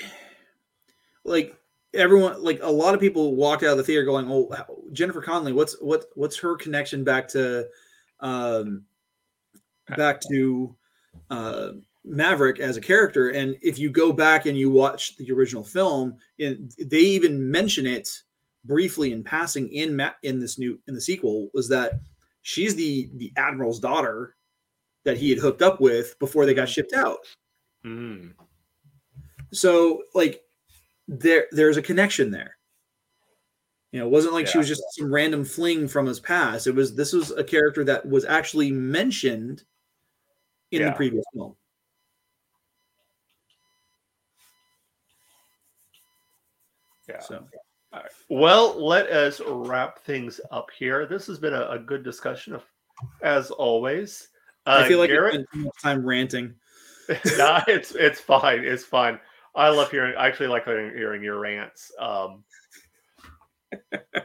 like 1.24 1.54
everyone 1.94 2.42
like 2.42 2.60
a 2.62 2.70
lot 2.70 2.94
of 2.94 3.00
people 3.00 3.36
walked 3.36 3.62
out 3.62 3.72
of 3.72 3.78
the 3.78 3.84
theater 3.84 4.04
going 4.04 4.26
oh 4.30 4.50
jennifer 4.92 5.22
connelly 5.22 5.52
what's 5.52 5.74
what 5.80 6.06
what's 6.14 6.38
her 6.38 6.56
connection 6.56 7.04
back 7.04 7.28
to 7.28 7.66
um 8.20 8.82
back 9.96 10.20
to 10.20 10.74
uh 11.30 11.70
maverick 12.04 12.58
as 12.58 12.76
a 12.76 12.80
character 12.80 13.30
and 13.30 13.56
if 13.62 13.78
you 13.78 13.90
go 13.90 14.12
back 14.12 14.46
and 14.46 14.56
you 14.56 14.70
watch 14.70 15.16
the 15.16 15.30
original 15.30 15.64
film 15.64 16.16
and 16.38 16.72
they 16.78 17.00
even 17.00 17.50
mention 17.50 17.86
it 17.86 18.08
briefly 18.64 19.12
in 19.12 19.22
passing 19.22 19.68
in 19.68 20.00
in 20.22 20.38
this 20.38 20.58
new 20.58 20.78
in 20.88 20.94
the 20.94 21.00
sequel 21.00 21.48
was 21.54 21.68
that 21.68 22.00
she's 22.42 22.74
the 22.74 23.10
the 23.14 23.32
admiral's 23.36 23.80
daughter 23.80 24.34
that 25.04 25.16
he 25.16 25.30
had 25.30 25.38
hooked 25.38 25.62
up 25.62 25.80
with 25.80 26.18
before 26.18 26.44
they 26.44 26.54
got 26.54 26.68
shipped 26.68 26.92
out 26.92 27.18
Mm. 27.84 28.32
so 29.52 30.02
like 30.14 30.42
there 31.08 31.46
there's 31.50 31.78
a 31.78 31.82
connection 31.82 32.30
there. 32.30 32.56
You 33.92 34.00
know, 34.00 34.06
it 34.06 34.10
wasn't 34.10 34.34
like 34.34 34.46
she 34.46 34.58
was 34.58 34.68
just 34.68 34.82
some 34.90 35.12
random 35.12 35.44
fling 35.44 35.88
from 35.88 36.04
his 36.04 36.20
past. 36.20 36.66
It 36.66 36.74
was 36.74 36.94
this 36.94 37.14
was 37.14 37.30
a 37.30 37.42
character 37.42 37.82
that 37.84 38.06
was 38.06 38.26
actually 38.26 38.70
mentioned 38.70 39.64
in 40.70 40.84
the 40.84 40.92
previous 40.92 41.24
film. 41.34 41.56
yeah 47.08 47.20
So. 47.20 47.46
Well, 48.28 48.84
let 48.84 49.08
us 49.08 49.40
wrap 49.46 50.00
things 50.00 50.40
up 50.50 50.68
here. 50.76 51.06
This 51.06 51.26
has 51.28 51.38
been 51.38 51.54
a, 51.54 51.68
a 51.70 51.78
good 51.78 52.04
discussion, 52.04 52.54
of, 52.54 52.62
as 53.22 53.50
always. 53.50 54.28
Uh, 54.66 54.82
I 54.84 54.88
feel 54.88 54.98
like 54.98 55.08
Garrett, 55.08 55.46
too 55.52 55.60
much 55.60 55.82
time 55.82 56.04
ranting. 56.04 56.54
nah, 57.38 57.62
it's 57.68 57.92
it's 57.94 58.20
fine. 58.20 58.64
It's 58.64 58.84
fine. 58.84 59.18
I 59.54 59.70
love 59.70 59.90
hearing. 59.90 60.14
I 60.16 60.26
actually 60.26 60.48
like 60.48 60.64
hearing, 60.64 60.94
hearing 60.94 61.22
your 61.22 61.40
rants. 61.40 61.90
Um, 61.98 62.44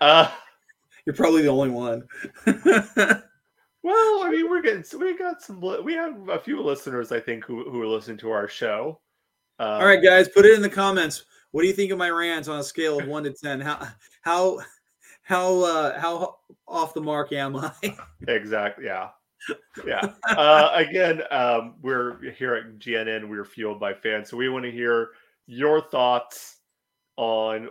uh, 0.02 0.30
You're 1.06 1.16
probably 1.16 1.42
the 1.42 1.50
only 1.50 1.70
one. 1.70 2.04
well, 2.46 4.24
I 4.24 4.30
mean, 4.32 4.50
we're 4.50 4.62
getting. 4.62 4.84
We 5.00 5.18
got 5.18 5.42
some. 5.42 5.62
We 5.62 5.94
have 5.94 6.30
a 6.30 6.40
few 6.40 6.62
listeners, 6.62 7.12
I 7.12 7.20
think, 7.20 7.46
who 7.46 7.70
who 7.70 7.86
listen 7.86 8.18
to 8.18 8.32
our 8.32 8.48
show. 8.48 9.00
Um, 9.60 9.68
All 9.68 9.86
right, 9.86 10.04
guys, 10.04 10.28
put 10.28 10.46
it 10.46 10.56
in 10.56 10.62
the 10.62 10.70
comments. 10.70 11.26
What 11.54 11.62
do 11.62 11.68
you 11.68 11.74
think 11.74 11.92
of 11.92 12.00
my 12.00 12.10
rants 12.10 12.48
on 12.48 12.60
a 12.60 12.64
scale 12.64 13.00
of 13.00 13.08
one 13.08 13.24
to 13.24 13.32
ten? 13.32 13.62
How 13.62 13.88
how 14.22 14.60
how 15.22 15.62
uh, 15.62 16.00
how 16.00 16.38
off 16.68 16.96
the 16.96 17.02
mark 17.02 17.32
am 17.32 17.56
I? 17.56 17.72
Exactly. 18.28 18.86
Yeah. 18.86 19.10
Yeah. 19.86 20.02
Uh, 20.30 20.72
again, 20.74 21.22
um, 21.30 21.76
we're 21.84 22.32
here 22.32 22.56
at 22.56 22.80
GNN. 22.80 23.30
We're 23.30 23.46
fueled 23.46 23.80
by 23.80 23.94
fans, 23.94 24.30
so 24.30 24.36
we 24.38 24.50
want 24.50 24.66
to 24.66 24.72
hear 24.72 25.10
your 25.46 25.80
thoughts 25.80 26.58
on 27.18 27.70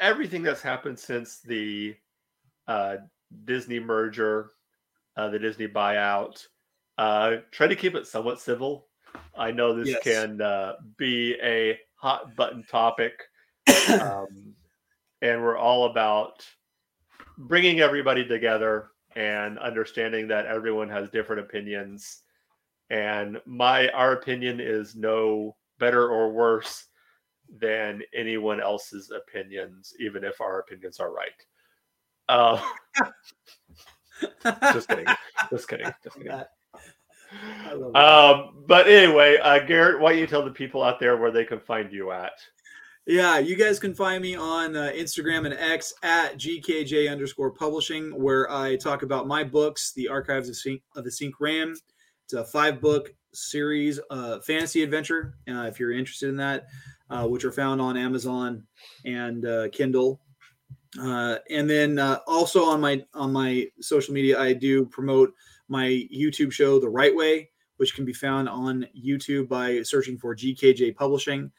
everything 0.00 0.42
that's 0.42 0.60
happened 0.60 0.98
since 0.98 1.38
the 1.38 1.94
uh, 2.66 2.96
Disney 3.44 3.78
merger, 3.78 4.50
uh, 5.16 5.28
the 5.28 5.38
Disney 5.38 5.68
buyout. 5.68 6.44
Uh, 6.98 7.36
try 7.52 7.68
to 7.68 7.76
keep 7.76 7.94
it 7.94 8.08
somewhat 8.08 8.40
civil. 8.40 8.88
I 9.38 9.52
know 9.52 9.72
this 9.72 9.88
Yes. 9.88 10.02
can 10.02 10.40
uh, 10.40 10.72
be 10.96 11.36
a 11.40 11.78
hot 11.96 12.36
button 12.36 12.64
topic, 12.64 13.12
um, 14.00 14.54
and 15.22 15.42
we're 15.42 15.58
all 15.58 15.86
about 15.86 16.44
bringing 17.38 17.80
everybody 17.80 18.26
together 18.26 18.90
and 19.14 19.58
understanding 19.58 20.28
that 20.28 20.46
everyone 20.46 20.88
has 20.88 21.10
different 21.10 21.40
opinions 21.40 22.22
and 22.90 23.40
my 23.46 23.88
our 23.88 24.12
opinion 24.12 24.60
is 24.60 24.94
no 24.94 25.56
better 25.78 26.08
or 26.08 26.32
worse 26.32 26.86
than 27.58 28.02
anyone 28.14 28.60
else's 28.60 29.10
opinions 29.10 29.92
even 30.00 30.22
if 30.24 30.40
our 30.40 30.60
opinions 30.60 31.00
are 31.00 31.12
right 31.12 31.30
uh, 32.28 32.60
just 34.72 34.88
kidding 34.88 35.06
just 35.50 35.68
kidding 35.68 35.92
just 36.02 36.16
kidding 36.16 36.30
I 36.30 36.34
love 36.34 36.38
that. 36.38 36.48
Um, 37.94 38.64
but 38.66 38.86
anyway 38.86 39.36
uh, 39.38 39.58
garrett 39.60 40.00
why 40.00 40.10
don't 40.10 40.20
you 40.20 40.26
tell 40.26 40.44
the 40.44 40.50
people 40.50 40.82
out 40.82 40.98
there 41.00 41.16
where 41.16 41.30
they 41.30 41.44
can 41.44 41.60
find 41.60 41.92
you 41.92 42.10
at 42.12 42.32
Yeah, 43.08 43.38
you 43.38 43.54
guys 43.54 43.78
can 43.78 43.94
find 43.94 44.20
me 44.20 44.34
on 44.34 44.74
uh, 44.74 44.90
Instagram 44.92 45.46
and 45.46 45.54
X 45.54 45.94
at 46.02 46.38
gkj 46.38 47.08
underscore 47.08 47.52
publishing, 47.52 48.10
where 48.20 48.50
I 48.50 48.74
talk 48.74 49.04
about 49.04 49.28
my 49.28 49.44
books, 49.44 49.92
The 49.92 50.08
Archives 50.08 50.48
of, 50.48 50.56
of 50.96 51.04
the 51.04 51.10
Sync 51.12 51.34
Ram. 51.38 51.76
It's 52.24 52.32
a 52.32 52.44
five 52.44 52.80
book 52.80 53.14
series, 53.32 54.00
uh, 54.10 54.40
fantasy 54.40 54.82
adventure, 54.82 55.36
uh, 55.48 55.62
if 55.62 55.78
you're 55.78 55.92
interested 55.92 56.28
in 56.28 56.36
that, 56.38 56.66
uh, 57.08 57.26
which 57.28 57.44
are 57.44 57.52
found 57.52 57.80
on 57.80 57.96
Amazon 57.96 58.64
and 59.04 59.46
uh, 59.46 59.68
Kindle. 59.68 60.20
Uh, 61.00 61.36
and 61.50 61.70
then 61.70 62.00
uh, 62.00 62.18
also 62.26 62.64
on 62.64 62.80
my 62.80 63.04
on 63.14 63.32
my 63.32 63.66
social 63.80 64.14
media, 64.14 64.40
I 64.40 64.52
do 64.52 64.86
promote 64.86 65.32
my 65.68 66.06
YouTube 66.14 66.52
show, 66.52 66.78
The 66.78 66.88
Right 66.88 67.14
Way, 67.14 67.50
which 67.76 67.94
can 67.94 68.04
be 68.04 68.12
found 68.12 68.48
on 68.48 68.86
YouTube 68.96 69.48
by 69.48 69.82
searching 69.82 70.18
for 70.18 70.34
GKJ 70.34 70.96
Publishing. 70.96 71.50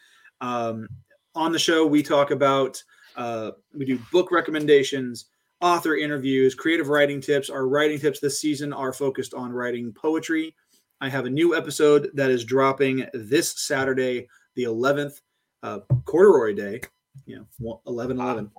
Um, 0.41 0.87
on 1.35 1.51
the 1.51 1.59
show 1.59 1.85
we 1.85 2.01
talk 2.01 2.31
about 2.31 2.81
uh, 3.15 3.51
we 3.73 3.85
do 3.85 3.99
book 4.11 4.31
recommendations 4.31 5.25
author 5.61 5.95
interviews 5.95 6.53
creative 6.53 6.89
writing 6.89 7.19
tips. 7.19 7.49
Our 7.49 7.67
writing 7.67 7.99
tips 7.99 8.19
this 8.19 8.39
season 8.39 8.73
are 8.73 8.93
focused 8.93 9.33
on 9.33 9.51
writing 9.51 9.91
poetry. 9.93 10.55
I 11.01 11.09
have 11.09 11.25
a 11.25 11.29
new 11.29 11.55
episode 11.55 12.09
that 12.13 12.31
is 12.31 12.43
dropping 12.43 13.07
this 13.13 13.59
saturday 13.59 14.27
the 14.55 14.63
11th 14.63 15.21
uh, 15.63 15.79
corduroy 16.05 16.53
day 16.53 16.81
you 17.25 17.45
know 17.59 17.81
11 17.87 18.19
11 18.19 18.51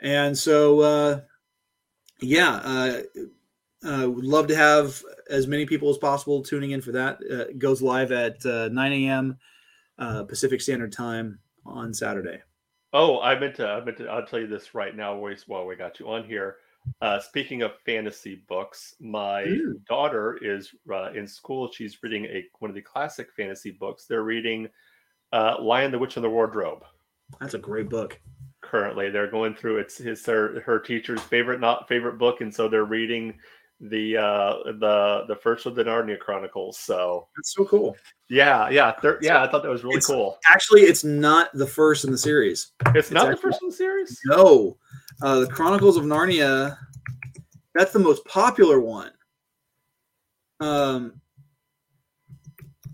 and 0.00 0.36
so 0.36 0.80
uh, 0.80 1.20
yeah 2.20 2.60
uh, 2.64 3.02
uh, 3.86 4.10
would 4.10 4.24
love 4.24 4.46
to 4.48 4.56
have 4.56 5.00
as 5.30 5.46
many 5.46 5.64
people 5.66 5.88
as 5.88 5.98
possible 5.98 6.42
tuning 6.42 6.72
in 6.72 6.80
for 6.80 6.92
that 6.92 7.18
uh, 7.30 7.46
it 7.48 7.58
goes 7.58 7.80
live 7.80 8.12
at 8.12 8.44
uh, 8.44 8.68
9 8.68 8.92
a.m 8.92 9.38
uh, 9.98 10.24
pacific 10.24 10.60
standard 10.60 10.92
time 10.92 11.38
on 11.64 11.92
Saturday. 11.92 12.40
Oh, 12.92 13.20
I 13.20 13.38
meant 13.38 13.56
to. 13.56 13.66
I 13.68 13.84
meant 13.84 13.98
to. 13.98 14.06
I'll 14.08 14.26
tell 14.26 14.40
you 14.40 14.46
this 14.46 14.74
right 14.74 14.94
now. 14.94 15.18
While 15.46 15.66
we 15.66 15.76
got 15.76 16.00
you 16.00 16.08
on 16.08 16.24
here, 16.24 16.56
uh, 17.00 17.18
speaking 17.20 17.62
of 17.62 17.72
fantasy 17.84 18.44
books, 18.48 18.94
my 19.00 19.42
Mm. 19.42 19.84
daughter 19.86 20.38
is 20.40 20.72
uh, 20.92 21.10
in 21.12 21.26
school. 21.26 21.70
She's 21.70 22.02
reading 22.02 22.24
a 22.26 22.44
one 22.58 22.70
of 22.70 22.74
the 22.74 22.82
classic 22.82 23.28
fantasy 23.36 23.72
books. 23.72 24.06
They're 24.06 24.22
reading 24.22 24.68
uh, 25.32 25.56
"Lion, 25.60 25.90
the 25.90 25.98
Witch, 25.98 26.16
and 26.16 26.24
the 26.24 26.30
Wardrobe." 26.30 26.84
That's 27.40 27.54
a 27.54 27.58
great 27.58 27.88
book. 27.88 28.20
Currently, 28.62 29.10
they're 29.10 29.30
going 29.30 29.54
through 29.54 29.78
it's 29.78 29.98
his 29.98 30.24
her, 30.26 30.60
her 30.60 30.78
teacher's 30.78 31.20
favorite 31.22 31.60
not 31.60 31.88
favorite 31.88 32.18
book, 32.18 32.40
and 32.40 32.54
so 32.54 32.68
they're 32.68 32.84
reading 32.84 33.38
the 33.80 34.16
uh 34.16 34.54
the 34.78 35.24
the 35.28 35.36
first 35.36 35.66
of 35.66 35.74
the 35.74 35.84
Narnia 35.84 36.18
Chronicles. 36.18 36.78
So 36.78 37.28
That's 37.36 37.54
so 37.54 37.64
cool. 37.66 37.96
yeah, 38.30 38.70
yeah, 38.70 38.94
they're- 39.02 39.18
yeah. 39.20 39.42
I 39.42 39.50
thought 39.50 39.62
that 39.62 39.68
was 39.70 39.84
really 39.84 39.96
It's- 39.96 40.06
cool. 40.06 40.38
Actually, 40.48 40.82
it's 40.82 41.04
not 41.04 41.50
the 41.52 41.66
first 41.66 42.04
in 42.04 42.10
the 42.10 42.16
series. 42.18 42.72
It's 42.94 43.10
not 43.10 43.26
the 43.26 43.32
actually- 43.32 43.42
first 43.42 43.62
in 43.62 43.68
the 43.68 43.74
series. 43.74 44.18
No, 44.26 44.78
uh, 45.22 45.40
the 45.40 45.46
Chronicles 45.48 45.96
of 45.98 46.04
Narnia. 46.04 46.78
That's 47.74 47.92
the 47.92 47.98
most 47.98 48.24
popular 48.24 48.80
one. 48.80 49.12
Um, 50.60 51.20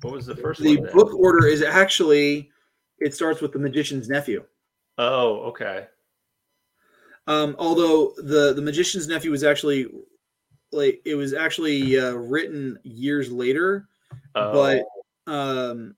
What 0.01 0.13
was 0.15 0.27
the 0.27 0.35
first 0.35 0.61
the 0.61 0.79
one? 0.79 0.91
book 0.93 1.15
order 1.15 1.47
is 1.47 1.63
actually 1.63 2.51
it 2.99 3.15
starts 3.15 3.41
with 3.41 3.53
the 3.53 3.59
magician's 3.61 4.09
nephew. 4.09 4.45
Oh, 4.99 5.43
okay. 5.51 5.87
Um, 7.29 7.55
although 7.59 8.15
the 8.17 8.53
the 8.53 8.63
magician's 8.63 9.07
nephew 9.07 9.31
was 9.31 9.45
actually 9.45 9.87
like 10.73 11.01
it 11.05 11.15
was 11.15 11.35
actually 11.35 11.99
uh, 11.99 12.13
written 12.13 12.79
years 12.83 13.31
later, 13.31 13.89
Oh, 14.35 14.53
but 15.27 15.33
um, 15.33 15.95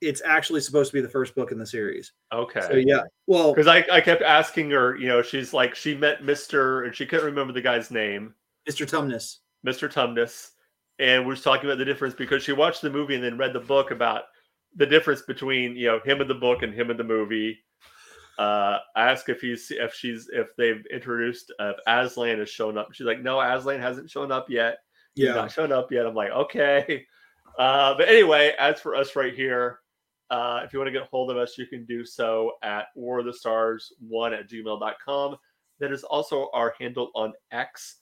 it's 0.00 0.22
actually 0.24 0.60
supposed 0.60 0.90
to 0.90 0.96
be 0.96 1.00
the 1.02 1.08
first 1.08 1.34
book 1.34 1.52
in 1.52 1.58
the 1.58 1.66
series. 1.66 2.12
okay. 2.32 2.60
So 2.62 2.74
yeah, 2.74 3.02
well, 3.26 3.52
Because 3.52 3.66
I, 3.66 3.84
I 3.92 4.00
kept 4.00 4.22
asking 4.22 4.70
her, 4.70 4.96
you 4.96 5.08
know, 5.08 5.22
she's 5.22 5.52
like, 5.52 5.74
she 5.74 5.94
met 5.94 6.22
Mr. 6.22 6.86
and 6.86 6.94
she 6.94 7.04
couldn't 7.06 7.26
remember 7.26 7.52
the 7.52 7.60
guy's 7.60 7.90
name, 7.90 8.34
Mr. 8.68 8.88
Tumnus. 8.88 9.38
Mr. 9.66 9.92
Tumnus. 9.92 10.50
And 10.98 11.24
we 11.24 11.30
was 11.30 11.42
talking 11.42 11.66
about 11.68 11.78
the 11.78 11.84
difference 11.84 12.14
because 12.14 12.42
she 12.42 12.52
watched 12.52 12.82
the 12.82 12.90
movie 12.90 13.14
and 13.14 13.24
then 13.24 13.38
read 13.38 13.52
the 13.52 13.60
book 13.60 13.90
about 13.90 14.24
the 14.76 14.86
difference 14.86 15.22
between, 15.22 15.74
you 15.76 15.86
know, 15.86 16.00
him 16.04 16.20
in 16.20 16.28
the 16.28 16.34
book 16.34 16.62
and 16.62 16.72
him 16.74 16.90
in 16.90 16.96
the 16.96 17.04
movie. 17.04 17.58
Uh, 18.40 18.78
I 18.96 19.10
asked 19.10 19.28
if 19.28 19.42
he's, 19.42 19.70
if 19.70 19.92
she's, 19.92 20.30
if 20.32 20.56
they've 20.56 20.82
introduced, 20.90 21.52
uh, 21.60 21.72
if 21.72 21.76
Aslan 21.86 22.38
has 22.38 22.48
shown 22.48 22.78
up. 22.78 22.88
She's 22.94 23.06
like, 23.06 23.20
no, 23.20 23.38
Aslan 23.38 23.80
hasn't 23.80 24.08
shown 24.08 24.32
up 24.32 24.48
yet. 24.48 24.78
He's 25.14 25.26
Yeah, 25.26 25.34
not 25.34 25.52
shown 25.52 25.72
up 25.72 25.92
yet. 25.92 26.06
I'm 26.06 26.14
like, 26.14 26.30
okay. 26.30 27.06
Uh, 27.58 27.94
but 27.98 28.08
anyway, 28.08 28.54
as 28.58 28.80
for 28.80 28.94
us 28.94 29.14
right 29.14 29.34
here, 29.34 29.80
uh, 30.30 30.62
if 30.64 30.72
you 30.72 30.78
want 30.78 30.86
to 30.86 30.92
get 30.92 31.02
a 31.02 31.10
hold 31.10 31.30
of 31.30 31.36
us, 31.36 31.58
you 31.58 31.66
can 31.66 31.84
do 31.84 32.06
so 32.06 32.52
at 32.62 32.86
war 32.94 33.18
of 33.18 33.26
the 33.26 33.34
stars 33.34 33.92
one 33.98 34.32
at 34.32 34.48
gmail.com. 34.48 35.36
That 35.80 35.92
is 35.92 36.04
also 36.04 36.48
our 36.54 36.74
handle 36.78 37.10
on 37.14 37.34
X. 37.50 37.96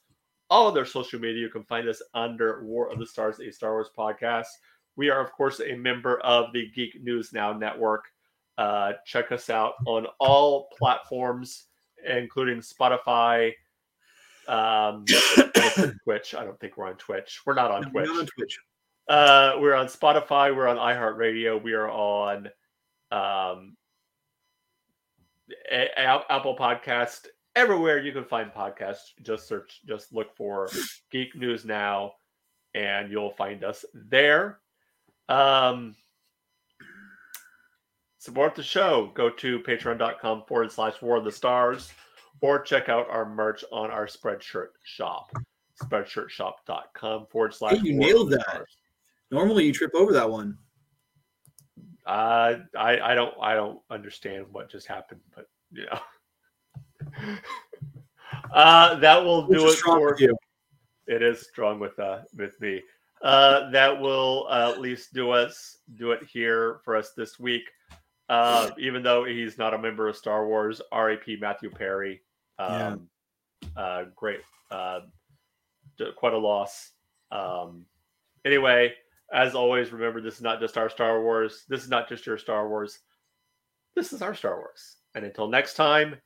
All 0.51 0.69
of 0.69 0.75
their 0.75 0.85
social 0.85 1.19
media, 1.19 1.41
you 1.41 1.49
can 1.49 1.65
find 1.65 1.89
us 1.89 2.01
under 2.15 2.65
War 2.65 2.93
of 2.93 3.01
the 3.01 3.07
Stars, 3.07 3.41
a 3.41 3.51
Star 3.51 3.73
Wars 3.73 3.91
podcast. 3.99 4.47
We 4.95 5.11
are, 5.11 5.21
of 5.21 5.33
course, 5.33 5.61
a 5.61 5.75
member 5.75 6.21
of 6.21 6.53
the 6.53 6.71
Geek 6.75 7.03
News 7.03 7.33
Now 7.33 7.53
network. 7.53 8.05
Uh, 8.59 8.93
check 9.07 9.31
us 9.33 9.49
out 9.51 9.75
on 9.87 10.07
all 10.19 10.69
platforms, 10.77 11.67
including 12.05 12.59
Spotify, 12.59 13.53
um, 14.49 15.05
Twitch. 16.05 16.35
I 16.35 16.45
don't 16.45 16.59
think 16.59 16.77
we're 16.77 16.89
on 16.89 16.97
Twitch. 16.97 17.41
We're 17.47 17.55
not 17.55 17.71
on 17.71 17.83
No, 17.83 17.89
Twitch. 17.91 18.07
not 18.09 18.19
on 18.19 18.27
Twitch. 18.27 18.59
Uh, 19.09 19.53
we're 19.61 19.75
on 19.75 19.87
Spotify. 19.87 20.55
We're 20.55 20.67
on 20.67 20.77
iHeartRadio. 20.77 21.63
We 21.63 21.73
are 21.75 21.89
on 21.89 22.49
um, 23.13 23.77
a- 25.71 25.91
a- 25.97 26.25
Apple 26.29 26.57
Podcast. 26.57 27.27
Everywhere 27.57 27.99
you 27.99 28.13
can 28.13 28.25
find 28.25 28.51
podcasts, 28.53 29.13
just 29.23 29.49
search, 29.49 29.81
just 29.87 30.13
look 30.13 30.37
for 30.37 30.69
Geek 31.11 31.35
News 31.35 31.65
Now, 31.65 32.13
and 32.75 33.11
you'll 33.11 33.31
find 33.31 33.65
us 33.65 33.85
there. 33.95 34.61
Um, 35.29 35.95
support 38.29 38.55
the 38.55 38.63
show. 38.63 39.11
Go 39.15 39.31
to 39.31 39.59
patreon.com 39.61 40.45
forward 40.47 40.71
slash 40.71 41.01
war 41.01 41.17
of 41.17 41.25
the 41.25 41.33
stars, 41.33 41.91
or 42.43 42.61
check 42.61 42.89
out 42.91 43.09
our 43.09 43.25
merch 43.27 43.65
on 43.73 43.91
our 43.91 44.07
Spreadshirt 44.07 44.69
shop. 44.85 45.33
Spreadshirtshop.com 45.83 47.27
forward 47.31 47.55
slash. 47.55 47.81
you 47.83 47.97
War 47.97 48.03
of 48.03 48.07
nailed 48.07 48.31
the 48.31 48.37
that. 48.37 48.49
Stars. 48.51 48.77
Normally, 49.31 49.65
you 49.65 49.73
trip 49.73 49.93
over 49.95 50.13
that 50.13 50.29
one. 50.29 50.59
Uh, 52.07 52.57
I 52.79 53.01
I 53.01 53.15
don't 53.15 53.35
I 53.41 53.55
don't 53.55 53.81
understand 53.91 54.47
what 54.53 54.71
just 54.71 54.87
happened, 54.87 55.21
but 55.35 55.47
you 55.73 55.87
know. 57.23 57.37
uh, 58.53 58.95
that 58.97 59.23
will 59.23 59.47
do 59.47 59.69
it 59.69 59.77
for 59.79 60.17
you. 60.19 60.37
it 61.07 61.23
is 61.23 61.47
strong 61.47 61.79
with 61.79 61.99
uh 61.99 62.21
with 62.37 62.61
me. 62.61 62.83
Uh, 63.23 63.69
that 63.71 63.99
will 64.01 64.47
uh, 64.51 64.71
at 64.73 64.81
least 64.81 65.13
do 65.15 65.31
us 65.31 65.79
do 65.97 66.13
it 66.13 66.23
here 66.31 66.81
for 66.85 66.95
us 66.95 67.13
this 67.17 67.39
week. 67.39 67.63
Uh, 68.29 68.71
even 68.79 69.03
though 69.03 69.25
he's 69.25 69.57
not 69.57 69.75
a 69.75 69.79
member 69.79 70.09
of 70.09 70.17
Star 70.17 70.47
Wars, 70.47 70.83
R.A.P. 70.93 71.37
Matthew 71.41 71.71
Perry. 71.71 72.21
Um, 72.59 73.09
uh, 73.77 74.05
great, 74.15 74.41
uh, 74.71 75.01
quite 76.17 76.35
a 76.35 76.39
loss. 76.39 76.91
Um, 77.31 77.87
anyway, 78.45 78.95
as 79.33 79.55
always, 79.55 79.93
remember 79.93 80.21
this 80.21 80.37
is 80.37 80.43
not 80.43 80.61
just 80.61 80.77
our 80.77 80.89
Star 80.89 81.23
Wars. 81.23 81.65
This 81.69 81.83
is 81.83 81.89
not 81.89 82.09
just 82.09 82.27
your 82.27 82.39
Star 82.39 82.69
Wars. 82.69 82.99
This 83.95 84.13
is 84.13 84.23
our 84.23 84.35
Star 84.35 84.57
Wars. 84.57 84.97
And 85.15 85.25
until 85.25 85.49
next 85.49 85.75
time, 85.75 86.17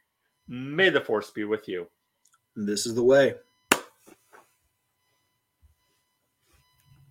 may 0.48 0.90
the 0.90 1.00
Force 1.00 1.30
be 1.30 1.44
with 1.44 1.68
you. 1.68 1.86
This 2.57 2.86
is 2.86 2.94
the 2.94 3.05
way. 3.05 3.34